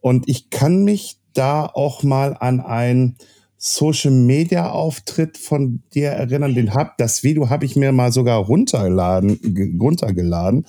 Und 0.00 0.28
ich 0.28 0.50
kann 0.50 0.84
mich 0.84 1.18
da 1.32 1.66
auch 1.66 2.02
mal 2.02 2.36
an 2.38 2.60
ein 2.60 3.16
Social 3.58 4.12
Media 4.12 4.70
Auftritt 4.70 5.36
von 5.36 5.82
dir 5.92 6.10
erinnern, 6.10 6.54
den 6.54 6.74
hab, 6.74 6.96
das 6.96 7.24
Video 7.24 7.50
habe 7.50 7.64
ich 7.64 7.74
mir 7.74 7.92
mal 7.92 8.12
sogar 8.12 8.38
runtergeladen, 8.38 9.76
runtergeladen, 9.80 10.64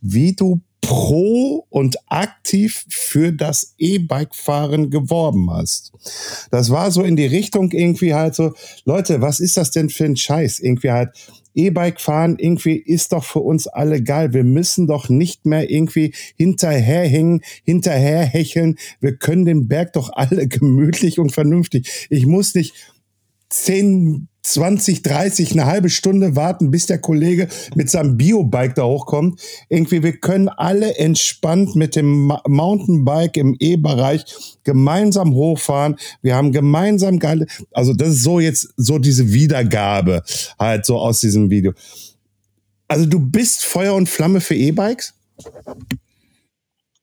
wie 0.00 0.32
du 0.32 0.62
pro 0.80 1.66
und 1.70 1.96
aktiv 2.08 2.84
für 2.88 3.32
das 3.32 3.74
E-Bike-Fahren 3.78 4.90
geworben 4.90 5.50
hast. 5.50 5.92
Das 6.50 6.70
war 6.70 6.90
so 6.90 7.02
in 7.02 7.16
die 7.16 7.26
Richtung 7.26 7.70
irgendwie 7.70 8.14
halt 8.14 8.34
so, 8.34 8.52
Leute, 8.84 9.20
was 9.20 9.38
ist 9.38 9.56
das 9.56 9.70
denn 9.70 9.90
für 9.90 10.04
ein 10.04 10.16
Scheiß? 10.16 10.58
Irgendwie 10.58 10.90
halt, 10.90 11.10
E-Bike 11.54 12.00
fahren 12.00 12.36
irgendwie 12.38 12.76
ist 12.76 13.12
doch 13.12 13.24
für 13.24 13.40
uns 13.40 13.66
alle 13.66 14.02
geil. 14.02 14.32
Wir 14.32 14.44
müssen 14.44 14.86
doch 14.86 15.08
nicht 15.08 15.46
mehr 15.46 15.70
irgendwie 15.70 16.14
hinterherhängen, 16.36 17.42
hinterherhecheln. 17.64 18.76
Wir 19.00 19.16
können 19.16 19.44
den 19.44 19.68
Berg 19.68 19.92
doch 19.92 20.10
alle 20.12 20.48
gemütlich 20.48 21.18
und 21.18 21.32
vernünftig. 21.32 22.06
Ich 22.10 22.26
muss 22.26 22.54
nicht 22.54 22.74
zehn 23.48 24.28
20, 24.42 25.02
30, 25.02 25.52
eine 25.52 25.66
halbe 25.66 25.88
Stunde 25.88 26.34
warten, 26.34 26.70
bis 26.70 26.86
der 26.86 26.98
Kollege 26.98 27.48
mit 27.76 27.90
seinem 27.90 28.16
Biobike 28.16 28.74
da 28.74 28.84
hochkommt. 28.84 29.40
Irgendwie, 29.68 30.02
wir 30.02 30.16
können 30.16 30.48
alle 30.48 30.96
entspannt 30.96 31.76
mit 31.76 31.94
dem 31.94 32.32
Mountainbike 32.46 33.36
im 33.36 33.56
E-Bereich 33.58 34.24
gemeinsam 34.64 35.34
hochfahren. 35.34 35.96
Wir 36.22 36.34
haben 36.34 36.50
gemeinsam 36.50 37.20
geile, 37.20 37.46
also 37.72 37.94
das 37.94 38.08
ist 38.08 38.22
so 38.24 38.40
jetzt 38.40 38.74
so 38.76 38.98
diese 38.98 39.32
Wiedergabe 39.32 40.22
halt 40.58 40.86
so 40.86 40.98
aus 40.98 41.20
diesem 41.20 41.48
Video. 41.50 41.72
Also 42.88 43.06
du 43.06 43.20
bist 43.20 43.64
Feuer 43.64 43.94
und 43.94 44.08
Flamme 44.08 44.40
für 44.40 44.54
E-Bikes? 44.54 45.14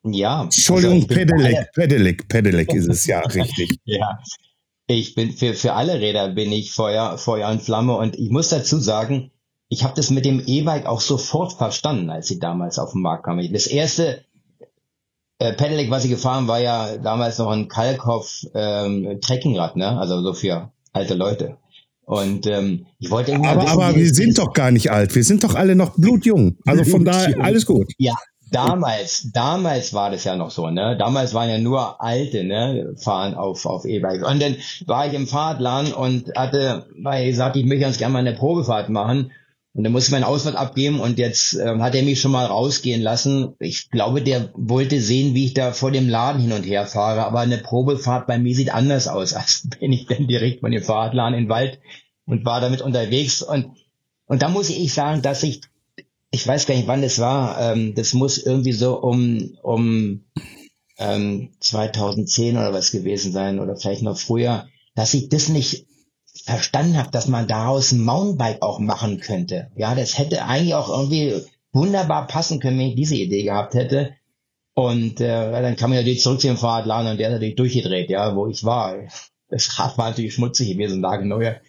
Ja. 0.03 0.43
Entschuldigung, 0.43 0.97
also 0.97 1.07
Pedelec, 1.07 1.71
Pedelec, 1.73 2.27
Pedelec 2.27 2.73
ist 2.73 2.87
es 2.87 3.05
ja 3.05 3.19
richtig. 3.21 3.79
ja, 3.85 4.19
ich 4.95 5.13
bin 5.13 5.31
für, 5.31 5.53
für 5.53 5.73
alle 5.73 5.99
Räder 5.99 6.29
bin 6.29 6.51
ich 6.51 6.71
Feuer, 6.71 7.17
Feuer 7.17 7.49
und 7.49 7.61
Flamme 7.61 7.95
und 7.95 8.17
ich 8.17 8.31
muss 8.31 8.49
dazu 8.49 8.79
sagen, 8.79 9.31
ich 9.69 9.83
habe 9.83 9.93
das 9.95 10.09
mit 10.09 10.25
dem 10.25 10.41
E-Bike 10.45 10.87
auch 10.87 10.99
sofort 10.99 11.53
verstanden, 11.53 12.09
als 12.09 12.27
sie 12.27 12.39
damals 12.39 12.79
auf 12.79 12.93
den 12.93 13.03
Markt 13.03 13.25
kam. 13.25 13.39
Das 13.53 13.67
erste 13.67 14.25
äh, 15.37 15.53
Pedelec, 15.53 15.91
was 15.91 16.05
ich 16.05 16.09
gefahren, 16.09 16.47
war 16.47 16.59
ja 16.59 16.97
damals 16.97 17.37
noch 17.37 17.51
ein 17.51 17.67
Kalkhoff 17.67 18.47
ähm, 18.55 19.19
Trekkingrad, 19.21 19.75
ne? 19.75 19.99
Also 19.99 20.23
so 20.23 20.33
für 20.33 20.71
alte 20.91 21.13
Leute. 21.13 21.57
Und 22.05 22.47
ähm, 22.47 22.87
ich 22.97 23.11
wollte 23.11 23.31
irgendwie. 23.31 23.49
Aber, 23.49 23.61
wissen, 23.61 23.81
aber 23.81 23.95
wir 23.95 24.11
sind 24.11 24.39
doch 24.39 24.53
gar 24.53 24.71
nicht 24.71 24.89
alt. 24.89 25.13
Wir 25.13 25.23
sind 25.23 25.43
doch 25.43 25.53
alle 25.53 25.75
noch 25.75 25.95
blutjung. 25.95 26.57
Also 26.65 26.83
von 26.83 27.05
daher 27.05 27.39
alles 27.43 27.67
gut. 27.67 27.91
Ja, 27.99 28.15
damals, 28.52 29.32
damals 29.32 29.93
war 29.93 30.12
das 30.12 30.24
ja 30.24 30.36
noch 30.36 30.52
so, 30.52 30.70
ne? 30.70 30.97
Damals 30.97 31.34
waren 31.34 31.50
ja 31.50 31.58
nur 31.58 32.02
Alte, 32.02 32.43
ne? 32.43 32.93
Fahren 32.97 33.36
auf, 33.36 33.66
auf 33.66 33.86
E-Bikes. 33.86 34.28
Und 34.28 34.41
dann 34.41 34.58
war 34.86 35.08
ich 35.08 35.14
im 35.14 35.28
Fahrtladen 35.28 35.93
und 35.93 36.36
hatte, 36.36 36.88
weil 37.02 37.30
ich 37.30 37.36
sagte, 37.36 37.60
ich 37.60 37.66
möchte 37.66 37.82
ganz 37.82 37.97
gerne 37.97 38.14
mal 38.14 38.20
eine 38.20 38.34
Probefahrt 38.34 38.89
machen. 38.89 39.32
Und 39.74 39.84
dann 39.84 39.93
musste 39.93 40.10
ich 40.10 40.12
meinen 40.12 40.24
Ausfahrt 40.24 40.56
abgeben 40.56 41.00
und 41.00 41.20
jetzt 41.20 41.54
ähm, 41.54 41.84
hat 41.84 41.93
er 41.93 42.04
mich 42.04 42.20
schon 42.20 42.32
mal 42.32 42.45
rausgehen 42.45 43.02
lassen. 43.02 43.54
Ich 43.60 43.91
glaube, 43.91 44.22
der 44.22 44.50
wollte 44.56 45.00
sehen, 45.00 45.36
wie 45.36 45.45
ich 45.45 45.54
da 45.54 45.72
vor 45.74 45.91
dem 45.91 46.10
Laden 46.10 46.41
hin 46.41 46.52
und 46.54 46.64
her 46.64 46.86
fahre. 46.86 47.24
Aber 47.24 47.39
eine 47.39 47.60
Probefahrt 47.60 48.26
bei 48.26 48.39
mir 48.39 48.56
sieht 48.56 48.74
anders 48.74 49.08
aus, 49.08 49.34
als 49.36 49.70
bin 49.80 49.93
ich 49.93 50.08
dann 50.08 50.28
direkt 50.28 50.62
von 50.62 50.72
dem 50.72 50.84
Fahrtladen 50.84 51.36
in 51.36 51.43
den 51.45 51.50
Wald 51.50 51.80
und 52.26 52.45
war 52.45 52.62
damit 52.62 52.82
unterwegs. 52.82 53.43
Und, 53.43 53.78
und 54.26 54.41
da 54.41 54.50
muss 54.50 54.70
ich 54.70 54.93
sagen, 54.93 55.22
dass 55.22 55.43
ich 55.43 55.62
ich 56.32 56.47
weiß 56.47 56.65
gar 56.65 56.75
nicht, 56.75 56.88
wann 56.88 57.01
das 57.01 57.19
war. 57.19 57.59
Ähm, 57.59 57.95
das 57.95 58.13
muss 58.13 58.38
irgendwie 58.38 58.71
so 58.71 58.99
um, 58.99 59.57
um 59.63 60.25
ähm, 60.97 61.51
2010 61.59 62.57
oder 62.57 62.73
was 62.73 62.91
gewesen 62.91 63.32
sein 63.32 63.59
oder 63.59 63.75
vielleicht 63.75 64.03
noch 64.03 64.17
früher, 64.17 64.67
dass 64.95 65.13
ich 65.13 65.30
das 65.30 65.49
nicht 65.49 65.88
verstanden 66.45 66.97
habe, 66.97 67.11
dass 67.11 67.27
man 67.27 67.47
daraus 67.47 67.91
ein 67.91 68.03
Mountainbike 68.03 68.61
auch 68.61 68.80
machen 68.80 69.19
könnte. 69.19 69.71
Ja, 69.75 69.95
das 69.95 70.17
hätte 70.17 70.45
eigentlich 70.45 70.75
auch 70.75 70.89
irgendwie 70.89 71.41
wunderbar 71.71 72.27
passen 72.27 72.59
können, 72.59 72.80
wenn 72.80 72.88
ich 72.88 72.95
diese 72.95 73.15
Idee 73.15 73.43
gehabt 73.43 73.73
hätte. 73.73 74.15
Und 74.73 75.19
äh, 75.19 75.51
dann 75.51 75.75
kam 75.75 75.91
ich 75.91 75.97
natürlich 75.97 76.21
zurück 76.21 76.39
zu 76.39 76.47
dem 76.47 76.57
Fahrradladen 76.57 77.11
und 77.11 77.17
der 77.17 77.27
hat 77.27 77.34
natürlich 77.34 77.55
durchgedreht, 77.55 78.09
ja, 78.09 78.36
wo 78.36 78.47
ich 78.47 78.63
war. 78.63 78.95
Das 79.49 79.77
Rad 79.80 79.97
war 79.97 80.09
natürlich 80.09 80.34
schmutzig 80.36 80.69
gewesen, 80.69 81.01
nagelneuer. 81.01 81.59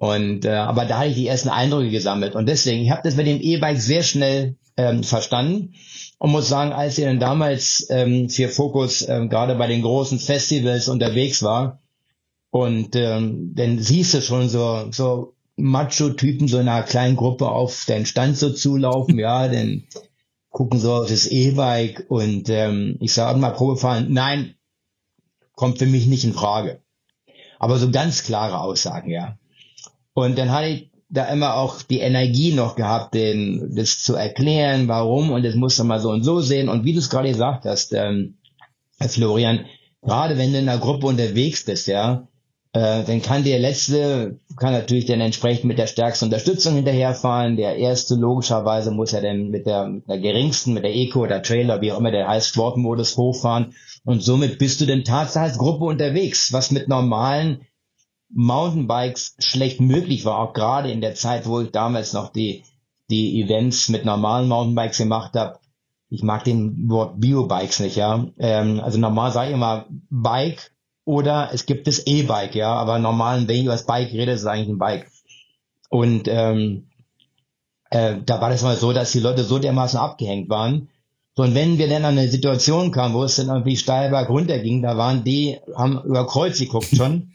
Und 0.00 0.46
äh, 0.46 0.52
aber 0.52 0.86
da 0.86 0.96
habe 0.96 1.08
ich 1.08 1.14
die 1.14 1.26
ersten 1.26 1.50
Eindrücke 1.50 1.90
gesammelt 1.90 2.34
und 2.34 2.48
deswegen, 2.48 2.82
ich 2.82 2.90
habe 2.90 3.02
das 3.04 3.16
mit 3.16 3.26
dem 3.26 3.38
E-Bike 3.38 3.78
sehr 3.78 4.02
schnell 4.02 4.56
ähm, 4.78 5.04
verstanden 5.04 5.74
und 6.16 6.30
muss 6.30 6.48
sagen, 6.48 6.72
als 6.72 6.96
ich 6.96 7.04
dann 7.04 7.20
damals 7.20 7.86
ähm, 7.90 8.30
für 8.30 8.48
Fokus 8.48 9.06
ähm, 9.06 9.28
gerade 9.28 9.56
bei 9.56 9.66
den 9.66 9.82
großen 9.82 10.18
Festivals 10.18 10.88
unterwegs 10.88 11.42
war 11.42 11.80
und 12.48 12.96
ähm, 12.96 13.52
dann 13.54 13.78
siehst 13.78 14.14
du 14.14 14.22
schon 14.22 14.48
so 14.48 14.86
so 14.90 15.34
Macho-Typen 15.56 16.48
so 16.48 16.58
in 16.58 16.68
einer 16.70 16.82
kleinen 16.82 17.16
Gruppe 17.16 17.50
auf 17.50 17.84
deinen 17.86 18.06
Stand 18.06 18.38
so 18.38 18.48
zulaufen, 18.54 19.18
ja, 19.18 19.48
dann 19.48 19.84
gucken 20.48 20.80
so 20.80 20.94
auf 20.94 21.10
das 21.10 21.26
E-Bike 21.26 22.06
und 22.08 22.48
ähm, 22.48 22.96
ich 23.00 23.12
sage 23.12 23.38
mal 23.38 23.50
Probefahren, 23.50 24.10
nein, 24.10 24.54
kommt 25.52 25.78
für 25.78 25.84
mich 25.84 26.06
nicht 26.06 26.24
in 26.24 26.32
Frage. 26.32 26.80
Aber 27.58 27.76
so 27.76 27.90
ganz 27.90 28.22
klare 28.24 28.60
Aussagen, 28.60 29.10
ja. 29.10 29.36
Und 30.20 30.38
dann 30.38 30.52
hatte 30.52 30.68
ich 30.68 30.90
da 31.08 31.26
immer 31.26 31.54
auch 31.54 31.82
die 31.82 31.98
Energie 31.98 32.52
noch 32.52 32.76
gehabt, 32.76 33.14
den, 33.14 33.74
das 33.74 33.98
zu 33.98 34.14
erklären, 34.14 34.86
warum 34.86 35.32
und 35.32 35.44
das 35.44 35.56
muss 35.56 35.76
man 35.78 35.88
mal 35.88 36.00
so 36.00 36.10
und 36.10 36.22
so 36.22 36.40
sehen. 36.40 36.68
Und 36.68 36.84
wie 36.84 36.92
du 36.92 37.00
es 37.00 37.10
gerade 37.10 37.28
gesagt 37.28 37.64
hast, 37.64 37.92
ähm, 37.92 38.36
Florian, 39.00 39.64
gerade 40.02 40.38
wenn 40.38 40.52
du 40.52 40.58
in 40.58 40.68
einer 40.68 40.80
Gruppe 40.80 41.06
unterwegs 41.06 41.64
bist, 41.64 41.88
ja, 41.88 42.28
äh, 42.72 43.02
dann 43.02 43.20
kann 43.22 43.42
der 43.42 43.58
Letzte, 43.58 44.38
kann 44.56 44.72
natürlich 44.72 45.06
dann 45.06 45.20
entsprechend 45.20 45.64
mit 45.64 45.78
der 45.78 45.88
stärksten 45.88 46.26
Unterstützung 46.26 46.76
hinterherfahren. 46.76 47.56
Der 47.56 47.76
Erste 47.76 48.14
logischerweise 48.14 48.92
muss 48.92 49.10
ja 49.10 49.20
dann 49.20 49.48
mit 49.48 49.66
der, 49.66 49.88
mit 49.88 50.08
der 50.08 50.18
geringsten, 50.18 50.74
mit 50.74 50.84
der 50.84 50.94
Eco 50.94 51.22
oder 51.22 51.42
Trailer, 51.42 51.80
wie 51.80 51.90
auch 51.90 51.98
immer 51.98 52.12
der 52.12 52.28
heißt, 52.28 52.48
Sportmodus 52.48 53.16
hochfahren. 53.16 53.74
Und 54.04 54.22
somit 54.22 54.58
bist 54.58 54.80
du 54.80 54.86
dann 54.86 55.02
tatsächlich 55.02 55.50
als 55.50 55.58
Gruppe 55.58 55.84
unterwegs, 55.86 56.52
was 56.52 56.70
mit 56.70 56.86
normalen 56.88 57.62
Mountainbikes 58.32 59.36
schlecht 59.38 59.80
möglich 59.80 60.24
war, 60.24 60.38
auch 60.38 60.52
gerade 60.52 60.90
in 60.90 61.00
der 61.00 61.14
Zeit, 61.14 61.46
wo 61.46 61.60
ich 61.60 61.70
damals 61.70 62.12
noch 62.12 62.32
die, 62.32 62.64
die 63.10 63.42
Events 63.42 63.88
mit 63.88 64.04
normalen 64.04 64.48
Mountainbikes 64.48 64.98
gemacht 64.98 65.34
habe. 65.34 65.58
Ich 66.08 66.22
mag 66.22 66.44
den 66.44 66.88
Wort 66.88 67.20
Biobikes 67.20 67.80
nicht, 67.80 67.96
ja. 67.96 68.26
Ähm, 68.38 68.80
also 68.80 68.98
normal 68.98 69.32
sage 69.32 69.50
ich 69.50 69.54
immer 69.54 69.86
Bike 70.10 70.72
oder 71.04 71.50
es 71.52 71.66
gibt 71.66 71.86
das 71.86 72.06
E-Bike, 72.06 72.54
ja. 72.54 72.72
Aber 72.72 72.98
normal, 72.98 73.46
wenn 73.46 73.56
ich 73.56 73.62
über 73.64 73.72
das 73.72 73.86
Bike 73.86 74.12
rede, 74.12 74.32
ist 74.32 74.40
es 74.40 74.46
eigentlich 74.46 74.68
ein 74.68 74.78
Bike. 74.78 75.10
Und 75.88 76.28
ähm, 76.28 76.86
äh, 77.90 78.16
da 78.24 78.40
war 78.40 78.50
das 78.50 78.62
mal 78.62 78.76
so, 78.76 78.92
dass 78.92 79.12
die 79.12 79.20
Leute 79.20 79.44
so 79.44 79.58
dermaßen 79.58 79.98
abgehängt 79.98 80.48
waren. 80.48 80.88
So, 81.36 81.42
und 81.42 81.54
wenn 81.54 81.78
wir 81.78 81.88
dann 81.88 82.04
an 82.04 82.18
eine 82.18 82.28
Situation 82.28 82.90
kamen, 82.92 83.14
wo 83.14 83.24
es 83.24 83.36
dann 83.36 83.48
irgendwie 83.48 83.76
steil 83.76 84.10
berg 84.10 84.28
runterging, 84.28 84.82
da 84.82 84.96
waren 84.96 85.24
die, 85.24 85.58
haben 85.76 86.02
über 86.04 86.26
Kreuz 86.26 86.58
geguckt 86.58 86.94
schon. 86.96 87.32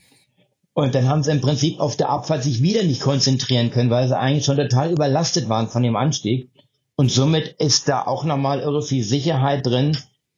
Und 0.76 0.94
dann 0.94 1.08
haben 1.08 1.24
sie 1.24 1.32
im 1.32 1.42
Prinzip 1.42 1.80
auf 1.80 1.96
der 1.96 2.10
Abfahrt 2.10 2.44
sich 2.44 2.62
wieder 2.62 2.84
nicht 2.84 3.02
konzentrieren 3.02 3.72
können, 3.72 3.90
weil 3.90 4.08
sie 4.08 4.18
eigentlich 4.18 4.44
schon 4.44 4.58
total 4.58 4.92
überlastet 4.92 5.48
waren 5.48 5.70
von 5.70 5.82
dem 5.82 5.96
Anstieg. 5.96 6.52
Und 6.98 7.12
somit 7.12 7.56
ist 7.60 7.88
da 7.88 8.06
auch 8.06 8.26
nochmal 8.26 8.60
irre 8.60 8.82
viel 8.82 9.04
Sicherheit 9.04 9.66
drin, 9.66 9.98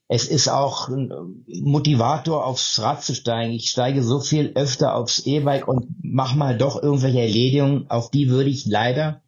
es 0.10 0.26
ist 0.26 0.48
auch 0.48 0.88
ein 0.88 1.44
Motivator, 1.48 2.46
aufs 2.46 2.80
Rad 2.80 3.04
zu 3.04 3.14
steigen. 3.14 3.52
Ich 3.54 3.70
steige 3.70 4.04
so 4.04 4.20
viel 4.22 4.54
öfter 4.56 4.96
aufs 4.96 5.26
E-Bike 5.26 5.68
und 5.68 5.88
mach 6.02 6.34
mal 6.34 6.58
doch 6.58 6.82
irgendwelche 6.82 7.20
Erledigungen, 7.20 7.90
auf 7.90 8.10
die 8.10 8.30
würde 8.30 8.50
ich 8.50 8.66
leider 8.66 9.22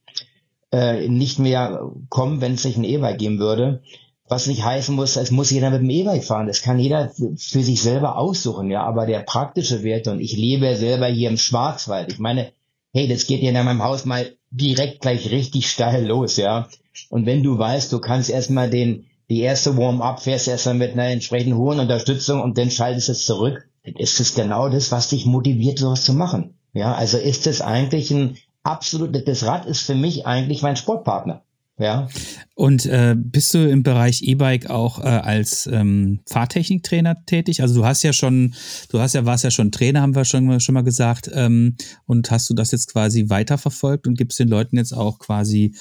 äh, 0.72 1.10
nicht 1.10 1.38
mehr 1.38 1.91
kommen, 2.07 2.39
wenn 2.39 2.53
es 2.53 2.64
nicht 2.64 2.78
ein 2.78 2.86
E-Bike 2.86 3.18
geben 3.18 3.39
würde. 3.39 3.82
Was 4.30 4.45
nicht 4.45 4.63
heißen 4.63 4.95
muss, 4.95 5.15
es 5.15 5.32
muss 5.32 5.49
jeder 5.49 5.71
mit 5.71 5.82
dem 5.82 5.89
E-Bike 5.89 6.23
fahren. 6.23 6.45
Das 6.45 6.61
kann 6.61 6.77
jeder 6.77 7.11
für 7.36 7.63
sich 7.63 7.82
selber 7.82 8.15
aussuchen, 8.15 8.69
ja. 8.69 8.84
Aber 8.84 9.07
der 9.07 9.21
praktische 9.21 9.82
Wert, 9.82 10.07
und 10.07 10.21
ich 10.21 10.38
lebe 10.38 10.75
selber 10.75 11.07
hier 11.07 11.30
im 11.30 11.38
Schwarzwald. 11.38 12.11
Ich 12.11 12.19
meine, 12.19 12.51
hey, 12.93 13.07
das 13.07 13.25
geht 13.25 13.41
ja 13.41 13.49
in 13.49 13.65
meinem 13.65 13.84
Haus 13.84 14.05
mal 14.05 14.32
direkt 14.51 15.01
gleich 15.01 15.32
richtig 15.32 15.67
steil 15.67 16.05
los, 16.05 16.38
ja. 16.38 16.67
Und 17.09 17.25
wenn 17.25 17.41
du 17.41 17.57
weißt, 17.57 17.91
du 17.91 17.99
kannst 17.99 18.30
erstmal 18.30 18.69
den, 18.69 19.07
die 19.30 19.41
erste 19.41 19.75
Warm-up 19.77 20.21
fährst 20.21 20.47
erstmal 20.47 20.75
mit 20.75 20.93
einer 20.93 21.07
entsprechend 21.07 21.55
hohen 21.55 21.80
Unterstützung 21.80 22.41
und 22.41 22.57
dann 22.57 22.69
schaltest 22.69 23.09
es 23.09 23.25
zurück, 23.25 23.67
dann 23.84 23.95
ist 23.95 24.19
es 24.19 24.36
genau 24.36 24.69
das, 24.69 24.91
was 24.91 25.09
dich 25.09 25.25
motiviert, 25.25 25.80
sowas 25.80 26.03
zu 26.03 26.13
machen. 26.13 26.53
Ja, 26.73 26.93
also 26.93 27.17
ist 27.17 27.47
es 27.47 27.61
eigentlich 27.61 28.11
ein 28.11 28.38
absolut, 28.61 29.27
das 29.27 29.43
Rad 29.43 29.65
ist 29.65 29.82
für 29.82 29.95
mich 29.95 30.27
eigentlich 30.27 30.61
mein 30.61 30.75
Sportpartner. 30.75 31.43
Ja. 31.80 32.09
Und 32.55 32.86
äh, 32.86 33.15
bist 33.17 33.53
du 33.53 33.69
im 33.69 33.84
Bereich 33.84 34.21
E-Bike 34.21 34.69
auch 34.69 34.99
äh, 34.99 35.07
als 35.07 35.65
ähm, 35.65 36.19
Fahrtechniktrainer 36.27 37.25
tätig? 37.25 37.61
Also 37.61 37.73
du 37.73 37.86
hast 37.86 38.03
ja 38.03 38.11
schon, 38.11 38.53
du 38.89 38.99
hast 38.99 39.15
ja, 39.15 39.25
warst 39.25 39.45
ja 39.45 39.51
schon 39.51 39.71
Trainer, 39.71 40.01
haben 40.01 40.13
wir 40.13 40.25
schon, 40.25 40.59
schon 40.59 40.73
mal 40.73 40.84
gesagt. 40.84 41.32
Ähm, 41.34 41.77
und 42.05 42.30
hast 42.32 42.49
du 42.49 42.53
das 42.53 42.71
jetzt 42.71 42.91
quasi 42.91 43.30
weiterverfolgt 43.30 44.07
und 44.07 44.17
gibst 44.17 44.39
den 44.39 44.49
Leuten 44.49 44.75
jetzt 44.75 44.91
auch 44.91 45.19
quasi 45.19 45.73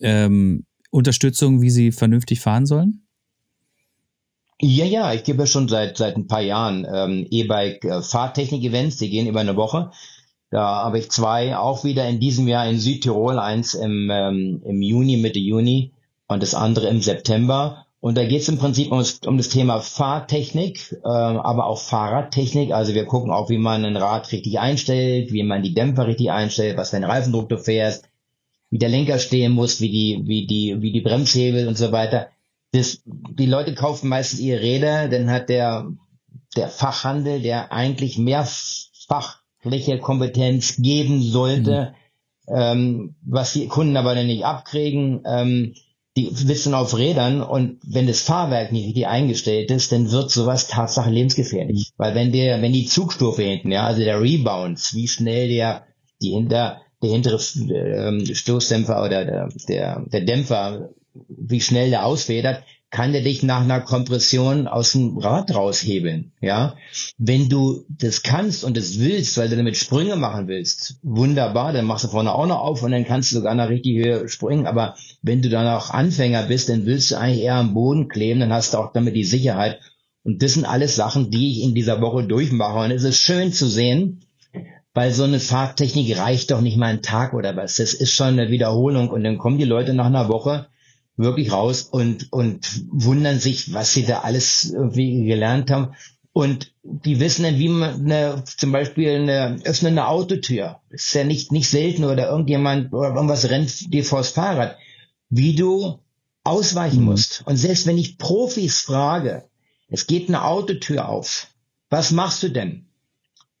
ähm, 0.00 0.66
Unterstützung, 0.90 1.62
wie 1.62 1.70
sie 1.70 1.92
vernünftig 1.92 2.40
fahren 2.40 2.66
sollen? 2.66 3.06
Ja, 4.60 4.84
ja, 4.84 5.14
ich 5.14 5.24
gebe 5.24 5.46
schon 5.46 5.68
seit 5.68 5.96
seit 5.96 6.16
ein 6.16 6.26
paar 6.26 6.42
Jahren 6.42 6.86
ähm, 6.92 7.26
E-Bike 7.30 7.84
äh, 7.84 8.02
die 8.42 9.10
gehen 9.10 9.28
über 9.28 9.40
eine 9.40 9.56
Woche. 9.56 9.92
Da 10.50 10.84
habe 10.84 10.98
ich 10.98 11.10
zwei 11.10 11.56
auch 11.56 11.84
wieder 11.84 12.08
in 12.08 12.20
diesem 12.20 12.48
Jahr 12.48 12.68
in 12.68 12.78
Südtirol, 12.78 13.38
eins 13.38 13.74
im, 13.74 14.10
ähm, 14.10 14.62
im 14.64 14.80
Juni, 14.80 15.18
Mitte 15.18 15.38
Juni 15.38 15.92
und 16.26 16.42
das 16.42 16.54
andere 16.54 16.88
im 16.88 17.02
September. 17.02 17.86
Und 18.00 18.16
da 18.16 18.24
geht 18.24 18.42
es 18.42 18.48
im 18.48 18.58
Prinzip 18.58 18.92
um 18.92 19.04
um 19.26 19.36
das 19.36 19.48
Thema 19.48 19.80
Fahrtechnik, 19.80 20.92
äh, 21.04 21.08
aber 21.08 21.66
auch 21.66 21.80
Fahrradtechnik. 21.80 22.72
Also 22.72 22.94
wir 22.94 23.06
gucken 23.06 23.30
auch, 23.30 23.50
wie 23.50 23.58
man 23.58 23.84
ein 23.84 23.96
Rad 23.96 24.30
richtig 24.30 24.58
einstellt, 24.60 25.32
wie 25.32 25.42
man 25.42 25.62
die 25.62 25.74
Dämpfer 25.74 26.06
richtig 26.06 26.30
einstellt, 26.30 26.76
was 26.76 26.90
für 26.90 26.96
einen 26.96 27.10
Reifendruck 27.10 27.48
du 27.48 27.58
fährst, 27.58 28.08
wie 28.70 28.78
der 28.78 28.88
Lenker 28.88 29.18
stehen 29.18 29.52
muss, 29.52 29.80
wie 29.80 29.90
die, 29.90 30.22
wie 30.26 30.46
die, 30.46 30.80
wie 30.80 30.92
die 30.92 31.00
Bremshebel 31.00 31.66
und 31.66 31.76
so 31.76 31.90
weiter. 31.90 32.28
Das, 32.72 33.02
die 33.04 33.46
Leute 33.46 33.74
kaufen 33.74 34.08
meistens 34.08 34.40
ihre 34.40 34.60
Räder, 34.60 35.08
dann 35.08 35.30
hat 35.30 35.48
der, 35.48 35.90
der 36.56 36.68
Fachhandel, 36.68 37.42
der 37.42 37.72
eigentlich 37.72 38.16
mehrfach 38.16 39.37
Kompetenz 40.00 40.76
geben 40.76 41.22
sollte, 41.22 41.94
mhm. 42.48 42.54
ähm, 42.56 43.14
was 43.22 43.52
die 43.52 43.66
Kunden 43.66 43.96
aber 43.96 44.14
dann 44.14 44.26
nicht 44.26 44.44
abkriegen. 44.44 45.22
Ähm, 45.26 45.74
die 46.16 46.30
sitzen 46.32 46.74
auf 46.74 46.98
Rädern 46.98 47.42
und 47.42 47.78
wenn 47.86 48.08
das 48.08 48.22
Fahrwerk 48.22 48.72
nicht 48.72 48.86
richtig 48.86 49.06
eingestellt 49.06 49.70
ist, 49.70 49.92
dann 49.92 50.10
wird 50.10 50.32
sowas 50.32 50.66
Tatsache 50.66 51.10
lebensgefährlich. 51.10 51.90
Mhm. 51.90 51.94
Weil 51.96 52.14
wenn 52.14 52.32
der, 52.32 52.60
wenn 52.60 52.72
die 52.72 52.86
Zugstufe 52.86 53.42
hinten, 53.42 53.70
ja, 53.70 53.84
also 53.84 54.02
der 54.02 54.20
Rebound, 54.20 54.80
wie 54.94 55.06
schnell 55.06 55.48
der, 55.48 55.86
die 56.20 56.30
hinter, 56.30 56.80
der 57.02 57.10
hintere 57.10 57.40
ähm, 57.72 58.26
Stoßdämpfer 58.26 59.04
oder 59.04 59.24
der, 59.24 59.48
der, 59.68 60.04
der 60.06 60.20
Dämpfer, 60.22 60.90
wie 61.28 61.60
schnell 61.60 61.90
der 61.90 62.04
ausfedert, 62.04 62.64
kann 62.90 63.12
der 63.12 63.20
dich 63.20 63.42
nach 63.42 63.60
einer 63.60 63.80
Kompression 63.80 64.66
aus 64.66 64.92
dem 64.92 65.18
Rad 65.18 65.54
raushebeln. 65.54 66.32
Ja, 66.40 66.76
wenn 67.18 67.48
du 67.48 67.84
das 67.88 68.22
kannst 68.22 68.64
und 68.64 68.76
das 68.76 68.98
willst, 68.98 69.36
weil 69.36 69.50
du 69.50 69.56
damit 69.56 69.76
Sprünge 69.76 70.16
machen 70.16 70.48
willst, 70.48 70.98
wunderbar, 71.02 71.72
dann 71.72 71.84
machst 71.84 72.04
du 72.04 72.08
vorne 72.08 72.32
auch 72.32 72.46
noch 72.46 72.60
auf 72.60 72.82
und 72.82 72.92
dann 72.92 73.04
kannst 73.04 73.30
du 73.30 73.36
sogar 73.36 73.54
nach 73.54 73.68
richtig 73.68 73.96
Höhe 73.96 74.28
springen. 74.28 74.66
Aber 74.66 74.96
wenn 75.22 75.42
du 75.42 75.50
dann 75.50 75.66
auch 75.66 75.90
Anfänger 75.90 76.44
bist, 76.44 76.70
dann 76.70 76.86
willst 76.86 77.10
du 77.10 77.18
eigentlich 77.18 77.42
eher 77.42 77.56
am 77.56 77.74
Boden 77.74 78.08
kleben, 78.08 78.40
dann 78.40 78.52
hast 78.52 78.72
du 78.72 78.78
auch 78.78 78.92
damit 78.92 79.14
die 79.14 79.24
Sicherheit. 79.24 79.80
Und 80.24 80.42
das 80.42 80.54
sind 80.54 80.64
alles 80.64 80.96
Sachen, 80.96 81.30
die 81.30 81.52
ich 81.52 81.62
in 81.62 81.74
dieser 81.74 82.00
Woche 82.00 82.24
durchmache. 82.24 82.78
Und 82.84 82.90
es 82.90 83.04
ist 83.04 83.20
schön 83.20 83.52
zu 83.52 83.66
sehen, 83.66 84.24
weil 84.94 85.12
so 85.12 85.24
eine 85.24 85.40
Fahrtechnik 85.40 86.18
reicht 86.18 86.50
doch 86.50 86.60
nicht 86.60 86.76
mal 86.76 86.86
einen 86.86 87.02
Tag 87.02 87.34
oder 87.34 87.54
was. 87.54 87.76
Das 87.76 87.92
ist 87.92 88.12
schon 88.12 88.28
eine 88.28 88.50
Wiederholung. 88.50 89.10
Und 89.10 89.24
dann 89.24 89.38
kommen 89.38 89.58
die 89.58 89.64
Leute 89.64 89.94
nach 89.94 90.06
einer 90.06 90.28
Woche 90.28 90.68
wirklich 91.18 91.52
raus 91.52 91.82
und, 91.82 92.32
und 92.32 92.84
wundern 92.90 93.38
sich, 93.40 93.74
was 93.74 93.92
sie 93.92 94.06
da 94.06 94.20
alles 94.20 94.70
irgendwie 94.72 95.24
gelernt 95.24 95.70
haben. 95.70 95.94
Und 96.32 96.72
die 96.82 97.18
wissen 97.18 97.42
dann, 97.42 97.58
wie 97.58 97.68
man 97.68 97.94
eine, 97.94 98.44
zum 98.44 98.70
Beispiel 98.70 99.10
eine 99.10 99.60
öffnende 99.64 100.06
Autotür, 100.06 100.80
ist 100.90 101.12
ja 101.12 101.24
nicht, 101.24 101.50
nicht 101.50 101.68
selten 101.68 102.04
oder 102.04 102.30
irgendjemand 102.30 102.92
oder 102.92 103.14
irgendwas 103.14 103.50
rennt 103.50 103.92
dir 103.92 104.04
vors 104.04 104.30
Fahrrad, 104.30 104.76
wie 105.28 105.56
du 105.56 105.98
ausweichen 106.44 107.00
mhm. 107.00 107.06
musst. 107.06 107.42
Und 107.44 107.56
selbst 107.56 107.86
wenn 107.86 107.98
ich 107.98 108.18
Profis 108.18 108.80
frage, 108.80 109.44
es 109.88 110.06
geht 110.06 110.28
eine 110.28 110.44
Autotür 110.44 111.08
auf, 111.08 111.48
was 111.90 112.12
machst 112.12 112.44
du 112.44 112.50
denn? 112.50 112.86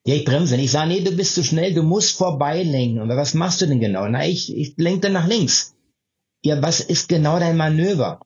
Ja, 0.04 0.14
ich 0.14 0.24
bremse. 0.24 0.56
Ich 0.56 0.70
sage, 0.70 0.88
nee, 0.88 1.00
du 1.00 1.10
bist 1.10 1.34
zu 1.34 1.42
schnell, 1.42 1.74
du 1.74 1.82
musst 1.82 2.16
vorbeilenken. 2.16 3.00
Und 3.00 3.08
was 3.08 3.34
machst 3.34 3.60
du 3.60 3.66
denn 3.66 3.80
genau? 3.80 4.06
Na, 4.06 4.26
ich, 4.26 4.56
ich 4.56 4.74
lenke 4.76 5.00
dann 5.00 5.14
nach 5.14 5.26
links 5.26 5.74
ja, 6.42 6.60
was 6.62 6.80
ist 6.80 7.08
genau 7.08 7.38
dein 7.38 7.56
Manöver? 7.56 8.20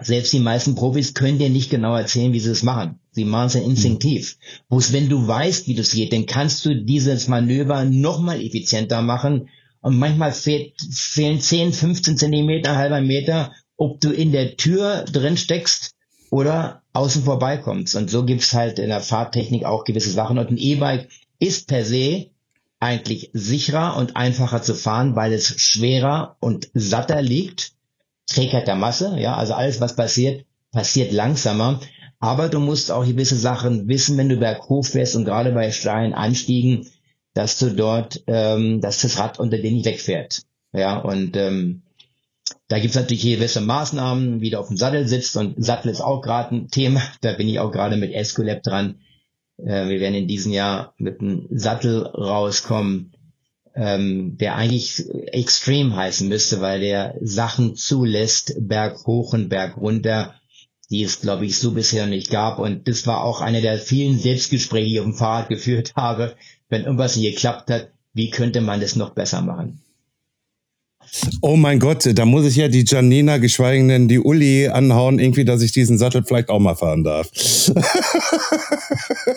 Selbst 0.00 0.32
die 0.32 0.38
meisten 0.38 0.76
Profis 0.76 1.12
können 1.12 1.38
dir 1.38 1.50
nicht 1.50 1.70
genau 1.70 1.96
erzählen, 1.96 2.32
wie 2.32 2.40
sie 2.40 2.50
es 2.50 2.62
machen. 2.62 3.00
Sie 3.10 3.24
machen 3.24 3.48
es 3.48 3.54
ja 3.54 3.62
instinktiv. 3.62 4.38
Bloß 4.68 4.92
wenn 4.92 5.08
du 5.08 5.26
weißt, 5.26 5.66
wie 5.66 5.74
das 5.74 5.90
geht, 5.90 6.12
dann 6.12 6.26
kannst 6.26 6.64
du 6.64 6.74
dieses 6.84 7.26
Manöver 7.26 7.84
nochmal 7.84 8.40
effizienter 8.40 9.02
machen. 9.02 9.48
Und 9.80 9.98
manchmal 9.98 10.32
fehlt, 10.32 10.74
fehlen 10.92 11.40
10, 11.40 11.72
15 11.72 12.16
Zentimeter, 12.16 12.76
halber 12.76 13.00
Meter, 13.00 13.52
ob 13.76 14.00
du 14.00 14.10
in 14.10 14.30
der 14.30 14.56
Tür 14.56 15.04
drin 15.04 15.36
steckst 15.36 15.94
oder 16.30 16.82
außen 16.92 17.24
vorbeikommst. 17.24 17.96
Und 17.96 18.08
so 18.08 18.24
gibt's 18.24 18.54
halt 18.54 18.78
in 18.78 18.88
der 18.88 19.00
Fahrtechnik 19.00 19.64
auch 19.64 19.84
gewisse 19.84 20.10
Sachen. 20.10 20.38
Und 20.38 20.50
ein 20.50 20.58
E-Bike 20.58 21.08
ist 21.40 21.66
per 21.66 21.84
se 21.84 22.30
eigentlich 22.80 23.30
sicherer 23.32 23.96
und 23.96 24.16
einfacher 24.16 24.62
zu 24.62 24.74
fahren, 24.74 25.16
weil 25.16 25.32
es 25.32 25.60
schwerer 25.60 26.36
und 26.40 26.70
satter 26.74 27.22
liegt. 27.22 27.72
Trägheit 28.26 28.68
der 28.68 28.76
Masse, 28.76 29.16
ja, 29.18 29.36
also 29.36 29.54
alles, 29.54 29.80
was 29.80 29.96
passiert, 29.96 30.44
passiert 30.70 31.12
langsamer. 31.12 31.80
Aber 32.20 32.48
du 32.48 32.60
musst 32.60 32.90
auch 32.90 33.06
gewisse 33.06 33.36
Sachen 33.36 33.88
wissen, 33.88 34.16
wenn 34.16 34.28
du 34.28 34.36
berghoch 34.36 34.84
fährst 34.84 35.16
und 35.16 35.24
gerade 35.24 35.52
bei 35.52 35.70
steilen 35.70 36.14
Anstiegen, 36.14 36.86
dass 37.34 37.58
du 37.58 37.70
dort, 37.70 38.22
ähm, 38.26 38.80
dass 38.80 39.02
das 39.02 39.18
Rad 39.18 39.38
unter 39.38 39.58
dir 39.58 39.70
nicht 39.70 39.86
wegfährt. 39.86 40.42
Ja, 40.72 40.98
und 40.98 41.36
ähm, 41.36 41.82
da 42.68 42.78
gibt's 42.78 42.96
natürlich 42.96 43.22
gewisse 43.22 43.60
Maßnahmen, 43.60 44.40
wie 44.40 44.50
du 44.50 44.58
auf 44.58 44.68
dem 44.68 44.76
Sattel 44.76 45.06
sitzt 45.06 45.36
und 45.36 45.64
Sattel 45.64 45.90
ist 45.90 46.00
auch 46.00 46.20
gerade 46.20 46.54
ein 46.54 46.68
Thema. 46.68 47.02
Da 47.20 47.32
bin 47.32 47.48
ich 47.48 47.60
auch 47.60 47.72
gerade 47.72 47.96
mit 47.96 48.12
Escolab 48.12 48.62
dran, 48.62 49.00
äh, 49.58 49.88
wir 49.88 50.00
werden 50.00 50.14
in 50.14 50.28
diesem 50.28 50.52
Jahr 50.52 50.94
mit 50.98 51.20
einem 51.20 51.46
Sattel 51.50 52.06
rauskommen, 52.06 53.12
ähm, 53.74 54.36
der 54.38 54.56
eigentlich 54.56 55.04
Extreme 55.32 55.94
heißen 55.94 56.28
müsste, 56.28 56.60
weil 56.60 56.80
der 56.80 57.16
Sachen 57.20 57.76
zulässt, 57.76 58.54
Berg 58.60 59.06
hoch 59.06 59.32
und 59.34 59.48
Berg 59.48 59.76
runter, 59.76 60.34
die 60.90 61.02
es, 61.02 61.20
glaube 61.20 61.46
ich, 61.46 61.58
so 61.58 61.72
bisher 61.72 62.06
nicht 62.06 62.30
gab. 62.30 62.58
Und 62.58 62.88
das 62.88 63.06
war 63.06 63.22
auch 63.22 63.40
eine 63.40 63.60
der 63.60 63.78
vielen 63.78 64.18
Selbstgespräche, 64.18 64.86
die 64.86 64.94
ich 64.94 65.00
auf 65.00 65.06
dem 65.06 65.14
Fahrrad 65.14 65.48
geführt 65.48 65.92
habe, 65.96 66.34
wenn 66.68 66.84
irgendwas 66.84 67.16
nicht 67.16 67.34
geklappt 67.34 67.70
hat, 67.70 67.92
wie 68.14 68.30
könnte 68.30 68.60
man 68.60 68.80
das 68.80 68.96
noch 68.96 69.10
besser 69.10 69.42
machen? 69.42 69.80
Oh 71.40 71.56
mein 71.56 71.78
Gott, 71.78 72.06
da 72.18 72.24
muss 72.26 72.44
ich 72.44 72.56
ja 72.56 72.68
die 72.68 72.84
Janina, 72.86 73.38
geschweige 73.38 73.86
denn 73.86 74.08
die 74.08 74.18
Uli 74.18 74.68
anhauen, 74.68 75.18
irgendwie, 75.18 75.44
dass 75.44 75.62
ich 75.62 75.72
diesen 75.72 75.96
Sattel 75.96 76.22
vielleicht 76.24 76.50
auch 76.50 76.58
mal 76.58 76.74
fahren 76.74 77.04
darf. 77.04 77.30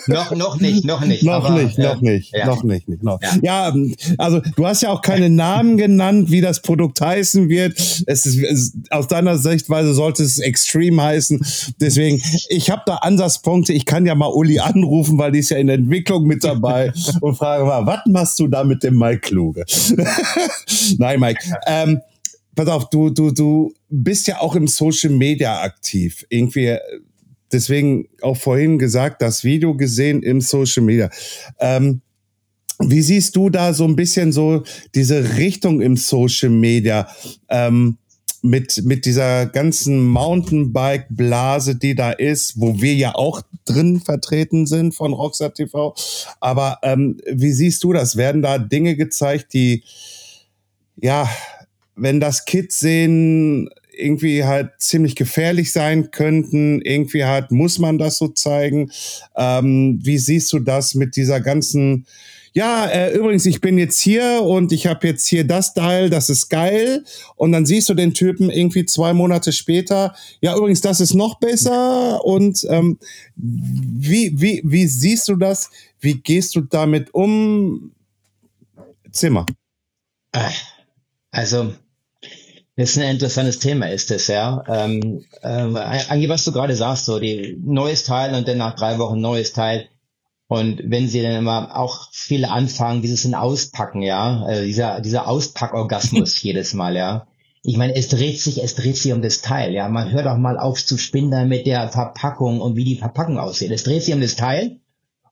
noch, 0.07 0.35
noch 0.35 0.59
nicht, 0.59 0.85
noch 0.85 1.05
nicht. 1.05 1.23
noch 1.23 1.45
aber, 1.45 1.61
nicht, 1.61 1.77
noch 1.77 2.01
nicht, 2.01 2.33
ja. 2.35 2.45
noch 2.45 2.63
nicht, 2.63 2.89
nicht 2.89 3.03
noch. 3.03 3.21
Ja. 3.21 3.37
ja. 3.41 3.75
also 4.17 4.41
du 4.55 4.65
hast 4.65 4.81
ja 4.81 4.89
auch 4.89 5.01
keine 5.01 5.29
Namen 5.29 5.77
genannt, 5.77 6.31
wie 6.31 6.41
das 6.41 6.61
Produkt 6.61 7.01
heißen 7.01 7.49
wird. 7.49 7.77
Es 8.05 8.25
ist, 8.25 8.37
es, 8.37 8.73
aus 8.89 9.07
deiner 9.07 9.37
Sichtweise 9.37 9.93
sollte 9.93 10.23
es 10.23 10.39
Extreme 10.39 11.01
heißen. 11.01 11.45
Deswegen, 11.79 12.21
ich 12.49 12.69
habe 12.69 12.83
da 12.85 12.95
Ansatzpunkte. 12.95 13.73
Ich 13.73 13.85
kann 13.85 14.05
ja 14.05 14.15
mal 14.15 14.27
Uli 14.27 14.59
anrufen, 14.59 15.17
weil 15.17 15.31
die 15.31 15.39
ist 15.39 15.49
ja 15.49 15.57
in 15.57 15.67
der 15.67 15.77
Entwicklung 15.77 16.25
mit 16.25 16.43
dabei 16.43 16.93
und 17.21 17.35
frage 17.35 17.65
mal, 17.65 17.85
was 17.85 18.01
machst 18.07 18.39
du 18.39 18.47
da 18.47 18.63
mit 18.63 18.83
dem 18.83 18.97
Mike 18.97 19.21
Kluge? 19.21 19.65
Nein, 20.97 21.19
Mike. 21.19 21.39
Ähm, 21.67 22.01
pass 22.55 22.67
auf, 22.67 22.89
du, 22.89 23.09
du, 23.09 23.31
du 23.31 23.73
bist 23.89 24.27
ja 24.27 24.39
auch 24.39 24.55
im 24.55 24.67
Social 24.67 25.11
Media 25.11 25.61
aktiv. 25.61 26.25
Irgendwie, 26.29 26.77
deswegen 27.53 28.07
auch 28.21 28.37
vorhin 28.37 28.79
gesagt, 28.79 29.21
das 29.21 29.43
Video 29.43 29.75
gesehen 29.75 30.23
im 30.23 30.41
Social 30.41 30.83
Media. 30.83 31.09
Ähm, 31.59 32.01
wie 32.79 33.01
siehst 33.01 33.35
du 33.35 33.49
da 33.49 33.73
so 33.73 33.85
ein 33.85 33.95
bisschen 33.95 34.31
so 34.31 34.63
diese 34.95 35.37
Richtung 35.37 35.81
im 35.81 35.97
Social 35.97 36.49
Media? 36.49 37.07
Ähm, 37.49 37.97
mit, 38.41 38.83
mit 38.85 39.05
dieser 39.05 39.45
ganzen 39.45 40.03
Mountainbike-Blase, 40.07 41.75
die 41.75 41.95
da 41.95 42.11
ist, 42.11 42.59
wo 42.59 42.81
wir 42.81 42.95
ja 42.95 43.13
auch 43.13 43.41
drin 43.65 43.99
vertreten 43.99 44.65
sind 44.65 44.95
von 44.95 45.13
Rockstar 45.13 45.53
TV. 45.53 45.93
Aber 46.39 46.79
ähm, 46.81 47.19
wie 47.31 47.51
siehst 47.51 47.83
du 47.83 47.93
das? 47.93 48.17
Werden 48.17 48.41
da 48.41 48.57
Dinge 48.57 48.95
gezeigt, 48.95 49.53
die, 49.53 49.83
ja, 50.95 51.29
wenn 51.95 52.19
das 52.19 52.45
Kids 52.45 52.79
sehen, 52.79 53.69
irgendwie 54.01 54.43
halt 54.43 54.71
ziemlich 54.79 55.15
gefährlich 55.15 55.71
sein 55.71 56.11
könnten. 56.11 56.81
Irgendwie 56.81 57.25
halt 57.25 57.51
muss 57.51 57.79
man 57.79 57.97
das 57.97 58.17
so 58.17 58.27
zeigen. 58.29 58.91
Ähm, 59.35 59.99
wie 60.01 60.17
siehst 60.17 60.51
du 60.53 60.59
das 60.59 60.95
mit 60.95 61.15
dieser 61.15 61.39
ganzen 61.41 62.05
ja, 62.53 62.85
äh, 62.87 63.15
übrigens, 63.15 63.45
ich 63.45 63.61
bin 63.61 63.77
jetzt 63.77 64.01
hier 64.01 64.41
und 64.43 64.73
ich 64.73 64.85
habe 64.85 65.07
jetzt 65.07 65.25
hier 65.25 65.47
das 65.47 65.73
Teil, 65.73 66.09
das 66.09 66.29
ist 66.29 66.49
geil. 66.49 67.05
Und 67.37 67.53
dann 67.53 67.65
siehst 67.65 67.87
du 67.87 67.93
den 67.93 68.13
Typen 68.13 68.49
irgendwie 68.49 68.85
zwei 68.85 69.13
Monate 69.13 69.53
später, 69.53 70.13
ja, 70.41 70.57
übrigens, 70.57 70.81
das 70.81 70.99
ist 70.99 71.13
noch 71.13 71.39
besser. 71.39 72.25
Und 72.25 72.65
ähm, 72.69 72.99
wie, 73.35 74.33
wie, 74.35 74.61
wie 74.65 74.85
siehst 74.85 75.29
du 75.29 75.37
das? 75.37 75.69
Wie 76.01 76.15
gehst 76.15 76.55
du 76.55 76.61
damit 76.61 77.13
um? 77.13 77.93
Zimmer. 79.11 79.45
Äh, 80.33 80.49
also, 81.31 81.73
das 82.81 82.91
ist 82.91 82.97
ein 82.97 83.11
interessantes 83.11 83.59
Thema, 83.59 83.87
ist 83.89 84.11
es, 84.11 84.27
ja. 84.27 84.63
Ähm, 84.67 85.23
ähm, 85.43 85.75
eigentlich, 85.77 86.29
was 86.29 86.43
du 86.43 86.51
gerade 86.51 86.75
sagst, 86.75 87.05
so 87.05 87.19
die 87.19 87.57
neues 87.63 88.03
Teil 88.03 88.35
und 88.35 88.47
dann 88.47 88.57
nach 88.57 88.75
drei 88.75 88.97
Wochen 88.97 89.21
neues 89.21 89.53
Teil 89.53 89.87
und 90.51 90.81
wenn 90.83 91.07
sie 91.07 91.21
dann 91.21 91.37
immer 91.37 91.77
auch 91.79 92.09
viele 92.11 92.51
anfangen, 92.51 93.01
dieses 93.01 93.23
in 93.23 93.35
Auspacken, 93.35 94.01
ja, 94.01 94.43
also 94.43 94.63
dieser, 94.63 94.99
dieser 94.99 95.25
Auspackorgasmus 95.29 96.41
jedes 96.43 96.73
Mal, 96.73 96.97
ja. 96.97 97.25
Ich 97.63 97.77
meine, 97.77 97.95
es 97.95 98.09
dreht 98.09 98.41
sich, 98.41 98.61
es 98.61 98.75
dreht 98.75 98.97
sich 98.97 99.13
um 99.13 99.21
das 99.21 99.41
Teil, 99.41 99.71
ja. 99.71 99.87
Man 99.87 100.11
hört 100.11 100.27
auch 100.27 100.35
mal 100.35 100.59
auf 100.59 100.85
zu 100.85 100.97
spinnen 100.97 101.47
mit 101.47 101.67
der 101.67 101.87
Verpackung 101.87 102.59
und 102.59 102.75
wie 102.75 102.83
die 102.83 102.97
Verpackung 102.97 103.37
aussieht. 103.37 103.71
Es 103.71 103.83
dreht 103.83 104.03
sich 104.03 104.13
um 104.13 104.19
das 104.19 104.35
Teil 104.35 104.80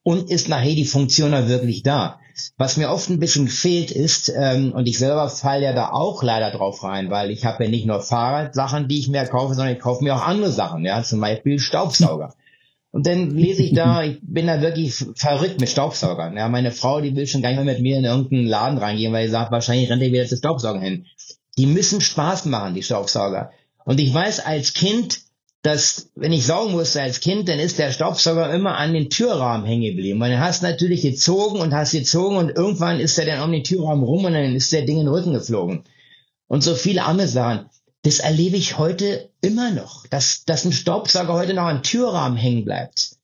und 0.04 0.30
ist 0.30 0.50
nachher 0.50 0.76
die 0.76 0.86
Funktion 0.86 1.32
da 1.32 1.48
wirklich 1.48 1.84
da. 1.84 2.20
Was 2.58 2.78
mir 2.78 2.90
oft 2.90 3.10
ein 3.10 3.20
bisschen 3.20 3.50
fehlt 3.50 3.92
ist, 3.92 4.32
ähm, 4.34 4.72
und 4.72 4.88
ich 4.88 4.98
selber 4.98 5.30
falle 5.30 5.66
ja 5.66 5.74
da 5.74 5.90
auch 5.92 6.24
leider 6.24 6.52
drauf 6.52 6.84
rein, 6.84 7.10
weil 7.10 7.32
ich 7.32 7.44
habe 7.46 7.66
ja 7.66 7.70
nicht 7.70 7.86
nur 7.86 8.02
Fahrradsachen, 8.02 8.88
die 8.88 9.00
ich 9.00 9.10
mir 9.10 9.26
kaufe, 9.26 9.56
sondern 9.56 9.76
ich 9.76 9.82
kaufe 9.82 10.04
mir 10.04 10.16
auch 10.16 10.26
andere 10.26 10.52
Sachen, 10.52 10.86
ja, 10.86 11.04
zum 11.04 11.20
Beispiel 11.20 11.60
Staubsauger. 11.60 12.34
Und 12.92 13.06
dann 13.06 13.32
lese 13.32 13.64
ich 13.64 13.74
da, 13.74 14.04
ich 14.04 14.20
bin 14.22 14.48
da 14.48 14.62
wirklich 14.62 15.06
verrückt 15.16 15.60
mit 15.60 15.70
Staubsaugern. 15.70 16.36
Ja, 16.38 16.48
meine 16.48 16.72
Frau, 16.72 17.02
die 17.02 17.16
will 17.16 17.28
schon 17.28 17.42
gar 17.42 17.50
nicht 17.50 17.64
mehr 17.64 17.74
mit 17.74 17.82
mir 17.82 17.98
in 17.98 18.06
irgendeinen 18.06 18.48
Laden 18.48 18.78
reingehen, 18.78 19.14
weil 19.14 19.28
sie 19.28 19.32
sagt, 19.32 19.52
wahrscheinlich 19.52 19.90
rennt 19.90 20.02
er 20.02 20.12
wieder 20.12 20.26
zu 20.26 20.38
Staubsaugen 20.38 20.82
hin. 20.82 21.06
Die 21.58 21.66
müssen 21.66 22.02
Spaß 22.02 22.46
machen, 22.46 22.74
die 22.74 22.84
Staubsauger. 22.84 23.52
Und 23.86 24.00
ich 24.00 24.14
weiß 24.14 24.40
als 24.40 24.74
Kind, 24.74 25.20
dass, 25.62 26.10
wenn 26.16 26.32
ich 26.32 26.46
saugen 26.46 26.72
musste 26.72 27.02
als 27.02 27.20
Kind, 27.20 27.50
dann 27.50 27.60
ist 27.60 27.80
der 27.80 27.92
Staubsauger 27.92 28.54
immer 28.54 28.78
an 28.78 28.94
den 28.94 29.10
Türrahmen 29.10 29.68
hängen 29.68 29.96
geblieben. 29.96 30.22
Und 30.22 30.30
dann 30.30 30.40
hast 30.40 30.64
natürlich 30.64 31.02
gezogen 31.02 31.60
und 31.60 31.74
hast 31.74 31.92
gezogen 31.92 32.38
und 32.38 32.50
irgendwann 32.50 33.00
ist 33.00 33.18
er 33.18 33.26
dann 33.26 33.42
um 33.42 33.52
den 33.52 33.64
Türrahmen 33.64 34.04
rum 34.04 34.26
und 34.26 34.34
dann 34.34 34.56
ist 34.56 34.72
der 34.72 34.84
Ding 34.84 35.00
in 35.00 35.06
den 35.06 35.14
Rücken 35.14 35.34
geflogen. 35.34 35.84
Und 36.48 36.64
so 36.64 36.76
viele 36.76 37.04
andere 37.04 37.28
Sachen 37.28 37.70
das 38.04 38.20
erlebe 38.20 38.58
ich 38.58 38.78
heute 38.78 39.30
immer 39.42 39.72
noch. 39.72 40.08
Dass, 40.08 40.44
dass 40.46 40.66
ein 40.66 40.72
Staubsauger 40.72 41.34
heute 41.34 41.54
noch 41.54 41.66
an 41.66 41.84
Türrahmen 41.84 42.38
hängen 42.38 42.66
bleibt, 42.66 43.18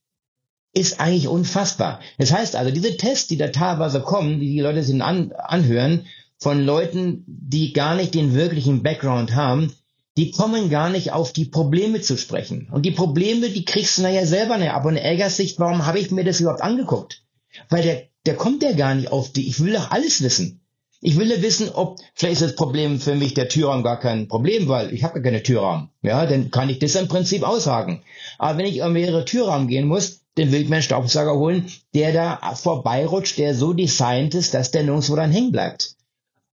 ist 0.73 0.99
eigentlich 0.99 1.27
unfassbar. 1.27 2.01
Das 2.17 2.33
heißt 2.33 2.55
also, 2.55 2.71
diese 2.71 2.97
Tests, 2.97 3.27
die 3.27 3.37
da 3.37 3.47
teilweise 3.47 4.01
kommen, 4.01 4.39
die 4.39 4.51
die 4.51 4.59
Leute 4.59 4.83
sich 4.83 5.01
an, 5.01 5.31
anhören, 5.31 6.05
von 6.37 6.65
Leuten, 6.65 7.23
die 7.27 7.71
gar 7.71 7.95
nicht 7.95 8.13
den 8.13 8.33
wirklichen 8.33 8.83
Background 8.83 9.33
haben, 9.35 9.73
die 10.17 10.31
kommen 10.31 10.69
gar 10.69 10.89
nicht 10.89 11.11
auf 11.11 11.33
die 11.33 11.45
Probleme 11.45 12.01
zu 12.01 12.17
sprechen. 12.17 12.69
Und 12.71 12.85
die 12.85 12.91
Probleme, 12.91 13.49
die 13.49 13.65
kriegst 13.65 13.97
du 13.97 14.03
nachher 14.03 14.25
selber 14.25 14.57
nicht 14.57 14.71
ab 14.71 14.85
und 14.85 14.95
ärgerst 14.95 15.39
dich, 15.39 15.59
warum 15.59 15.85
habe 15.85 15.99
ich 15.99 16.11
mir 16.11 16.23
das 16.23 16.39
überhaupt 16.39 16.61
angeguckt? 16.61 17.23
Weil 17.69 17.83
der, 17.83 18.03
der 18.25 18.35
kommt 18.35 18.63
ja 18.63 18.71
gar 18.73 18.95
nicht 18.95 19.11
auf 19.11 19.31
die, 19.31 19.47
ich 19.47 19.59
will 19.59 19.73
doch 19.73 19.91
alles 19.91 20.21
wissen. 20.21 20.61
Ich 21.01 21.17
will 21.17 21.29
ja 21.29 21.41
wissen, 21.41 21.69
ob 21.69 21.99
vielleicht 22.13 22.41
ist 22.41 22.49
das 22.49 22.55
Problem 22.55 22.99
für 22.99 23.15
mich 23.15 23.33
der 23.33 23.49
Türraum 23.49 23.83
gar 23.83 23.99
kein 23.99 24.27
Problem, 24.27 24.67
weil 24.69 24.93
ich 24.93 25.03
habe 25.03 25.19
ja 25.19 25.23
keine 25.23 25.43
Türraum. 25.43 25.89
Ja, 26.01 26.25
dann 26.25 26.49
kann 26.49 26.69
ich 26.69 26.79
das 26.79 26.95
im 26.95 27.07
Prinzip 27.07 27.43
aushaken. 27.43 28.01
Aber 28.39 28.57
wenn 28.57 28.65
ich 28.65 28.81
um 28.81 28.93
mehrere 28.93 29.25
Türraum 29.25 29.67
gehen 29.67 29.87
muss, 29.87 30.21
dann 30.35 30.51
will 30.51 30.61
ich 30.61 30.69
mir 30.69 30.75
einen 30.75 30.83
Staubsauger 30.83 31.35
holen, 31.35 31.67
der 31.93 32.13
da 32.13 32.55
vorbeirutscht, 32.55 33.37
der 33.37 33.53
so 33.53 33.73
designt 33.73 34.33
ist, 34.33 34.53
dass 34.53 34.71
der 34.71 34.83
nirgendwo 34.83 35.15
dann 35.15 35.31
hängen 35.31 35.51
bleibt. 35.51 35.95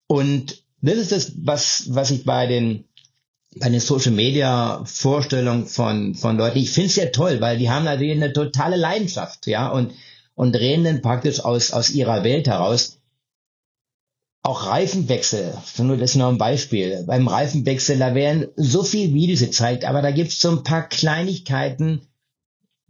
Und 0.06 0.64
das 0.82 0.96
ist 0.96 1.12
das, 1.12 1.32
was, 1.36 1.84
was 1.88 2.10
ich 2.10 2.24
bei 2.24 2.46
den 2.46 2.84
bei 3.56 3.68
den 3.68 3.80
Social 3.80 4.12
Media 4.12 4.82
Vorstellungen 4.84 5.66
von, 5.66 6.14
von 6.14 6.36
Leuten, 6.36 6.58
ich 6.58 6.70
finde 6.70 6.88
es 6.88 6.96
ja 6.96 7.06
toll, 7.06 7.40
weil 7.40 7.58
die 7.58 7.70
haben 7.70 7.84
natürlich 7.84 8.14
eine 8.14 8.32
totale 8.32 8.76
Leidenschaft, 8.76 9.46
ja, 9.46 9.68
und, 9.68 9.92
und 10.34 10.54
reden 10.54 10.84
dann 10.84 11.02
praktisch 11.02 11.40
aus, 11.40 11.72
aus 11.72 11.90
ihrer 11.90 12.22
Welt 12.22 12.46
heraus. 12.46 12.98
Auch 14.42 14.66
Reifenwechsel, 14.66 15.52
nur 15.78 15.98
das 15.98 16.10
ist 16.10 16.16
nur 16.16 16.28
ein 16.28 16.38
Beispiel. 16.38 17.04
Beim 17.06 17.28
Reifenwechsel, 17.28 17.98
da 17.98 18.14
werden 18.14 18.48
so 18.56 18.82
viele 18.82 19.12
Videos 19.12 19.40
gezeigt, 19.40 19.84
aber 19.84 20.00
da 20.00 20.12
gibt 20.12 20.30
es 20.30 20.40
so 20.40 20.50
ein 20.50 20.64
paar 20.64 20.88
Kleinigkeiten, 20.88 22.06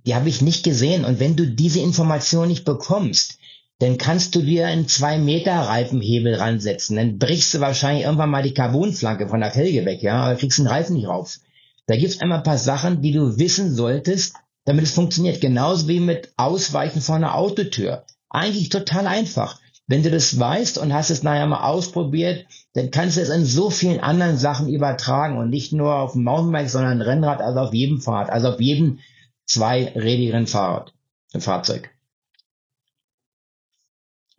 die 0.06 0.14
habe 0.14 0.28
ich 0.28 0.42
nicht 0.42 0.62
gesehen. 0.62 1.04
Und 1.04 1.18
wenn 1.18 1.36
du 1.36 1.46
diese 1.46 1.80
Information 1.80 2.48
nicht 2.48 2.64
bekommst, 2.64 3.38
dann 3.80 3.98
kannst 3.98 4.34
du 4.34 4.42
dir 4.42 4.66
einen 4.66 4.86
2 4.86 5.18
Meter 5.18 5.54
Reifenhebel 5.54 6.34
ransetzen. 6.34 6.96
Dann 6.96 7.18
brichst 7.18 7.54
du 7.54 7.60
wahrscheinlich 7.60 8.04
irgendwann 8.04 8.30
mal 8.30 8.42
die 8.42 8.54
Carbonflanke 8.54 9.26
von 9.26 9.40
der 9.40 9.50
Felge 9.50 9.84
weg, 9.86 10.02
ja, 10.02 10.22
aber 10.22 10.36
kriegst 10.36 10.58
den 10.58 10.66
Reifen 10.66 10.96
nicht 10.96 11.08
rauf. 11.08 11.38
Da 11.86 11.96
gibt 11.96 12.12
es 12.12 12.20
einmal 12.20 12.38
ein 12.38 12.44
paar 12.44 12.58
Sachen, 12.58 13.02
die 13.02 13.12
du 13.12 13.38
wissen 13.38 13.74
solltest, 13.74 14.34
damit 14.66 14.84
es 14.84 14.92
funktioniert. 14.92 15.40
Genauso 15.40 15.88
wie 15.88 15.98
mit 15.98 16.32
Ausweichen 16.36 17.00
von 17.00 17.16
einer 17.16 17.34
Autotür. 17.34 18.04
Eigentlich 18.28 18.68
total 18.68 19.06
einfach. 19.06 19.58
Wenn 19.86 20.02
du 20.04 20.10
das 20.10 20.38
weißt 20.38 20.78
und 20.78 20.92
hast 20.92 21.10
es 21.10 21.24
nachher 21.24 21.46
mal 21.46 21.64
ausprobiert, 21.64 22.46
dann 22.74 22.92
kannst 22.92 23.16
du 23.16 23.22
es 23.22 23.30
in 23.30 23.44
so 23.44 23.70
vielen 23.70 23.98
anderen 23.98 24.36
Sachen 24.36 24.68
übertragen 24.68 25.36
und 25.38 25.50
nicht 25.50 25.72
nur 25.72 25.96
auf 25.96 26.12
dem 26.12 26.22
Mountainbike, 26.22 26.68
sondern 26.68 27.02
Rennrad, 27.02 27.40
also 27.40 27.58
auf 27.58 27.74
jedem 27.74 28.00
Fahrrad, 28.00 28.30
also 28.30 28.50
auf 28.50 28.60
jedem 28.60 28.98
zweirädigen 29.46 30.46
Fahrrad, 30.46 30.92
Fahrzeug. 31.36 31.90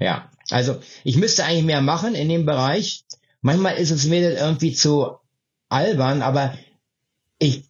Ja, 0.02 0.32
also 0.50 0.78
ich 1.04 1.16
müsste 1.16 1.46
eigentlich 1.46 1.64
mehr 1.64 1.82
machen 1.82 2.16
in 2.16 2.28
dem 2.28 2.46
Bereich. 2.46 3.06
Manchmal 3.42 3.76
ist 3.76 3.92
es 3.92 4.08
mir 4.08 4.34
irgendwie 4.36 4.74
zu 4.74 5.12
albern, 5.70 6.24
aber 6.24 6.58
ich 7.38 7.66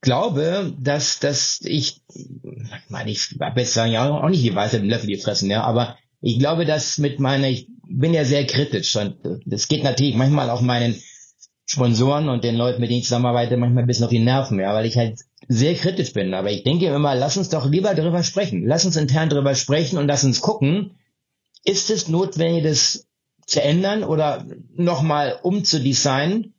glaube, 0.00 0.74
dass, 0.80 1.20
dass 1.20 1.60
ich, 1.62 2.00
ich 2.08 2.90
meine, 2.90 3.10
ich 3.12 3.36
sagen, 3.66 3.92
ja 3.92 4.10
auch 4.10 4.28
nicht 4.28 4.44
die 4.44 4.54
Weisheit 4.54 4.80
im 4.80 4.88
Löffel 4.88 5.08
gefressen, 5.08 5.50
ja, 5.50 5.62
aber 5.62 5.96
ich 6.20 6.40
glaube, 6.40 6.64
dass 6.64 6.98
mit 6.98 7.20
meiner, 7.20 7.48
ich 7.48 7.68
bin 7.88 8.12
ja 8.12 8.24
sehr 8.24 8.44
kritisch 8.44 8.96
und 8.96 9.16
das 9.46 9.68
geht 9.68 9.84
natürlich 9.84 10.16
manchmal 10.16 10.50
auch 10.50 10.62
meinen 10.62 11.00
Sponsoren 11.64 12.28
und 12.28 12.42
den 12.42 12.56
Leuten, 12.56 12.80
mit 12.80 12.90
denen 12.90 13.00
ich 13.00 13.06
zusammenarbeite, 13.06 13.56
manchmal 13.56 13.84
ein 13.84 13.86
bisschen 13.86 14.04
auf 14.04 14.10
die 14.10 14.18
Nerven, 14.18 14.58
ja, 14.58 14.74
weil 14.74 14.86
ich 14.86 14.96
halt 14.96 15.20
sehr 15.48 15.74
kritisch 15.74 16.12
bin. 16.12 16.34
Aber 16.34 16.50
ich 16.50 16.64
denke 16.64 16.86
immer, 16.86 17.14
lass 17.14 17.36
uns 17.36 17.48
doch 17.48 17.70
lieber 17.70 17.94
darüber 17.94 18.22
sprechen. 18.22 18.66
Lass 18.66 18.84
uns 18.84 18.96
intern 18.96 19.28
darüber 19.28 19.54
sprechen 19.54 19.96
und 19.98 20.08
lass 20.08 20.24
uns 20.24 20.40
gucken, 20.40 20.96
ist 21.64 21.90
es 21.90 22.08
notwendig, 22.08 22.64
das 22.64 23.06
zu 23.46 23.62
ändern 23.62 24.04
oder 24.04 24.46
nochmal 24.74 25.38
umzudesignen? 25.42 26.54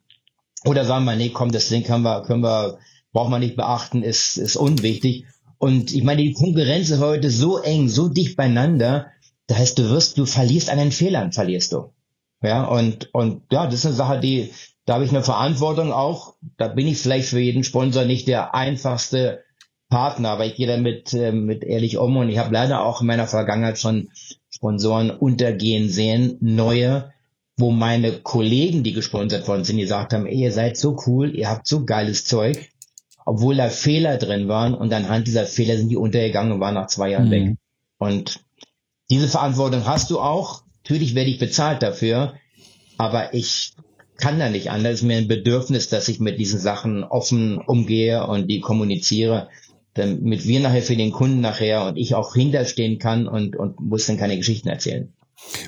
Oder 0.65 0.85
sagen 0.85 1.05
wir, 1.05 1.15
nee, 1.15 1.29
komm, 1.29 1.51
das 1.51 1.69
Ding 1.69 1.83
können 1.83 2.03
wir, 2.03 2.23
können 2.23 2.41
wir, 2.41 2.77
braucht 3.11 3.29
man 3.29 3.41
nicht 3.41 3.55
beachten, 3.55 4.01
ist, 4.01 4.37
ist 4.37 4.55
unwichtig. 4.55 5.25
Und 5.57 5.93
ich 5.93 6.03
meine, 6.03 6.21
die 6.23 6.33
Konkurrenz 6.33 6.89
ist 6.89 6.99
heute 6.99 7.29
so 7.29 7.57
eng, 7.57 7.89
so 7.89 8.07
dicht 8.07 8.37
beieinander, 8.37 9.07
das 9.47 9.57
heißt, 9.57 9.79
du 9.79 9.89
wirst, 9.89 10.17
du 10.17 10.25
verlierst 10.25 10.69
an 10.69 10.77
den 10.77 10.91
Fehlern, 10.91 11.31
verlierst 11.31 11.73
du. 11.73 11.93
Ja, 12.41 12.65
und, 12.65 13.13
und 13.13 13.43
ja, 13.51 13.65
das 13.65 13.75
ist 13.75 13.85
eine 13.85 13.95
Sache, 13.95 14.19
die, 14.19 14.51
da 14.85 14.95
habe 14.95 15.05
ich 15.05 15.11
eine 15.11 15.23
Verantwortung 15.23 15.93
auch. 15.93 16.35
Da 16.57 16.67
bin 16.67 16.87
ich 16.87 16.97
vielleicht 16.97 17.29
für 17.29 17.39
jeden 17.39 17.63
Sponsor 17.63 18.05
nicht 18.05 18.27
der 18.27 18.53
einfachste 18.53 19.43
Partner, 19.89 20.29
aber 20.29 20.45
ich 20.45 20.55
gehe 20.55 20.67
damit 20.67 21.13
äh, 21.13 21.31
mit 21.31 21.63
ehrlich 21.63 21.97
um 21.97 22.17
und 22.17 22.29
ich 22.29 22.37
habe 22.37 22.53
leider 22.53 22.83
auch 22.83 23.01
in 23.01 23.07
meiner 23.07 23.27
Vergangenheit 23.27 23.79
schon 23.79 24.09
Sponsoren 24.63 25.11
untergehen 25.11 25.89
sehen, 25.89 26.37
neue, 26.39 27.11
wo 27.57 27.71
meine 27.71 28.13
Kollegen, 28.13 28.81
die 28.81 28.93
gesponsert 28.93 29.45
worden 29.45 29.65
sind, 29.65 29.75
die 29.75 29.81
gesagt 29.81 30.13
haben, 30.13 30.25
ey, 30.25 30.35
ihr 30.35 30.53
seid 30.53 30.77
so 30.77 30.95
cool, 31.05 31.35
ihr 31.35 31.49
habt 31.49 31.67
so 31.67 31.83
geiles 31.83 32.23
Zeug, 32.23 32.69
obwohl 33.25 33.57
da 33.57 33.69
Fehler 33.69 34.17
drin 34.17 34.47
waren 34.47 34.73
und 34.73 34.93
anhand 34.93 35.27
dieser 35.27 35.47
Fehler 35.47 35.75
sind 35.75 35.89
die 35.89 35.97
untergegangen 35.97 36.53
und 36.53 36.61
waren 36.61 36.75
nach 36.75 36.87
zwei 36.87 37.09
Jahren 37.09 37.27
mhm. 37.27 37.31
weg. 37.31 37.55
Und 37.97 38.39
diese 39.09 39.27
Verantwortung 39.27 39.85
hast 39.85 40.09
du 40.09 40.21
auch. 40.21 40.63
Natürlich 40.85 41.13
werde 41.13 41.29
ich 41.29 41.39
bezahlt 41.39 41.83
dafür, 41.83 42.35
aber 42.97 43.33
ich 43.33 43.73
kann 44.15 44.39
da 44.39 44.47
nicht 44.47 44.71
anders. 44.71 44.93
Es 44.93 44.99
ist 45.01 45.07
mir 45.07 45.17
ein 45.17 45.27
Bedürfnis, 45.27 45.89
dass 45.89 46.07
ich 46.07 46.21
mit 46.21 46.39
diesen 46.39 46.61
Sachen 46.61 47.03
offen 47.03 47.57
umgehe 47.57 48.25
und 48.25 48.47
die 48.47 48.61
kommuniziere, 48.61 49.49
damit 49.93 50.47
wir 50.47 50.59
nachher 50.59 50.81
für 50.81 50.95
den 50.95 51.11
Kunden 51.11 51.41
nachher 51.41 51.85
und 51.87 51.97
ich 51.97 52.15
auch 52.15 52.33
hinterstehen 52.33 52.99
kann 52.99 53.27
und, 53.27 53.55
und 53.55 53.79
muss 53.79 54.05
dann 54.05 54.17
keine 54.17 54.37
Geschichten 54.37 54.69
erzählen. 54.69 55.13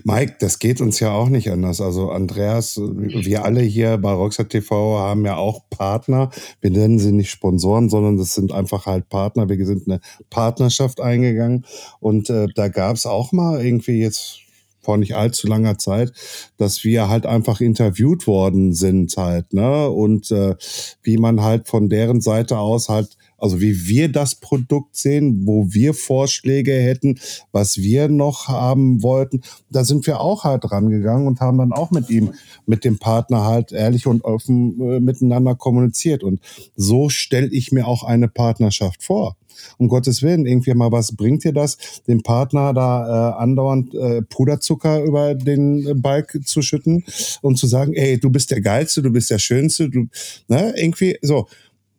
Mike, 0.03 0.35
das 0.39 0.59
geht 0.59 0.79
uns 0.81 0.99
ja 0.99 1.11
auch 1.11 1.29
nicht 1.29 1.51
anders. 1.51 1.81
Also 1.81 2.09
Andreas, 2.09 2.77
wir 2.77 3.43
alle 3.43 3.61
hier 3.61 3.97
bei 3.97 4.11
Rockstar 4.11 4.47
TV 4.47 4.97
haben 4.99 5.25
ja 5.25 5.35
auch 5.35 5.69
Partner. 5.69 6.31
Wir 6.61 6.71
nennen 6.71 6.99
sie 6.99 7.11
nicht 7.11 7.29
Sponsoren, 7.29 7.89
sondern 7.89 8.17
das 8.17 8.33
sind 8.33 8.51
einfach 8.51 8.85
halt 8.85 9.09
Partner. 9.09 9.49
Wir 9.49 9.65
sind 9.65 9.87
eine 9.87 9.99
Partnerschaft 10.29 11.01
eingegangen 11.01 11.65
und 11.99 12.29
äh, 12.29 12.47
da 12.55 12.67
gab 12.69 12.95
es 12.95 13.05
auch 13.05 13.31
mal 13.31 13.63
irgendwie 13.63 13.99
jetzt 13.99 14.39
vor 14.85 14.97
nicht 14.97 15.15
allzu 15.15 15.47
langer 15.47 15.77
Zeit, 15.79 16.13
dass 16.57 16.83
wir 16.83 17.09
halt 17.09 17.25
einfach 17.25 17.59
interviewt 17.59 18.27
worden 18.27 18.73
sind 18.73 19.17
halt, 19.17 19.51
ne? 19.51 19.89
Und 19.89 20.29
äh, 20.31 20.55
wie 21.01 21.17
man 21.17 21.41
halt 21.41 21.67
von 21.67 21.89
deren 21.89 22.21
Seite 22.21 22.59
aus 22.59 22.87
halt 22.87 23.17
also 23.37 23.61
wie 23.61 23.87
wir 23.87 24.11
das 24.11 24.35
Produkt 24.35 24.95
sehen, 24.95 25.45
wo 25.45 25.67
wir 25.69 25.93
Vorschläge 25.93 26.73
hätten, 26.73 27.19
was 27.51 27.77
wir 27.77 28.07
noch 28.07 28.47
haben 28.47 29.03
wollten. 29.03 29.41
Da 29.69 29.83
sind 29.83 30.07
wir 30.07 30.19
auch 30.19 30.43
halt 30.43 30.69
rangegangen 30.71 31.27
und 31.27 31.39
haben 31.39 31.57
dann 31.57 31.73
auch 31.73 31.91
mit 31.91 32.09
ihm, 32.09 32.33
mit 32.65 32.83
dem 32.83 32.97
Partner 32.97 33.43
halt 33.43 33.71
ehrlich 33.71 34.07
und 34.07 34.23
offen 34.23 34.79
äh, 34.79 34.99
miteinander 34.99 35.55
kommuniziert. 35.55 36.23
Und 36.23 36.39
so 36.75 37.09
stelle 37.09 37.47
ich 37.47 37.71
mir 37.71 37.87
auch 37.87 38.03
eine 38.03 38.27
Partnerschaft 38.27 39.03
vor. 39.03 39.35
Um 39.77 39.87
Gottes 39.87 40.21
Willen, 40.21 40.45
irgendwie 40.45 40.73
mal, 40.73 40.91
was 40.91 41.15
bringt 41.15 41.43
dir 41.43 41.53
das, 41.53 41.77
dem 42.07 42.23
Partner 42.23 42.73
da 42.73 43.31
äh, 43.31 43.41
andauernd 43.41 43.93
äh, 43.93 44.21
Puderzucker 44.21 45.03
über 45.03 45.35
den 45.35 46.01
Balk 46.01 46.39
zu 46.45 46.61
schütten 46.61 47.03
und 47.41 47.57
zu 47.57 47.67
sagen, 47.67 47.93
ey, 47.93 48.19
du 48.19 48.29
bist 48.29 48.51
der 48.51 48.61
Geilste, 48.61 49.01
du 49.01 49.11
bist 49.11 49.29
der 49.29 49.39
Schönste, 49.39 49.89
du, 49.89 50.07
ne, 50.47 50.73
irgendwie 50.77 51.17
so. 51.21 51.47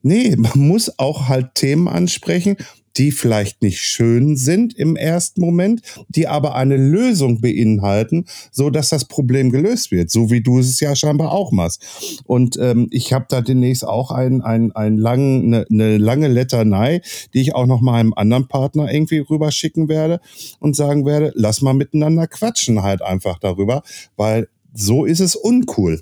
Nee, 0.06 0.36
man 0.36 0.52
muss 0.54 1.00
auch 1.00 1.26
halt 1.26 1.56
Themen 1.56 1.88
ansprechen, 1.88 2.56
die 2.96 3.10
vielleicht 3.10 3.60
nicht 3.60 3.82
schön 3.82 4.36
sind 4.36 4.72
im 4.72 4.94
ersten 4.94 5.40
Moment, 5.40 5.82
die 6.08 6.28
aber 6.28 6.54
eine 6.54 6.76
Lösung 6.76 7.40
beinhalten, 7.40 8.26
so 8.52 8.70
dass 8.70 8.88
das 8.90 9.06
Problem 9.06 9.50
gelöst 9.50 9.90
wird, 9.90 10.12
so 10.12 10.30
wie 10.30 10.42
du 10.42 10.60
es 10.60 10.78
ja 10.78 10.94
scheinbar 10.94 11.32
auch 11.32 11.50
machst. 11.50 11.84
Und 12.24 12.56
ähm, 12.60 12.86
ich 12.92 13.12
habe 13.12 13.26
da 13.28 13.40
demnächst 13.40 13.84
auch 13.84 14.12
ein, 14.12 14.42
ein, 14.42 14.70
ein 14.76 14.96
lang, 14.96 15.42
eine, 15.46 15.66
eine 15.68 15.98
lange 15.98 16.28
Letternei, 16.28 17.02
die 17.34 17.40
ich 17.40 17.56
auch 17.56 17.66
noch 17.66 17.80
mal 17.80 17.98
einem 17.98 18.14
anderen 18.14 18.46
Partner 18.46 18.94
irgendwie 18.94 19.18
rüberschicken 19.18 19.88
werde 19.88 20.20
und 20.60 20.76
sagen 20.76 21.04
werde, 21.04 21.32
lass 21.34 21.62
mal 21.62 21.74
miteinander 21.74 22.28
quatschen 22.28 22.84
halt 22.84 23.02
einfach 23.02 23.40
darüber, 23.40 23.82
weil 24.16 24.46
so 24.72 25.04
ist 25.04 25.18
es 25.18 25.34
uncool. 25.34 26.00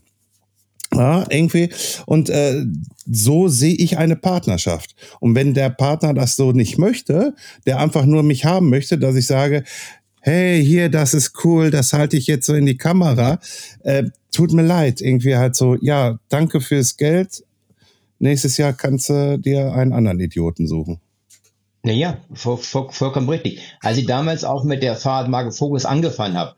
Ja, 0.95 1.25
irgendwie. 1.29 1.71
Und 2.07 2.31
äh, 2.31 2.65
so 3.07 3.49
sehe 3.49 3.75
ich 3.75 3.99
eine 3.99 4.17
Partnerschaft. 4.17 4.95
Und 5.21 5.35
wenn 5.35 5.55
der 5.55 5.71
Partner 5.71 6.15
das 6.15 6.37
so 6.37 6.53
nicht 6.53 6.79
möchte, 6.79 7.35
der 7.67 7.81
einfach 7.81 8.07
nur 8.07 8.23
mich 8.23 8.45
haben 8.45 8.71
möchte, 8.71 8.99
dass 8.99 9.17
ich 9.17 9.27
sage, 9.27 9.65
hey, 10.21 10.65
hier, 10.65 10.89
das 10.89 11.13
ist 11.13 11.45
cool, 11.45 11.71
das 11.71 11.93
halte 11.93 12.17
ich 12.17 12.27
jetzt 12.27 12.47
so 12.47 12.55
in 12.55 12.65
die 12.65 12.79
Kamera, 12.79 13.39
äh, 13.83 14.05
tut 14.31 14.53
mir 14.53 14.63
leid, 14.63 15.01
irgendwie 15.01 15.37
halt 15.37 15.55
so, 15.55 15.77
ja, 15.81 16.19
danke 16.29 16.61
fürs 16.61 16.97
Geld. 16.97 17.45
Nächstes 18.19 18.57
Jahr 18.57 18.73
kannst 18.73 19.11
du 19.11 19.39
dir 19.39 19.73
einen 19.75 19.93
anderen 19.93 20.21
Idioten 20.21 20.67
suchen. 20.67 21.01
Naja, 21.83 22.17
voll, 22.33 22.57
voll, 22.57 22.89
vollkommen 22.91 23.29
richtig. 23.29 23.61
Als 23.81 23.99
ich 23.99 24.07
damals 24.07 24.45
auch 24.45 24.65
mit 24.65 24.83
der 24.83 24.97
Fahrradmarke 24.97 25.53
Focus 25.53 25.85
angefangen 25.85 26.39
habe, 26.39 26.55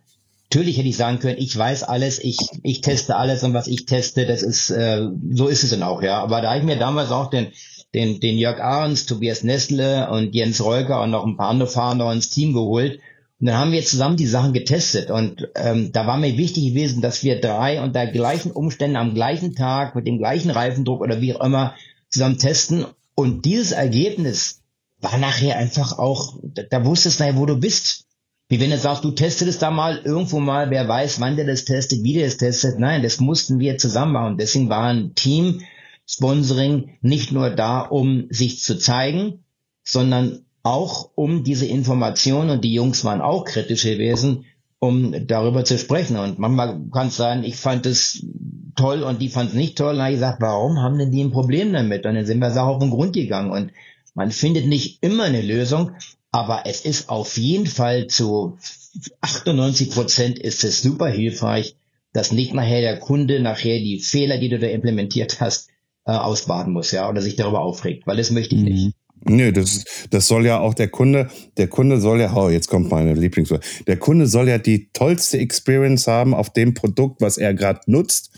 Natürlich 0.49 0.79
hätte 0.79 0.89
ich 0.89 0.97
sagen 0.97 1.19
können, 1.19 1.39
ich 1.39 1.57
weiß 1.57 1.83
alles, 1.83 2.23
ich, 2.23 2.39
ich 2.63 2.81
teste 2.81 3.17
alles 3.17 3.43
und 3.43 3.53
was 3.53 3.67
ich 3.67 3.85
teste, 3.85 4.27
das 4.27 4.43
ist, 4.43 4.71
äh, 4.71 5.09
so 5.33 5.49
ist 5.49 5.65
es 5.65 5.71
dann 5.71 5.83
auch, 5.83 6.03
ja. 6.03 6.23
Aber 6.23 6.41
da 6.41 6.51
habe 6.51 6.61
ich 6.61 6.65
mir 6.65 6.79
damals 6.79 7.11
auch 7.11 7.31
den, 7.31 7.49
den, 7.95 8.21
den 8.21 8.39
Jörg 8.39 8.61
Ahrens, 8.61 9.07
Tobias 9.07 9.43
Nestle 9.43 10.09
und 10.11 10.35
Jens 10.35 10.63
Reuger 10.63 11.03
und 11.03 11.11
noch 11.11 11.27
ein 11.27 11.37
paar 11.37 11.49
andere 11.49 11.69
Fahrer 11.69 11.97
noch 11.97 12.13
ins 12.13 12.31
Team 12.31 12.53
geholt. 12.53 13.01
Und 13.39 13.47
dann 13.49 13.59
haben 13.59 13.73
wir 13.73 13.85
zusammen 13.85 14.17
die 14.17 14.27
Sachen 14.27 14.53
getestet. 14.53 15.11
Und 15.11 15.49
ähm, 15.57 15.93
da 15.93 16.07
war 16.07 16.17
mir 16.17 16.39
wichtig 16.39 16.69
gewesen, 16.69 17.03
dass 17.03 17.23
wir 17.23 17.41
drei 17.41 17.83
unter 17.83 18.07
gleichen 18.07 18.51
Umständen 18.51 18.97
am 18.97 19.15
gleichen 19.15 19.55
Tag 19.55 19.95
mit 19.95 20.07
dem 20.07 20.19
gleichen 20.19 20.51
Reifendruck 20.51 21.03
oder 21.03 21.21
wie 21.21 21.35
auch 21.35 21.45
immer 21.45 21.75
zusammen 22.09 22.39
testen. 22.39 22.87
Und 23.15 23.45
dieses 23.45 23.73
Ergebnis 23.73 24.63
war 25.01 25.19
nachher 25.19 25.59
einfach 25.59 25.99
auch, 25.99 26.39
da, 26.43 26.63
da 26.63 26.85
wusstest 26.85 27.21
du, 27.21 27.37
wo 27.37 27.47
du 27.47 27.59
bist. 27.59 28.06
Wie 28.49 28.61
wenn 28.61 28.71
du 28.71 28.79
sagst, 28.79 29.03
du 29.03 29.11
testest 29.11 29.51
es 29.51 29.59
da 29.59 29.71
mal 29.73 30.01
irgendwo 30.05 30.39
mal, 30.39 30.71
wer 30.71 30.87
weiß, 30.87 31.21
wann 31.21 31.35
der 31.35 31.47
das 31.47 31.65
testet, 31.65 32.05
wie 32.05 32.15
der 32.15 32.27
das 32.27 32.37
testet. 32.37 32.79
Nein, 32.79 33.03
das 33.03 33.19
mussten 33.19 33.59
wir 33.59 33.77
zusammen 33.77 34.13
machen. 34.13 34.39
Deswegen 34.39 34.69
war 34.69 34.85
ein 34.85 35.15
Team 35.15 35.63
Sponsoring 36.09 36.91
nicht 37.01 37.33
nur 37.33 37.51
da, 37.51 37.81
um 37.81 38.29
sich 38.31 38.63
zu 38.63 38.79
zeigen, 38.79 39.45
sondern 39.83 40.45
auch 40.63 41.11
um 41.17 41.43
diese 41.43 41.67
Informationen, 41.67 42.51
und 42.51 42.65
die 42.65 42.73
Jungs 42.73 43.05
waren 43.05 43.21
auch 43.21 43.45
kritisch 43.45 43.83
gewesen, 43.83 44.45
um 44.79 45.27
darüber 45.27 45.65
zu 45.65 45.79
sprechen. 45.79 46.17
Und 46.17 46.39
manchmal 46.39 46.81
kann 46.93 47.09
es 47.09 47.17
sein, 47.17 47.43
ich 47.43 47.57
fand 47.57 47.87
es 47.87 48.25
toll 48.77 49.03
und 49.03 49.21
die 49.21 49.29
fand 49.29 49.51
es 49.51 49.57
nicht 49.57 49.77
toll. 49.77 49.91
Und 49.91 49.97
dann 49.97 50.05
habe 50.05 50.15
ich 50.15 50.21
gesagt, 50.21 50.41
warum 50.41 50.79
haben 50.81 50.99
denn 50.99 51.11
die 51.11 51.25
ein 51.25 51.33
Problem 51.33 51.73
damit? 51.73 52.07
Und 52.07 52.15
dann 52.15 52.27
sind 52.27 52.39
wir 52.39 52.51
Sache 52.53 52.67
auf 52.67 52.79
den 52.79 52.91
Grund 52.91 53.13
gegangen. 53.13 53.51
Und 53.51 53.73
man 54.15 54.31
findet 54.31 54.67
nicht 54.67 55.03
immer 55.03 55.25
eine 55.25 55.43
Lösung, 55.43 55.93
aber 56.37 56.65
es 56.67 56.83
ist 56.83 57.09
auf 57.09 57.39
jeden 57.39 57.67
Fall 57.67 58.09
zu 58.09 58.59
98 59.23 59.91
Prozent 59.91 60.39
ist 60.39 60.65
es 60.65 60.83
super 60.83 61.09
hilfreich, 61.09 61.77
dass 62.13 62.31
nicht 62.31 62.53
nachher 62.53 62.83
der 62.83 62.99
Kunde 62.99 63.41
nachher 63.41 63.79
die 63.79 64.01
Fehler, 64.01 64.37
die 64.37 64.51
du 64.51 64.59
da 64.59 64.67
implementiert 64.67 65.41
hast, 65.41 65.71
äh, 66.05 66.13
ausbaden 66.13 66.75
muss, 66.75 66.91
ja, 66.93 67.09
oder 67.09 67.23
sich 67.23 67.37
darüber 67.37 67.61
aufregt, 67.61 68.07
weil 68.07 68.19
das 68.19 68.31
möchte 68.31 68.55
ich 68.55 68.61
nicht. 68.61 68.95
Nö, 69.29 69.53
das, 69.53 69.85
das 70.11 70.29
soll 70.29 70.47
ja 70.47 70.61
auch 70.61 70.75
der 70.75 70.89
Kunde, 70.89 71.29
der 71.57 71.67
Kunde 71.67 72.01
soll 72.01 72.21
ja, 72.21 72.35
oh, 72.35 72.49
jetzt 72.49 72.69
kommt 72.69 72.91
meine 72.91 73.15
Lieblingswort, 73.15 73.65
der 73.87 73.97
Kunde 73.97 74.27
soll 74.27 74.49
ja 74.49 74.59
die 74.59 74.89
tollste 74.93 75.39
Experience 75.39 76.07
haben 76.07 76.33
auf 76.33 76.51
dem 76.53 76.75
Produkt, 76.75 77.21
was 77.21 77.37
er 77.37 77.53
gerade 77.53 77.81
nutzt. 77.87 78.31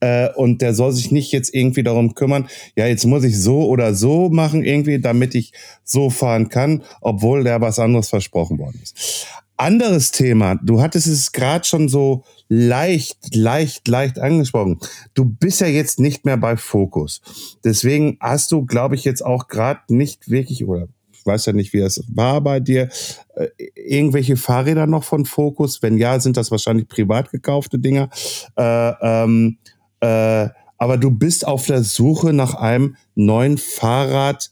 Äh, 0.00 0.28
und 0.34 0.60
der 0.60 0.74
soll 0.74 0.92
sich 0.92 1.10
nicht 1.10 1.32
jetzt 1.32 1.54
irgendwie 1.54 1.82
darum 1.82 2.14
kümmern, 2.14 2.48
ja, 2.76 2.86
jetzt 2.86 3.06
muss 3.06 3.24
ich 3.24 3.40
so 3.40 3.66
oder 3.66 3.94
so 3.94 4.28
machen, 4.28 4.62
irgendwie, 4.62 5.00
damit 5.00 5.34
ich 5.34 5.52
so 5.82 6.10
fahren 6.10 6.48
kann, 6.50 6.82
obwohl 7.00 7.44
der 7.44 7.60
was 7.60 7.78
anderes 7.78 8.10
versprochen 8.10 8.58
worden 8.58 8.80
ist. 8.82 9.26
Anderes 9.56 10.10
Thema, 10.10 10.56
du 10.56 10.80
hattest 10.82 11.06
es 11.06 11.30
gerade 11.30 11.64
schon 11.64 11.88
so 11.88 12.24
leicht, 12.48 13.34
leicht, 13.34 13.86
leicht 13.86 14.18
angesprochen. 14.18 14.80
Du 15.14 15.24
bist 15.24 15.60
ja 15.60 15.68
jetzt 15.68 16.00
nicht 16.00 16.24
mehr 16.24 16.36
bei 16.36 16.56
Fokus. 16.56 17.20
Deswegen 17.62 18.16
hast 18.20 18.50
du, 18.50 18.66
glaube 18.66 18.96
ich, 18.96 19.04
jetzt 19.04 19.24
auch 19.24 19.46
gerade 19.46 19.80
nicht 19.88 20.28
wirklich, 20.28 20.64
oder 20.66 20.88
ich 21.12 21.24
weiß 21.24 21.46
ja 21.46 21.52
nicht, 21.52 21.72
wie 21.72 21.78
es 21.78 22.02
war 22.12 22.40
bei 22.40 22.58
dir, 22.58 22.88
äh, 23.36 23.46
irgendwelche 23.76 24.36
Fahrräder 24.36 24.86
noch 24.86 25.04
von 25.04 25.24
Fokus? 25.24 25.82
Wenn 25.82 25.98
ja, 25.98 26.18
sind 26.18 26.36
das 26.36 26.50
wahrscheinlich 26.50 26.88
privat 26.88 27.30
gekaufte 27.30 27.78
Dinger. 27.78 28.10
Äh, 28.56 28.92
ähm, 29.00 29.58
äh, 30.00 30.48
aber 30.78 30.98
du 30.98 31.10
bist 31.10 31.46
auf 31.46 31.66
der 31.66 31.82
Suche 31.82 32.32
nach 32.32 32.54
einem 32.54 32.96
neuen 33.14 33.56
Fahrrad, 33.56 34.50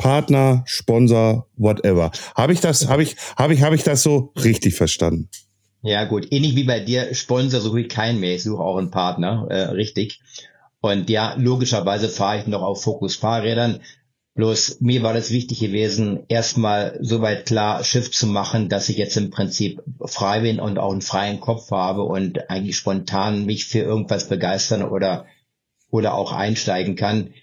Partner, 0.00 0.64
Sponsor, 0.66 1.46
whatever. 1.58 2.10
Habe 2.34 2.54
ich 2.54 2.60
das, 2.60 2.88
habe 2.88 3.02
ich, 3.02 3.16
habe 3.36 3.52
ich, 3.52 3.60
habe 3.60 3.74
ich 3.74 3.82
das 3.82 4.02
so 4.02 4.32
richtig 4.42 4.74
verstanden? 4.74 5.28
Ja, 5.82 6.04
gut. 6.04 6.28
Ähnlich 6.30 6.56
wie 6.56 6.64
bei 6.64 6.80
dir, 6.80 7.14
Sponsor 7.14 7.60
suche 7.60 7.82
ich 7.82 7.90
keinen 7.90 8.18
mehr. 8.18 8.34
Ich 8.34 8.44
suche 8.44 8.62
auch 8.62 8.78
einen 8.78 8.90
Partner, 8.90 9.46
äh, 9.50 9.60
richtig. 9.72 10.20
Und 10.80 11.10
ja, 11.10 11.34
logischerweise 11.36 12.08
fahre 12.08 12.40
ich 12.40 12.46
noch 12.46 12.62
auf 12.62 12.82
Fokus 12.82 13.16
Fahrrädern. 13.16 13.80
Bloß 14.36 14.78
mir 14.80 15.02
war 15.02 15.12
das 15.12 15.30
wichtig 15.30 15.60
gewesen, 15.60 16.20
erstmal 16.28 16.96
soweit 17.02 17.44
klar 17.44 17.84
Schiff 17.84 18.10
zu 18.10 18.26
machen, 18.26 18.70
dass 18.70 18.88
ich 18.88 18.96
jetzt 18.96 19.18
im 19.18 19.28
Prinzip 19.28 19.82
frei 20.02 20.40
bin 20.40 20.60
und 20.60 20.78
auch 20.78 20.92
einen 20.92 21.02
freien 21.02 21.40
Kopf 21.40 21.70
habe 21.72 22.04
und 22.04 22.48
eigentlich 22.48 22.76
spontan 22.76 23.44
mich 23.44 23.66
für 23.66 23.80
irgendwas 23.80 24.30
begeistern 24.30 24.82
oder, 24.82 25.26
oder 25.90 26.14
auch 26.14 26.32
einsteigen 26.32 26.96
kann 26.96 27.34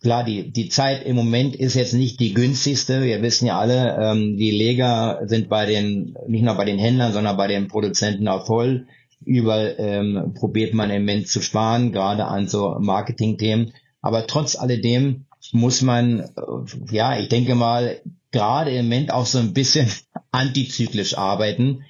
klar, 0.00 0.24
die, 0.24 0.50
die 0.50 0.68
Zeit 0.68 1.04
im 1.04 1.16
Moment 1.16 1.56
ist 1.56 1.74
jetzt 1.74 1.94
nicht 1.94 2.20
die 2.20 2.34
günstigste. 2.34 3.02
Wir 3.02 3.22
wissen 3.22 3.46
ja 3.46 3.58
alle, 3.58 3.96
ähm, 4.00 4.36
die 4.36 4.50
Leger 4.50 5.22
sind 5.26 5.48
bei 5.48 5.66
den, 5.66 6.16
nicht 6.26 6.44
nur 6.44 6.54
bei 6.54 6.64
den 6.64 6.78
Händlern, 6.78 7.12
sondern 7.12 7.36
bei 7.36 7.46
den 7.46 7.68
Produzenten 7.68 8.28
auch 8.28 8.46
voll. 8.46 8.86
Überall 9.24 9.74
ähm, 9.78 10.34
probiert 10.34 10.74
man 10.74 10.90
im 10.90 11.02
Moment 11.02 11.28
zu 11.28 11.40
sparen, 11.40 11.92
gerade 11.92 12.26
an 12.26 12.48
so 12.48 12.76
Marketingthemen. 12.78 13.72
Aber 14.02 14.26
trotz 14.26 14.56
alledem 14.56 15.24
muss 15.52 15.82
man, 15.82 16.20
äh, 16.20 16.94
ja, 16.94 17.18
ich 17.18 17.28
denke 17.28 17.54
mal, 17.54 18.00
gerade 18.32 18.70
im 18.70 18.86
Moment 18.86 19.12
auch 19.12 19.26
so 19.26 19.38
ein 19.38 19.54
bisschen 19.54 19.90
antizyklisch 20.30 21.16
arbeiten. 21.16 21.84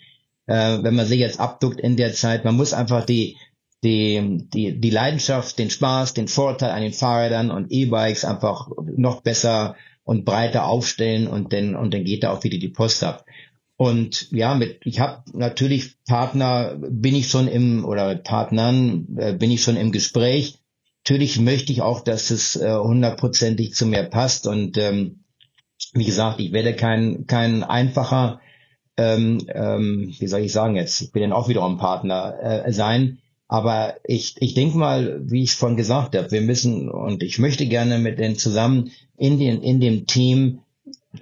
Äh, 0.47 0.79
wenn 0.83 0.95
man 0.95 1.07
sich 1.07 1.19
jetzt 1.19 1.41
abduckt 1.41 1.81
in 1.81 1.97
der 1.97 2.13
Zeit, 2.13 2.45
man 2.45 2.57
muss 2.57 2.73
einfach 2.73 3.05
die, 3.05 3.37
die, 3.85 4.47
die, 4.53 4.81
die 4.81 4.91
Leidenschaft, 4.91 5.59
den 5.59 5.71
Spaß, 5.71 6.15
den 6.15 6.29
Vorteil 6.29 6.71
an 6.71 6.83
den 6.83 6.93
Fahrrädern 6.93 7.51
und 7.51 7.71
E-Bikes 7.71 8.25
einfach 8.25 8.69
noch 8.97 9.23
besser 9.23 9.77
und 10.05 10.25
breiter 10.25 10.67
aufstellen 10.67 11.27
und 11.27 11.53
dann, 11.53 11.75
und 11.77 11.93
dann 11.93 12.05
geht 12.05 12.23
da 12.23 12.33
auch 12.33 12.45
wieder 12.45 12.59
die 12.59 12.69
Post 12.69 13.05
ab. 13.05 13.25
Und 13.77 14.31
ja, 14.33 14.55
mit, 14.55 14.81
ich 14.85 15.01
habe 15.01 15.23
natürlich 15.35 16.03
Partner, 16.07 16.77
bin 16.79 17.15
ich 17.15 17.29
schon 17.29 17.49
im, 17.49 17.85
oder 17.85 18.15
Partnern 18.17 19.07
äh, 19.19 19.33
bin 19.35 19.51
ich 19.51 19.63
schon 19.63 19.77
im 19.77 19.93
Gespräch. 19.93 20.59
Natürlich 21.05 21.39
möchte 21.39 21.73
ich 21.73 21.83
auch, 21.83 22.01
dass 22.01 22.31
es 22.31 22.57
äh, 22.57 22.75
hundertprozentig 22.75 23.75
zu 23.75 23.87
mir 23.87 24.05
passt. 24.05 24.47
Und 24.47 24.79
ähm, 24.79 25.25
wie 25.93 26.05
gesagt, 26.05 26.41
ich 26.41 26.53
werde 26.53 26.75
kein, 26.75 27.27
kein 27.27 27.63
einfacher 27.63 28.41
ähm, 28.97 29.47
ähm, 29.49 30.15
wie 30.19 30.27
soll 30.27 30.41
ich 30.41 30.53
sagen 30.53 30.77
jetzt, 30.77 31.01
ich 31.01 31.13
bin 31.13 31.23
dann 31.23 31.33
auch 31.33 31.49
wiederum 31.49 31.79
Partner 31.79 32.65
äh, 32.65 32.73
sein. 32.73 33.19
Aber 33.49 33.95
ich, 34.05 34.35
ich 34.41 34.55
denke 34.55 34.77
mal, 34.77 35.21
wie 35.25 35.45
ich 35.45 35.53
schon 35.53 35.77
gesagt 35.77 36.17
habe, 36.17 36.31
wir 36.33 36.41
müssen 36.41 36.89
und 36.89 37.23
ich 37.23 37.39
möchte 37.39 37.67
gerne 37.67 37.99
mit 37.99 38.19
denen 38.19 38.37
zusammen 38.37 38.91
in, 39.17 39.39
den, 39.39 39.63
in 39.63 39.81
dem 39.81 40.07
Team 40.07 40.61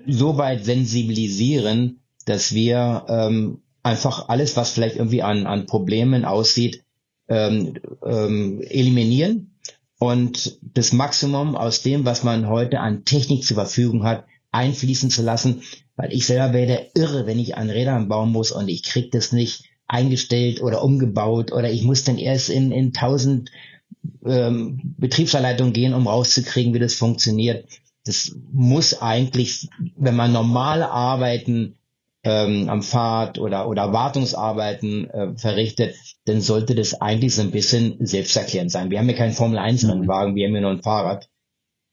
so 0.06 0.38
weit 0.38 0.64
sensibilisieren, 0.64 2.00
dass 2.24 2.54
wir 2.54 3.04
ähm, 3.08 3.60
einfach 3.82 4.28
alles, 4.28 4.56
was 4.56 4.70
vielleicht 4.70 4.96
irgendwie 4.96 5.22
an, 5.22 5.46
an 5.46 5.66
Problemen 5.66 6.24
aussieht, 6.24 6.82
ähm, 7.28 7.74
ähm, 8.04 8.62
eliminieren 8.62 9.58
und 9.98 10.58
das 10.62 10.92
Maximum 10.92 11.56
aus 11.56 11.82
dem, 11.82 12.04
was 12.04 12.24
man 12.24 12.48
heute 12.48 12.80
an 12.80 13.04
Technik 13.04 13.44
zur 13.44 13.56
Verfügung 13.56 14.04
hat, 14.04 14.24
einfließen 14.50 15.10
zu 15.10 15.22
lassen, 15.22 15.62
weil 15.96 16.12
ich 16.12 16.26
selber 16.26 16.52
werde 16.54 16.86
irre, 16.94 17.26
wenn 17.26 17.38
ich 17.38 17.56
an 17.56 17.70
Rädern 17.70 18.08
bauen 18.08 18.30
muss 18.32 18.50
und 18.50 18.68
ich 18.68 18.82
krieg 18.82 19.10
das 19.10 19.32
nicht 19.32 19.64
eingestellt 19.94 20.60
oder 20.60 20.82
umgebaut 20.82 21.52
oder 21.52 21.70
ich 21.70 21.84
muss 21.84 22.02
dann 22.04 22.18
erst 22.18 22.50
in, 22.50 22.72
in 22.72 22.92
tausend 22.92 23.50
ähm, 24.26 24.94
Betriebsanleitungen 24.98 25.72
gehen, 25.72 25.94
um 25.94 26.08
rauszukriegen, 26.08 26.74
wie 26.74 26.80
das 26.80 26.94
funktioniert. 26.94 27.68
Das 28.04 28.36
muss 28.52 29.00
eigentlich, 29.00 29.68
wenn 29.96 30.16
man 30.16 30.32
normale 30.32 30.90
Arbeiten 30.90 31.76
ähm, 32.24 32.68
am 32.68 32.82
Fahrt 32.82 33.38
oder, 33.38 33.68
oder 33.68 33.92
Wartungsarbeiten 33.92 35.10
äh, 35.10 35.36
verrichtet, 35.36 35.94
dann 36.24 36.40
sollte 36.40 36.74
das 36.74 37.00
eigentlich 37.00 37.34
so 37.34 37.42
ein 37.42 37.50
bisschen 37.50 38.04
selbsterklärend 38.04 38.72
sein. 38.72 38.90
Wir 38.90 38.98
haben 38.98 39.08
ja 39.08 39.16
keinen 39.16 39.32
Formel-1-Rennwagen, 39.32 40.32
mhm. 40.32 40.36
wir 40.36 40.46
haben 40.48 40.54
ja 40.54 40.60
nur 40.60 40.70
ein 40.70 40.82
Fahrrad. 40.82 41.28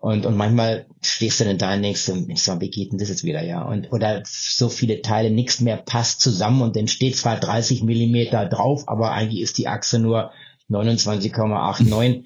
Und, 0.02 0.26
und 0.26 0.36
manchmal 0.36 0.88
stehst 1.04 1.40
du 1.40 1.44
dann 1.44 1.60
da 1.60 1.76
und 1.76 1.84
denkst, 1.84 2.12
ich 2.28 2.42
sag, 2.42 2.60
wie 2.60 2.72
geht 2.72 2.92
denn 2.92 2.98
das 2.98 3.10
jetzt 3.10 3.24
wieder, 3.24 3.44
ja? 3.44 3.62
Und, 3.62 3.92
oder 3.92 4.24
so 4.26 4.68
viele 4.68 5.04
Teile, 5.04 5.30
nichts 5.30 5.62
mehr 5.62 5.78
passt 5.78 6.22
zusammen 6.22 6.64
und 6.64 6.76
dann 6.76 6.88
steht 6.88 7.16
zwar 7.16 7.40
30 7.40 7.84
Millimeter 7.84 8.48
drauf, 8.48 8.88
aber 8.88 9.12
eigentlich 9.12 9.42
ist 9.42 9.60
die 9.60 9.68
Achse 9.68 10.00
nur 10.00 10.32
29,89. 10.72 12.24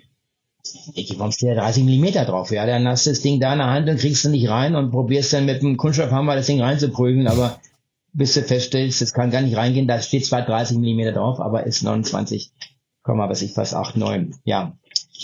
Ich, 0.93 1.19
warum 1.19 1.33
steht 1.33 1.49
da 1.49 1.55
30 1.63 1.83
Millimeter 1.83 2.23
drauf? 2.23 2.49
Ja, 2.49 2.65
dann 2.65 2.87
hast 2.87 3.07
du 3.07 3.09
das 3.09 3.19
Ding 3.19 3.41
da 3.41 3.51
in 3.51 3.59
der 3.59 3.67
Hand 3.67 3.89
und 3.89 3.99
kriegst 3.99 4.23
du 4.23 4.29
nicht 4.29 4.47
rein 4.47 4.75
und 4.75 4.91
probierst 4.91 5.33
dann 5.33 5.45
mit 5.45 5.61
dem 5.61 5.75
Kunststoffhammer 5.75 6.35
das 6.35 6.45
Ding 6.45 6.61
reinzuprügeln, 6.61 7.27
aber 7.27 7.59
bis 8.13 8.35
du 8.35 8.41
feststellst, 8.41 9.01
das 9.01 9.11
kann 9.11 9.31
gar 9.31 9.41
nicht 9.41 9.57
reingehen, 9.57 9.89
da 9.89 10.01
steht 10.01 10.25
zwar 10.25 10.43
30 10.43 10.77
Millimeter 10.77 11.11
drauf, 11.11 11.41
aber 11.41 11.65
ist 11.65 11.83
29, 11.83 12.51
was 13.03 13.41
ich 13.41 13.51
fast 13.51 13.73
8, 13.73 13.97
9. 13.97 14.35
Ja. 14.45 14.77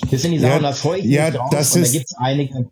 Das 0.10 0.22
sind 0.22 0.32
die 0.32 0.40
Sachen, 0.40 0.54
ja, 0.54 0.60
da 0.60 0.74
freue 0.74 1.00
ich 1.00 1.06
mich 1.06 1.14
ja, 1.14 1.32
drauf. 1.32 1.50
Das 1.52 1.76
und 1.76 1.86
da 1.86 1.92
gibt's 1.92 2.16
einige, 2.18 2.70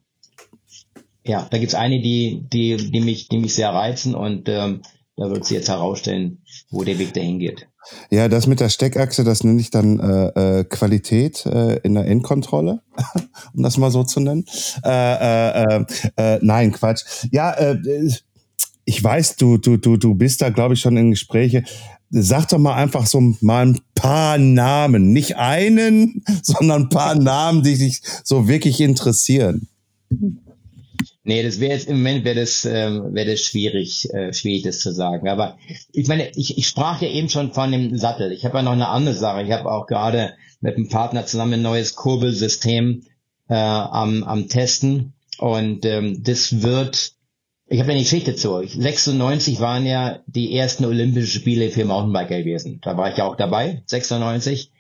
ja, 1.26 1.48
da 1.50 1.58
gibt's 1.58 1.76
einige, 1.76 2.04
die, 2.04 2.46
die, 2.52 2.92
die 2.92 3.02
mich, 3.02 3.28
die 3.28 3.38
mich 3.38 3.54
sehr 3.54 3.70
reizen 3.70 4.16
und 4.16 4.48
ähm, 4.50 4.82
da 5.18 5.30
wird 5.30 5.46
sie 5.46 5.56
jetzt 5.56 5.68
herausstellen, 5.68 6.42
wo 6.70 6.84
der 6.84 6.98
Weg 6.98 7.14
dahin 7.14 7.40
geht. 7.40 7.68
Ja, 8.10 8.30
das 8.30 8.48
mit 8.48 8.60
der 8.60 8.70
Steckachse, 8.70 9.24
das 9.24 9.44
nenne 9.44 9.60
ich 9.60 9.70
dann 9.70 10.00
äh, 10.00 10.60
äh, 10.60 10.64
Qualität 10.64 11.46
äh, 11.46 11.78
in 11.80 11.96
der 11.96 12.06
Endkontrolle, 12.06 12.82
um 13.54 13.64
das 13.64 13.78
mal 13.78 13.92
so 13.92 14.04
zu 14.04 14.20
nennen. 14.20 14.46
Äh, 14.84 15.64
äh, 15.64 15.86
äh, 16.16 16.40
nein, 16.42 16.72
Quatsch. 16.72 17.04
Ja, 17.32 17.56
ich 18.86 19.04
weiß, 19.04 19.36
du, 19.36 19.58
du, 19.58 19.78
du, 19.78 19.98
du 19.98 20.16
bist 20.16 20.42
da, 20.42 20.50
glaube 20.50 20.74
ich, 20.74 20.82
schon 20.82 20.98
in 20.98 21.12
Gespräche. 21.12 21.64
Sag 22.12 22.48
doch 22.50 22.58
mal 22.58 22.76
einfach 22.76 23.06
so 23.06 23.22
mal 23.42 23.68
ein 23.68 23.80
paar 23.96 24.38
Namen. 24.38 25.12
Nicht 25.14 25.38
einen, 25.38 26.24
sondern 26.42 26.84
ein 26.84 26.90
paar 26.90 27.16
Namen, 27.16 27.64
die 27.64 27.78
dich 27.78 28.02
so 28.24 28.48
wirklich 28.48 28.82
interessieren. 28.82 29.68
Nee, 31.24 31.44
das 31.44 31.60
wäre 31.60 31.74
jetzt 31.74 31.88
im 31.88 31.98
Moment 31.98 32.26
wäre 32.26 32.40
das, 32.40 32.66
ähm, 32.66 33.14
wäre 33.14 33.32
das 33.32 33.42
schwierig, 33.42 34.12
äh, 34.14 34.34
schwierig 34.34 34.64
das 34.64 34.80
zu 34.80 34.92
sagen. 34.92 35.28
Aber 35.28 35.58
ich 35.92 36.08
meine, 36.08 36.32
ich, 36.36 36.58
ich 36.58 36.68
sprach 36.68 37.02
ja 37.02 37.10
eben 37.10 37.30
schon 37.30 37.54
von 37.54 37.72
dem 37.72 37.98
Sattel. 37.98 38.32
Ich 38.32 38.46
habe 38.46 38.58
ja 38.58 38.64
noch 38.64 38.72
eine 38.72 38.88
andere 38.88 39.16
Sache. 39.16 39.44
Ich 39.44 39.52
habe 39.52 39.72
auch 39.72 39.86
gerade 39.86 40.34
mit 40.62 40.76
einem 40.76 40.90
Partner 40.90 41.26
zusammen 41.26 41.54
ein 41.54 41.62
neues 41.62 41.96
Kurbelsystem 41.96 43.04
äh, 43.48 43.54
am, 43.54 44.24
am 44.24 44.48
Testen. 44.48 45.14
Und 45.38 45.86
ähm, 45.86 46.24
das 46.24 46.64
wird 46.64 47.14
ich 47.72 47.80
habe 47.80 47.92
eine 47.92 48.00
Geschichte 48.00 48.36
zu 48.36 48.52
euch. 48.52 48.74
96 48.74 49.60
waren 49.60 49.86
ja 49.86 50.20
die 50.26 50.56
ersten 50.56 50.86
Olympischen 50.86 51.28
Spiele 51.28 51.70
für 51.70 51.86
Mountainbiker 51.86 52.40
gewesen. 52.40 52.82
Da 52.82 52.98
war 52.98 53.12
ich 53.12 53.18
ja 53.18 53.26
auch 53.26 53.36
dabei. 53.36 53.84
96 53.86 54.72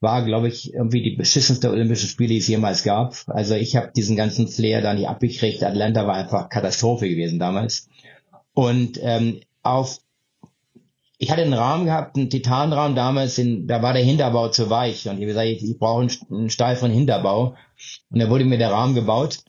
war, 0.00 0.24
glaube 0.24 0.46
ich, 0.46 0.72
irgendwie 0.72 1.02
die 1.02 1.16
beschissenste 1.16 1.68
Olympische 1.70 2.06
Spiele, 2.06 2.30
die 2.30 2.38
es 2.38 2.46
jemals 2.46 2.84
gab. 2.84 3.16
Also 3.26 3.56
ich 3.56 3.74
habe 3.74 3.90
diesen 3.94 4.14
ganzen 4.14 4.46
Flair 4.46 4.80
da 4.82 4.94
nicht 4.94 5.08
abgekriegt. 5.08 5.64
Atlanta 5.64 6.06
war 6.06 6.14
einfach 6.14 6.48
Katastrophe 6.48 7.08
gewesen 7.08 7.40
damals. 7.40 7.88
Und 8.54 9.00
ähm, 9.02 9.40
auf 9.64 9.98
ich 11.20 11.32
hatte 11.32 11.42
einen 11.42 11.54
Rahmen 11.54 11.86
gehabt, 11.86 12.16
einen 12.16 12.30
Titanrahmen 12.30 12.94
damals, 12.94 13.38
in, 13.38 13.66
da 13.66 13.82
war 13.82 13.92
der 13.92 14.04
Hinterbau 14.04 14.50
zu 14.50 14.70
weich. 14.70 15.08
Und 15.08 15.16
ich 15.16 15.22
habe 15.22 15.26
gesagt, 15.26 15.48
ich, 15.48 15.64
ich 15.64 15.76
brauche 15.76 16.02
einen, 16.02 16.12
einen 16.30 16.50
steiferen 16.50 16.92
Hinterbau. 16.92 17.56
Und 18.10 18.20
da 18.20 18.30
wurde 18.30 18.44
mir 18.44 18.58
der 18.58 18.70
Rahmen 18.70 18.94
gebaut 18.94 19.40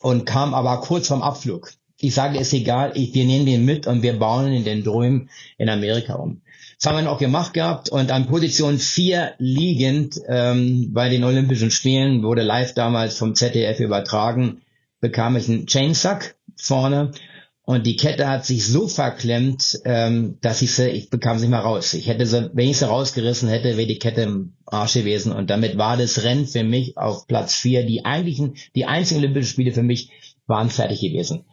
und 0.00 0.24
kam 0.24 0.54
aber 0.54 0.80
kurz 0.80 1.08
vorm 1.08 1.20
Abflug 1.20 1.72
ich 2.00 2.14
sage, 2.14 2.38
ist 2.38 2.52
egal, 2.52 2.92
ich, 2.94 3.14
wir 3.14 3.24
nehmen 3.24 3.46
den 3.46 3.64
mit 3.64 3.86
und 3.86 4.02
wir 4.02 4.18
bauen 4.18 4.52
in 4.52 4.64
den 4.64 4.82
Drömen 4.82 5.28
in 5.58 5.68
Amerika 5.68 6.14
um. 6.14 6.40
Das 6.78 6.86
haben 6.86 6.96
wir 6.96 7.02
noch 7.02 7.18
gemacht 7.18 7.52
gehabt 7.52 7.90
und 7.90 8.10
an 8.10 8.26
Position 8.26 8.78
4 8.78 9.34
liegend 9.38 10.18
ähm, 10.26 10.92
bei 10.94 11.10
den 11.10 11.24
Olympischen 11.24 11.70
Spielen 11.70 12.22
wurde 12.22 12.42
live 12.42 12.72
damals 12.72 13.18
vom 13.18 13.34
ZDF 13.34 13.80
übertragen, 13.80 14.62
bekam 15.00 15.36
ich 15.36 15.46
einen 15.48 15.66
Chainsack 15.66 16.36
vorne 16.56 17.12
und 17.64 17.86
die 17.86 17.96
Kette 17.96 18.28
hat 18.28 18.46
sich 18.46 18.66
so 18.66 18.88
verklemmt, 18.88 19.78
ähm, 19.84 20.38
dass 20.40 20.62
ich 20.62 20.72
sie, 20.72 20.88
ich 20.88 21.10
bekam 21.10 21.38
sie 21.38 21.48
mal 21.48 21.60
raus. 21.60 21.92
Ich 21.92 22.06
hätte 22.06 22.24
sie, 22.24 22.50
wenn 22.54 22.70
ich 22.70 22.78
sie 22.78 22.88
rausgerissen 22.88 23.50
hätte, 23.50 23.76
wäre 23.76 23.86
die 23.86 23.98
Kette 23.98 24.22
im 24.22 24.54
Arsch 24.64 24.94
gewesen 24.94 25.32
und 25.32 25.50
damit 25.50 25.76
war 25.76 25.98
das 25.98 26.22
Rennen 26.22 26.46
für 26.46 26.64
mich 26.64 26.96
auf 26.96 27.26
Platz 27.26 27.54
4. 27.56 27.84
Die 27.84 28.06
eigentlichen, 28.06 28.54
die 28.74 28.86
einzigen 28.86 29.20
Olympischen 29.20 29.50
Spiele 29.50 29.72
für 29.72 29.82
mich 29.82 30.10
waren 30.46 30.70
fertig 30.70 31.00
gewesen 31.00 31.44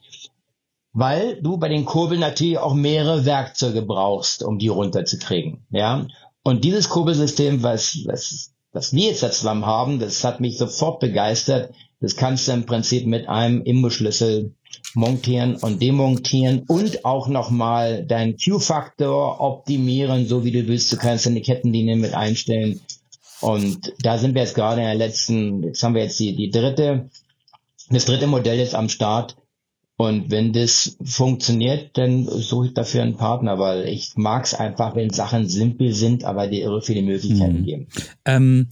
weil 0.97 1.39
du 1.43 1.57
bei 1.57 1.69
den 1.69 1.85
Kurbeln 1.85 2.19
natürlich 2.19 2.57
auch 2.57 2.73
mehrere 2.73 3.23
Werkzeuge 3.23 3.83
brauchst, 3.83 4.41
um 4.41 4.57
die 4.57 4.69
runterzukriegen. 4.69 5.59
Ja, 5.69 6.07
und 6.41 6.63
dieses 6.63 6.89
Kurbelsystem, 6.89 7.61
was, 7.61 7.99
was, 8.05 8.55
was 8.71 8.93
wir 8.93 9.09
jetzt 9.09 9.21
da 9.21 9.29
zusammen 9.29 9.67
haben, 9.67 9.99
das 9.99 10.23
hat 10.23 10.39
mich 10.39 10.57
sofort 10.57 10.99
begeistert. 10.99 11.71
Das 11.99 12.15
kannst 12.15 12.47
du 12.47 12.53
im 12.53 12.65
Prinzip 12.65 13.05
mit 13.05 13.29
einem 13.29 13.61
Imbusschlüssel 13.61 14.55
montieren 14.95 15.57
und 15.57 15.83
demontieren 15.83 16.63
und 16.67 17.05
auch 17.05 17.27
nochmal 17.27 18.03
deinen 18.03 18.35
Q-Faktor 18.35 19.39
optimieren, 19.39 20.25
so 20.27 20.45
wie 20.45 20.51
du 20.51 20.65
willst. 20.67 20.91
Du 20.91 20.97
kannst 20.97 21.27
deine 21.27 21.41
Kettenlinie 21.41 21.95
mit 21.95 22.15
einstellen. 22.15 22.81
Und 23.41 23.93
da 24.01 24.17
sind 24.17 24.33
wir 24.33 24.41
jetzt 24.41 24.55
gerade 24.55 24.81
in 24.81 24.87
der 24.87 24.95
letzten, 24.95 25.61
jetzt 25.61 25.83
haben 25.83 25.93
wir 25.93 26.01
jetzt 26.01 26.19
die, 26.19 26.35
die 26.35 26.49
dritte, 26.49 27.11
das 27.91 28.05
dritte 28.05 28.25
Modell 28.25 28.57
jetzt 28.57 28.73
am 28.73 28.89
Start 28.89 29.35
und 29.97 30.29
wenn 30.29 30.53
das 30.53 30.95
funktioniert, 31.03 31.97
dann 31.97 32.25
suche 32.25 32.67
ich 32.67 32.73
dafür 32.75 33.01
einen 33.01 33.17
Partner, 33.17 33.57
weil 33.57 33.87
ich 33.87 34.13
mag 34.15 34.45
es 34.45 34.53
einfach, 34.53 34.95
wenn 34.95 35.09
Sachen 35.09 35.49
simpel 35.49 35.91
sind, 35.91 36.23
aber 36.23 36.47
dir 36.47 36.63
irre 36.65 36.83
viele 36.83 37.01
Möglichkeiten 37.01 37.61
mhm. 37.61 37.65
geben. 37.65 37.87
Ähm, 38.23 38.67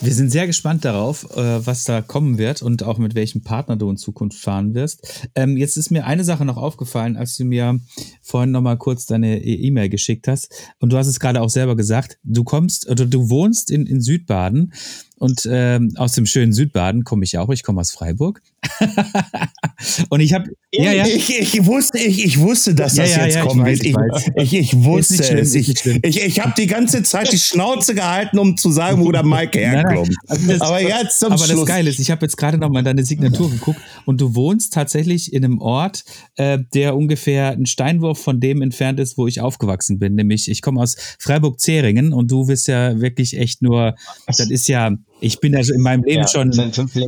wir 0.00 0.14
sind 0.14 0.30
sehr 0.30 0.46
gespannt 0.46 0.84
darauf, 0.84 1.24
äh, 1.36 1.66
was 1.66 1.82
da 1.82 2.00
kommen 2.00 2.38
wird 2.38 2.62
und 2.62 2.84
auch 2.84 2.96
mit 2.98 3.16
welchem 3.16 3.42
Partner 3.42 3.76
du 3.76 3.90
in 3.90 3.96
Zukunft 3.96 4.38
fahren 4.38 4.72
wirst. 4.72 5.28
Ähm, 5.34 5.56
jetzt 5.56 5.76
ist 5.76 5.90
mir 5.90 6.06
eine 6.06 6.22
Sache 6.22 6.44
noch 6.44 6.56
aufgefallen, 6.56 7.16
als 7.16 7.36
du 7.36 7.44
mir 7.44 7.80
vorhin 8.22 8.52
noch 8.52 8.62
mal 8.62 8.78
kurz 8.78 9.06
deine 9.06 9.42
e- 9.42 9.66
E-Mail 9.66 9.88
geschickt 9.88 10.28
hast. 10.28 10.54
Und 10.78 10.92
du 10.92 10.96
hast 10.96 11.08
es 11.08 11.18
gerade 11.18 11.42
auch 11.42 11.50
selber 11.50 11.74
gesagt. 11.74 12.18
Du 12.22 12.44
kommst 12.44 12.88
oder 12.88 13.04
du 13.04 13.30
wohnst 13.30 13.70
in, 13.70 13.84
in 13.84 14.00
Südbaden 14.00 14.72
und 15.20 15.46
ähm, 15.52 15.92
aus 15.96 16.12
dem 16.12 16.24
schönen 16.24 16.54
Südbaden 16.54 17.04
komme 17.04 17.24
ich 17.24 17.36
auch. 17.36 17.50
Ich 17.50 17.62
komme 17.62 17.82
aus 17.82 17.90
Freiburg. 17.90 18.40
und 20.08 20.20
ich 20.20 20.32
habe 20.32 20.48
ja, 20.72 20.92
ja. 20.92 21.06
Ich, 21.06 21.38
ich, 21.38 21.66
wusste, 21.66 21.98
ich, 21.98 22.24
ich 22.24 22.38
wusste, 22.40 22.74
dass 22.74 22.94
das 22.94 23.10
ja, 23.10 23.26
jetzt 23.26 23.34
ja, 23.34 23.44
kommen 23.44 23.66
wird. 23.66 23.84
Ich, 23.84 23.94
ich, 24.36 24.54
ich, 24.54 24.82
wusste 24.82 25.22
schlimm, 25.22 25.38
es. 25.40 25.54
Ich, 25.54 25.84
ich, 25.84 26.22
ich 26.22 26.40
habe 26.40 26.54
die 26.56 26.66
ganze 26.66 27.02
Zeit 27.02 27.30
die 27.30 27.38
Schnauze 27.38 27.94
gehalten, 27.94 28.38
um 28.38 28.56
zu 28.56 28.70
sagen, 28.70 29.04
wo 29.04 29.12
der 29.12 29.22
Mike 29.22 29.58
herkommt. 29.58 30.14
Also 30.26 30.64
aber 30.64 30.80
jetzt 30.80 31.18
zum 31.18 31.32
aber 31.32 31.44
Schluss. 31.44 31.60
das 31.60 31.66
Geile 31.66 31.90
ist, 31.90 31.98
ich 31.98 32.10
habe 32.10 32.22
jetzt 32.22 32.38
gerade 32.38 32.56
noch 32.56 32.70
mal 32.70 32.82
deine 32.82 33.04
Signatur 33.04 33.50
geguckt 33.50 33.80
und 34.06 34.22
du 34.22 34.34
wohnst 34.34 34.72
tatsächlich 34.72 35.34
in 35.34 35.44
einem 35.44 35.58
Ort, 35.58 36.04
äh, 36.36 36.60
der 36.72 36.96
ungefähr 36.96 37.50
ein 37.50 37.66
Steinwurf 37.66 38.22
von 38.22 38.40
dem 38.40 38.62
entfernt 38.62 38.98
ist, 39.00 39.18
wo 39.18 39.26
ich 39.26 39.42
aufgewachsen 39.42 39.98
bin. 39.98 40.14
Nämlich, 40.14 40.50
ich 40.50 40.62
komme 40.62 40.80
aus 40.80 40.96
Freiburg-Zeringen 41.18 42.14
und 42.14 42.30
du 42.30 42.46
bist 42.46 42.68
ja 42.68 42.98
wirklich 43.02 43.36
echt 43.36 43.60
nur, 43.60 43.96
das 44.26 44.40
ist 44.40 44.66
ja 44.66 44.96
ich 45.20 45.40
bin 45.40 45.52
ja 45.52 45.60
in 45.60 45.80
meinem 45.80 46.04
Leben 46.04 46.22
ja, 46.22 46.28
schon 46.28 46.52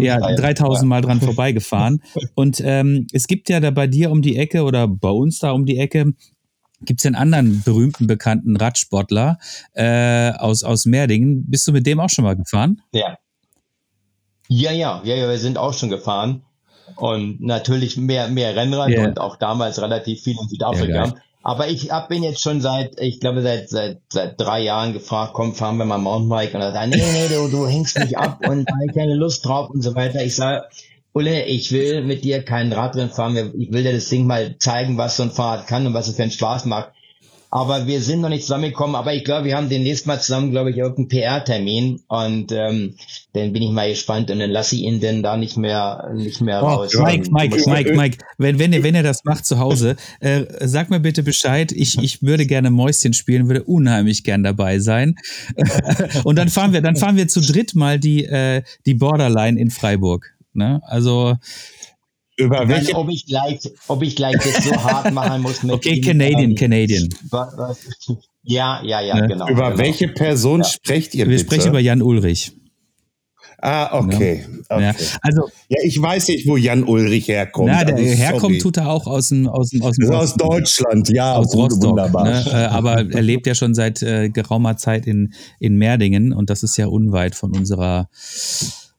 ja, 0.01 0.19
3000 0.19 0.89
Mal 0.89 1.03
dran 1.03 1.21
vorbeigefahren. 1.23 2.03
Und 2.35 2.61
ähm, 2.65 3.07
es 3.13 3.27
gibt 3.27 3.49
ja 3.49 3.61
da 3.61 3.71
bei 3.71 3.87
dir 3.87 4.11
um 4.11 4.23
die 4.23 4.37
Ecke 4.37 4.63
oder 4.63 4.89
bei 4.89 5.11
uns 5.11 5.39
da 5.39 5.53
um 5.53 5.67
die 5.67 5.79
Ecke, 5.79 6.13
gibt 6.85 7.01
es 7.01 7.07
einen 7.07 7.15
anderen 7.15 7.63
berühmten, 7.63 8.07
bekannten 8.07 8.57
Radsportler 8.57 9.39
äh, 9.75 10.31
aus, 10.33 10.63
aus 10.63 10.85
Merdingen. 10.85 11.45
Bist 11.49 11.67
du 11.69 11.73
mit 11.73 11.87
dem 11.87 12.01
auch 12.01 12.11
schon 12.11 12.25
mal 12.25 12.37
gefahren? 12.37 12.83
Ja. 12.93 13.19
Ja, 14.49 14.73
ja, 14.73 15.03
ja, 15.05 15.15
ja 15.15 15.29
wir 15.29 15.39
sind 15.39 15.59
auch 15.59 15.73
schon 15.73 15.91
gefahren. 15.91 16.43
Und 16.97 17.41
natürlich 17.41 17.97
mehr, 17.97 18.29
mehr 18.29 18.55
Rennrad 18.55 18.91
yeah. 18.91 19.07
und 19.07 19.19
auch 19.19 19.37
damals 19.37 19.81
relativ 19.81 20.23
viel 20.23 20.37
in 20.41 20.49
Südafrika. 20.49 21.05
Ja, 21.07 21.15
Aber 21.43 21.69
ich 21.69 21.91
hab, 21.91 22.09
bin 22.09 22.23
jetzt 22.23 22.41
schon 22.41 22.61
seit, 22.61 23.01
ich 23.01 23.19
glaube, 23.19 23.43
seit, 23.43 23.69
seit, 23.69 24.01
seit 24.09 24.41
drei 24.41 24.61
Jahren 24.61 24.93
gefragt, 24.93 25.33
komm, 25.35 25.55
fahren 25.55 25.77
wir 25.77 25.85
mal 25.85 25.99
Mountainbike. 25.99 26.55
Und 26.55 26.61
er 26.61 26.73
sagt, 26.73 26.89
nee, 26.89 27.03
nee, 27.13 27.29
du, 27.29 27.49
du 27.49 27.67
hängst 27.67 27.99
mich 27.99 28.17
ab 28.17 28.39
und 28.49 28.69
habe 28.69 28.87
keine 28.95 29.15
Lust 29.15 29.45
drauf 29.45 29.71
und 29.71 29.83
so 29.83 29.95
weiter. 29.95 30.23
Ich 30.23 30.37
sage, 30.37 30.65
Ulle, 31.13 31.45
ich 31.45 31.73
will 31.73 32.03
mit 32.03 32.25
dir 32.25 32.43
kein 32.43 32.73
Radrennen 32.73 33.11
fahren. 33.11 33.53
Ich 33.59 33.73
will 33.73 33.83
dir 33.83 33.93
das 33.93 34.09
Ding 34.09 34.27
mal 34.27 34.57
zeigen, 34.59 34.97
was 34.97 35.17
so 35.17 35.25
ein 35.25 35.31
Fahrrad 35.31 35.67
kann 35.67 35.87
und 35.87 35.95
was 35.95 36.09
es 36.09 36.17
für 36.17 36.23
einen 36.23 36.31
Spaß 36.31 36.65
macht. 36.67 36.93
Aber 37.55 37.87
wir 37.87 38.01
sind 38.01 38.23
noch 38.23 38.31
nicht 38.31 38.45
zusammengekommen. 38.45 38.97
Aber 38.97 39.13
ich 39.13 39.25
glaube, 39.25 39.45
wir 39.45 39.57
haben 39.59 39.69
demnächst 39.69 40.07
mal 40.07 40.19
zusammen, 40.19 40.53
glaube 40.53 40.71
ich, 40.71 40.79
irgendeinen 40.79 41.09
PR-Termin. 41.09 42.01
Und 42.09 42.51
ähm, 42.51 42.95
dann 43.35 43.53
bin 43.53 43.63
ich 43.63 43.71
mal 43.71 43.91
gespannt 43.91 44.31
und 44.31 44.39
dann 44.39 44.51
lasse 44.51 44.75
ich 44.75 44.81
ihn 44.81 45.01
denn 45.01 45.23
da 45.23 45.37
nicht 45.37 45.59
mehr 45.59 46.11
nicht 46.15 46.41
mehr 46.41 46.63
oh, 46.63 46.67
raus. 46.67 46.95
Mike, 46.95 47.31
Mike, 47.31 47.69
Mike, 47.69 47.95
Mike, 47.95 48.19
wenn, 48.39 48.59
wenn, 48.59 48.73
ihr, 48.73 48.83
wenn 48.83 48.95
ihr 48.95 49.03
das 49.03 49.25
macht 49.25 49.45
zu 49.45 49.59
Hause, 49.59 49.97
äh, 50.21 50.45
sag 50.61 50.89
mir 50.89 50.99
bitte 50.99 51.23
Bescheid. 51.23 51.73
Ich, 51.73 51.99
ich 51.99 52.23
würde 52.23 52.47
gerne 52.47 52.71
Mäuschen 52.71 53.13
spielen, 53.13 53.49
würde 53.49 53.65
unheimlich 53.65 54.25
gern 54.25 54.43
dabei 54.43 54.79
sein. 54.79 55.17
und 56.25 56.37
dann 56.37 56.49
fahren 56.49 56.73
wir, 56.73 56.81
dann 56.81 56.97
fahren 56.97 57.19
wir 57.19 57.29
zu 57.29 57.43
dritt 57.43 57.75
mal 57.75 58.01
die, 58.01 58.25
äh, 58.25 58.63
die 58.87 58.95
Borderline 58.95 59.61
in 59.61 59.71
Freiburg. 59.71 60.33
Ne? 60.55 60.81
Also 60.87 61.37
über 62.43 62.69
welche? 62.69 62.95
ob 62.95 63.09
ich 63.09 63.27
gleich, 63.27 63.61
ob 63.89 64.03
ich 64.03 64.17
gleich 64.17 64.37
das 64.37 64.65
so 64.65 64.73
hart 64.73 65.13
machen 65.13 65.43
muss 65.43 65.63
mit. 65.63 65.75
Okay, 65.75 66.01
Canadian, 66.01 66.51
ähm, 66.51 66.55
Canadian. 66.55 67.09
Ja, 68.45 68.83
ja, 68.83 69.01
ja, 69.01 69.21
ne? 69.21 69.29
genau. 69.29 69.49
Über 69.49 69.71
genau. 69.71 69.79
welche 69.79 70.09
Person 70.09 70.61
ja. 70.61 70.65
sprecht 70.65 71.15
ihr 71.15 71.27
Wir 71.27 71.37
bitte? 71.37 71.45
sprechen 71.45 71.69
über 71.69 71.81
Jan 71.81 72.03
Ulrich. 72.03 72.53
Ah, 73.65 73.97
okay. 74.01 74.45
Ja. 74.69 74.77
okay. 74.77 74.83
Ja, 74.83 74.95
also, 75.21 75.49
ja, 75.69 75.79
ich 75.85 76.03
weiß 76.03 76.29
nicht, 76.29 76.49
wo 76.49 76.57
Jan 76.57 76.83
Ulrich 76.83 77.29
herkommt. 77.29 77.69
Na, 77.69 77.85
der 77.85 77.95
also, 77.95 78.09
herkommt 78.09 78.61
tut 78.61 78.77
er 78.77 78.91
auch 78.91 79.07
aus 79.07 79.29
dem 79.29 79.47
aus 79.49 79.71
dem 79.71 79.83
aus, 79.83 79.97
dem 79.97 80.11
aus 80.11 80.35
Deutschland, 80.35 81.09
ja, 81.11 81.37
aus 81.37 81.55
Rostock. 81.55 81.91
Wunderbar. 81.91 82.25
Ne? 82.25 82.45
Äh, 82.49 82.55
aber 82.67 83.09
er 83.09 83.23
lebt 83.23 83.47
ja 83.47 83.55
schon 83.55 83.75
seit 83.75 84.03
äh, 84.03 84.31
geraumer 84.31 84.77
Zeit 84.79 85.07
in 85.07 85.33
in 85.61 85.77
Merdingen 85.77 86.33
und 86.33 86.51
das 86.51 86.65
ist 86.65 86.77
ja 86.77 86.89
unweit 86.89 87.37
von 87.37 87.57
unserer 87.57 88.09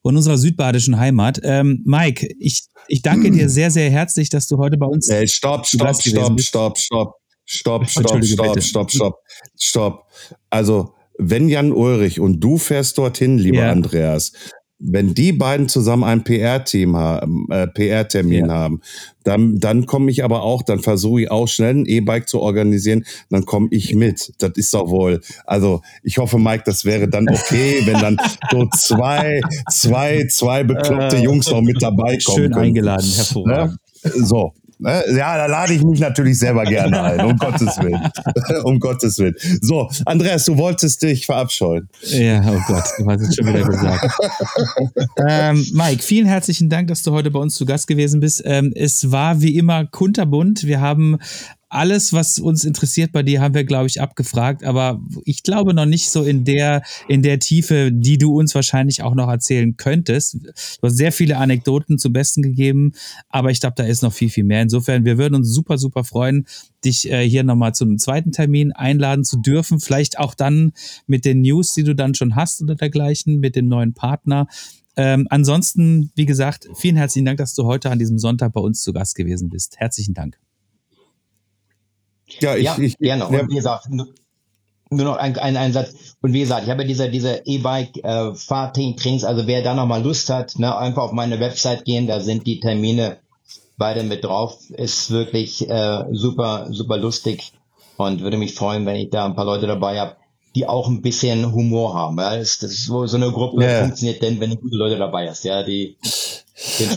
von 0.02 0.16
unserer 0.16 0.38
südbadischen 0.38 0.98
Heimat. 0.98 1.42
Ähm, 1.44 1.82
Mike, 1.86 2.28
ich, 2.40 2.64
ich 2.88 3.02
danke 3.02 3.32
dir 3.32 3.50
sehr, 3.50 3.72
sehr 3.72 3.90
herzlich, 3.90 4.30
dass 4.30 4.48
du 4.48 4.58
heute 4.58 4.78
bei 4.78 4.86
uns. 4.86 5.10
Hey, 5.10 5.28
stopp, 5.28 5.66
stopp, 5.66 5.96
stopp, 6.02 6.40
stopp, 6.40 6.78
stopp, 6.78 7.18
stopp, 7.46 7.90
stopp, 7.90 8.24
stopp, 8.24 8.62
stopp, 8.62 8.92
stopp, 8.92 9.20
stopp. 9.58 10.08
Also, 10.50 10.94
wenn 11.18 11.50
Jan 11.50 11.72
Ulrich 11.72 12.20
und 12.20 12.40
du 12.40 12.58
fährst 12.58 12.98
dorthin, 12.98 13.38
lieber 13.38 13.64
ja. 13.64 13.72
Andreas, 13.72 14.34
wenn 14.86 15.14
die 15.14 15.32
beiden 15.32 15.70
zusammen 15.70 16.04
ein 16.04 16.24
PR-Team 16.24 16.96
haben, 16.98 17.48
äh, 17.50 17.68
PR-Termin 17.68 18.48
ja. 18.48 18.54
haben, 18.54 18.82
dann, 19.24 19.60
dann 19.60 19.86
komme 19.86 20.12
ich 20.12 20.24
aber 20.24 20.44
auch, 20.44 20.62
dann 20.62 20.80
versuche 20.80 21.22
ich 21.22 21.32
auch 21.32 21.48
schnell 21.48 21.76
ein 21.76 21.86
E-Bike 21.86 22.28
zu 22.28 22.42
organisieren, 22.42 23.06
dann 23.30 23.46
komme 23.46 23.70
ich 23.72 23.96
mit. 23.96 24.34
Das 24.40 24.52
ist 24.56 24.74
doch 24.74 24.90
wohl. 24.90 25.22
Also 25.46 25.82
ich 26.04 26.18
hoffe, 26.18 26.38
Mike, 26.38 26.64
das 26.66 26.84
wäre 26.84 27.08
dann 27.08 27.30
okay, 27.30 27.82
wenn 27.86 28.00
dann 28.00 28.18
so 28.52 28.68
zwei, 28.78 29.42
zwei, 29.72 30.28
zwei 30.28 30.64
bekloppte 30.64 31.18
äh, 31.18 31.24
Jungs 31.24 31.50
noch 31.50 31.62
mit 31.62 31.82
dabei 31.82 32.18
kommen. 32.18 32.38
Schön 32.38 32.52
können. 32.52 32.66
eingeladen, 32.66 33.10
hervorragend. 33.10 33.78
Ja? 34.04 34.12
So, 34.16 34.54
Ne? 34.84 35.04
Ja, 35.18 35.38
da 35.38 35.46
lade 35.46 35.74
ich 35.74 35.84
mich 35.84 36.00
natürlich 36.00 36.38
selber 36.38 36.66
gerne 36.66 37.02
ein, 37.02 37.22
um 37.22 37.38
Gottes 37.38 37.78
Willen. 37.78 38.12
um 38.64 38.80
Gottes 38.80 39.18
Willen. 39.18 39.36
So, 39.62 39.90
Andreas, 40.06 40.46
du 40.46 40.58
wolltest 40.58 41.02
dich 41.02 41.26
verabscheuen. 41.26 41.88
Ja, 42.02 42.42
oh 42.46 42.62
Gott, 42.68 42.84
du 42.98 43.06
hast 43.10 43.22
es 43.22 43.36
schon 43.36 43.48
wieder 43.48 43.64
gesagt. 43.64 44.14
ähm, 45.28 45.66
Mike, 45.74 46.04
vielen 46.04 46.28
herzlichen 46.28 46.70
Dank, 46.70 46.90
dass 46.90 47.02
du 47.04 47.12
heute 47.12 47.32
bei 47.32 47.40
uns 47.40 47.56
zu 47.56 47.66
Gast 47.66 47.88
gewesen 47.88 48.20
bist. 48.20 48.42
Ähm, 48.46 48.74
es 48.76 49.12
war 49.12 49.42
wie 49.42 49.58
immer 49.58 49.86
kunterbunt. 49.86 50.66
Wir 50.66 50.82
haben 50.82 51.18
alles, 51.74 52.14
was 52.14 52.40
uns 52.40 52.64
interessiert 52.64 53.12
bei 53.12 53.24
dir, 53.24 53.42
haben 53.42 53.54
wir, 53.54 53.64
glaube 53.64 53.88
ich, 53.88 54.02
abgefragt. 54.02 54.64
Aber 54.64 55.02
ich 55.26 55.44
glaube 55.44 55.74
noch 55.74 55.86
nicht 55.86 56.10
so 56.10 56.24
in 56.24 56.46
der, 56.46 56.84
in 57.08 57.22
der 57.22 57.40
Tiefe, 57.40 57.92
die 57.92 58.18
du 58.18 58.38
uns 58.38 58.54
wahrscheinlich 58.56 59.02
auch 59.02 59.16
noch 59.16 59.30
erzählen 59.30 59.76
könntest. 59.76 60.36
Du 60.36 60.88
hast 60.88 60.98
sehr 60.98 61.12
viele 61.12 61.38
Anekdoten 61.38 61.98
zum 61.98 62.14
Besten 62.14 62.42
gegeben, 62.42 62.94
aber 63.30 63.52
ich 63.52 63.60
glaube, 63.60 63.76
da 63.78 63.84
ist 63.84 64.04
noch 64.04 64.14
viel, 64.14 64.30
viel 64.30 64.44
mehr. 64.44 64.62
Insofern, 64.62 65.06
wir 65.06 65.18
würden 65.18 65.36
uns 65.36 65.50
super, 65.50 65.78
super 65.78 66.04
freuen, 66.04 66.46
dich 66.86 67.10
äh, 67.12 67.28
hier 67.28 67.44
nochmal 67.44 67.74
zu 67.74 67.86
einem 67.86 67.98
zweiten 67.98 68.32
Termin 68.32 68.72
einladen 68.72 69.24
zu 69.24 69.38
dürfen. 69.38 69.80
Vielleicht 69.80 70.20
auch 70.20 70.36
dann 70.36 70.74
mit 71.08 71.26
den 71.26 71.42
News, 71.42 71.74
die 71.74 71.84
du 71.84 71.96
dann 71.96 72.14
schon 72.16 72.36
hast 72.36 72.62
oder 72.62 72.76
dergleichen, 72.76 73.40
mit 73.40 73.56
dem 73.56 73.68
neuen 73.68 73.94
Partner. 73.94 74.48
Ähm, 74.96 75.26
ansonsten, 75.30 76.12
wie 76.16 76.26
gesagt, 76.26 76.68
vielen 76.76 76.98
herzlichen 76.98 77.26
Dank, 77.26 77.38
dass 77.38 77.56
du 77.56 77.64
heute 77.66 77.90
an 77.90 78.00
diesem 78.00 78.20
Sonntag 78.20 78.54
bei 78.54 78.62
uns 78.62 78.82
zu 78.84 78.94
Gast 78.94 79.16
gewesen 79.16 79.50
bist. 79.50 79.78
Herzlichen 79.78 80.14
Dank. 80.14 80.38
Ja, 82.40 82.56
ich, 82.56 82.64
ja, 82.64 82.78
ich, 82.80 82.98
gerne. 82.98 83.28
Und 83.28 83.50
wie 83.50 83.56
gesagt, 83.56 83.90
nur, 83.90 84.08
noch 84.90 85.18
ein, 85.18 85.38
ein, 85.38 85.58
ein 85.58 85.74
Satz. 85.74 86.16
Und 86.22 86.34
wie 86.34 86.42
gesagt, 86.42 86.66
ich 86.66 86.70
habe 86.70 86.86
diese, 86.86 87.10
diese 87.10 87.42
E-Bike 87.46 87.98
äh, 88.04 88.32
also 88.32 89.48
wer 89.48 89.64
da 89.64 89.74
nochmal 89.74 90.04
Lust 90.04 90.30
hat, 90.30 90.58
ne, 90.60 90.76
einfach 90.78 91.04
auf 91.04 91.12
meine 91.12 91.40
Website 91.40 91.86
gehen, 91.86 92.08
da 92.08 92.20
sind 92.20 92.46
die 92.46 92.60
Termine 92.60 93.18
beide 93.78 94.04
mit 94.04 94.24
drauf. 94.24 94.58
Ist 94.70 95.12
wirklich 95.12 95.68
äh, 95.70 96.04
super, 96.12 96.68
super 96.70 96.98
lustig 96.98 97.54
und 97.98 98.22
würde 98.22 98.38
mich 98.38 98.56
freuen, 98.56 98.86
wenn 98.86 98.96
ich 98.96 99.10
da 99.10 99.26
ein 99.26 99.36
paar 99.36 99.46
Leute 99.46 99.68
dabei 99.68 100.00
habe, 100.00 100.16
die 100.56 100.68
auch 100.68 100.88
ein 100.88 101.02
bisschen 101.02 101.52
Humor 101.52 101.96
haben. 101.96 102.18
Ja, 102.20 102.38
das, 102.38 102.60
das 102.60 102.72
ist 102.72 102.86
so, 102.86 103.08
so 103.08 103.18
eine 103.18 103.32
Gruppe 103.32 103.64
yeah. 103.64 103.82
funktioniert 103.82 104.22
denn, 104.22 104.40
wenn 104.40 104.52
du 104.52 104.58
gute 104.58 104.76
Leute 104.76 104.98
dabei 104.98 105.28
hast, 105.28 105.44
ja, 105.44 105.64
die 105.64 105.98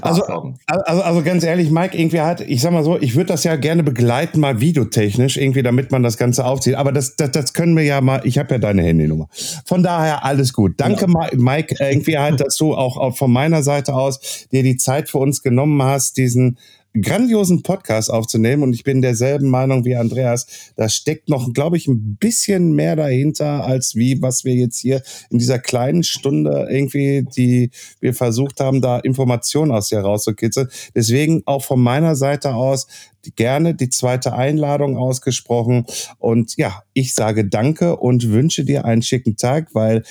also, 0.03 0.23
also, 0.67 1.03
also 1.03 1.23
ganz 1.23 1.43
ehrlich, 1.43 1.71
Mike, 1.71 1.97
irgendwie 1.97 2.21
hat, 2.21 2.43
ich 2.43 2.61
sag 2.61 2.73
mal 2.73 2.85
so, 2.85 2.99
ich 3.01 3.15
würde 3.15 3.29
das 3.29 3.45
ja 3.45 3.57
gerne 3.57 3.83
begleiten, 3.83 4.41
mal 4.41 4.61
videotechnisch, 4.61 5.39
irgendwie, 5.39 5.63
damit 5.63 5.91
man 5.91 6.03
das 6.03 6.19
Ganze 6.19 6.45
aufzieht. 6.45 6.75
Aber 6.75 6.93
das, 6.93 7.17
das, 7.17 7.31
das 7.31 7.53
können 7.55 7.75
wir 7.77 7.85
ja 7.85 8.01
mal, 8.01 8.21
ich 8.25 8.39
habe 8.39 8.55
ja 8.55 8.59
deine 8.59 8.83
Handynummer. 8.83 9.29
Von 9.65 9.83
daher 9.83 10.25
alles 10.25 10.53
gut. 10.53 10.75
Danke, 10.77 11.07
ja. 11.09 11.29
Mike, 11.35 11.77
irgendwie 11.81 12.19
halt, 12.19 12.41
dass 12.41 12.57
du 12.57 12.75
auch, 12.75 12.99
auch 12.99 13.17
von 13.17 13.33
meiner 13.33 13.63
Seite 13.63 13.95
aus 13.95 14.47
dir 14.53 14.63
die 14.63 14.77
Zeit 14.77 15.09
für 15.09 15.19
uns 15.19 15.43
genommen 15.43 15.83
hast, 15.83 16.19
diesen 16.19 16.59
grandiosen 17.01 17.63
Podcast 17.63 18.11
aufzunehmen 18.11 18.63
und 18.63 18.73
ich 18.73 18.85
bin 18.85 19.03
derselben 19.03 19.49
Meinung 19.49 19.85
wie 19.85 19.97
Andreas. 19.97 20.47
Da 20.77 20.89
steckt 20.89 21.29
noch, 21.29 21.53
glaube 21.53 21.77
ich, 21.77 21.87
ein 21.87 22.17
bisschen 22.17 22.73
mehr 22.75 22.97
dahinter, 22.97 23.65
als 23.65 23.95
wie, 23.95 24.21
was 24.23 24.45
wir 24.45 24.55
jetzt 24.55 24.79
hier 24.79 25.03
in 25.31 25.39
dieser 25.39 25.59
kleinen 25.59 26.03
Stunde 26.03 26.69
irgendwie, 26.71 27.25
die 27.37 27.71
wir 28.01 28.15
versucht 28.15 28.61
haben, 28.61 28.81
da 28.81 28.99
Informationen 28.99 29.73
aus 29.73 29.89
dir 29.89 30.01
rauszukitzeln. 30.01 30.69
Deswegen 30.95 31.43
auch 31.47 31.65
von 31.65 31.81
meiner 31.81 32.17
Seite 32.17 32.55
aus 32.55 32.87
gerne 33.35 33.75
die 33.75 33.89
zweite 33.89 34.35
Einladung 34.35 34.97
ausgesprochen. 34.97 35.87
Und 36.19 36.57
ja, 36.57 36.83
ich 36.93 37.15
sage 37.15 37.45
danke 37.45 37.97
und 37.97 38.31
wünsche 38.31 38.65
dir 38.65 38.85
einen 38.85 39.03
schicken 39.03 39.37
Tag, 39.37 39.75
weil 39.75 40.05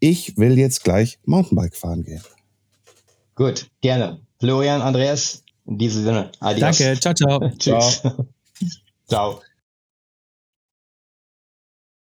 ich 0.00 0.36
will 0.36 0.58
jetzt 0.58 0.84
gleich 0.84 1.18
Mountainbike 1.24 1.76
fahren 1.76 2.04
gehen. 2.04 2.22
Gut, 3.34 3.70
gerne. 3.80 4.20
Florian, 4.40 4.82
Andreas, 4.82 5.42
in 5.68 5.78
diesem 5.78 6.04
Sinne, 6.04 6.30
adios. 6.40 6.78
Danke, 6.78 7.00
ciao, 7.00 7.14
ciao. 7.14 7.50
Tschüss. 7.58 8.02
ciao. 9.06 9.42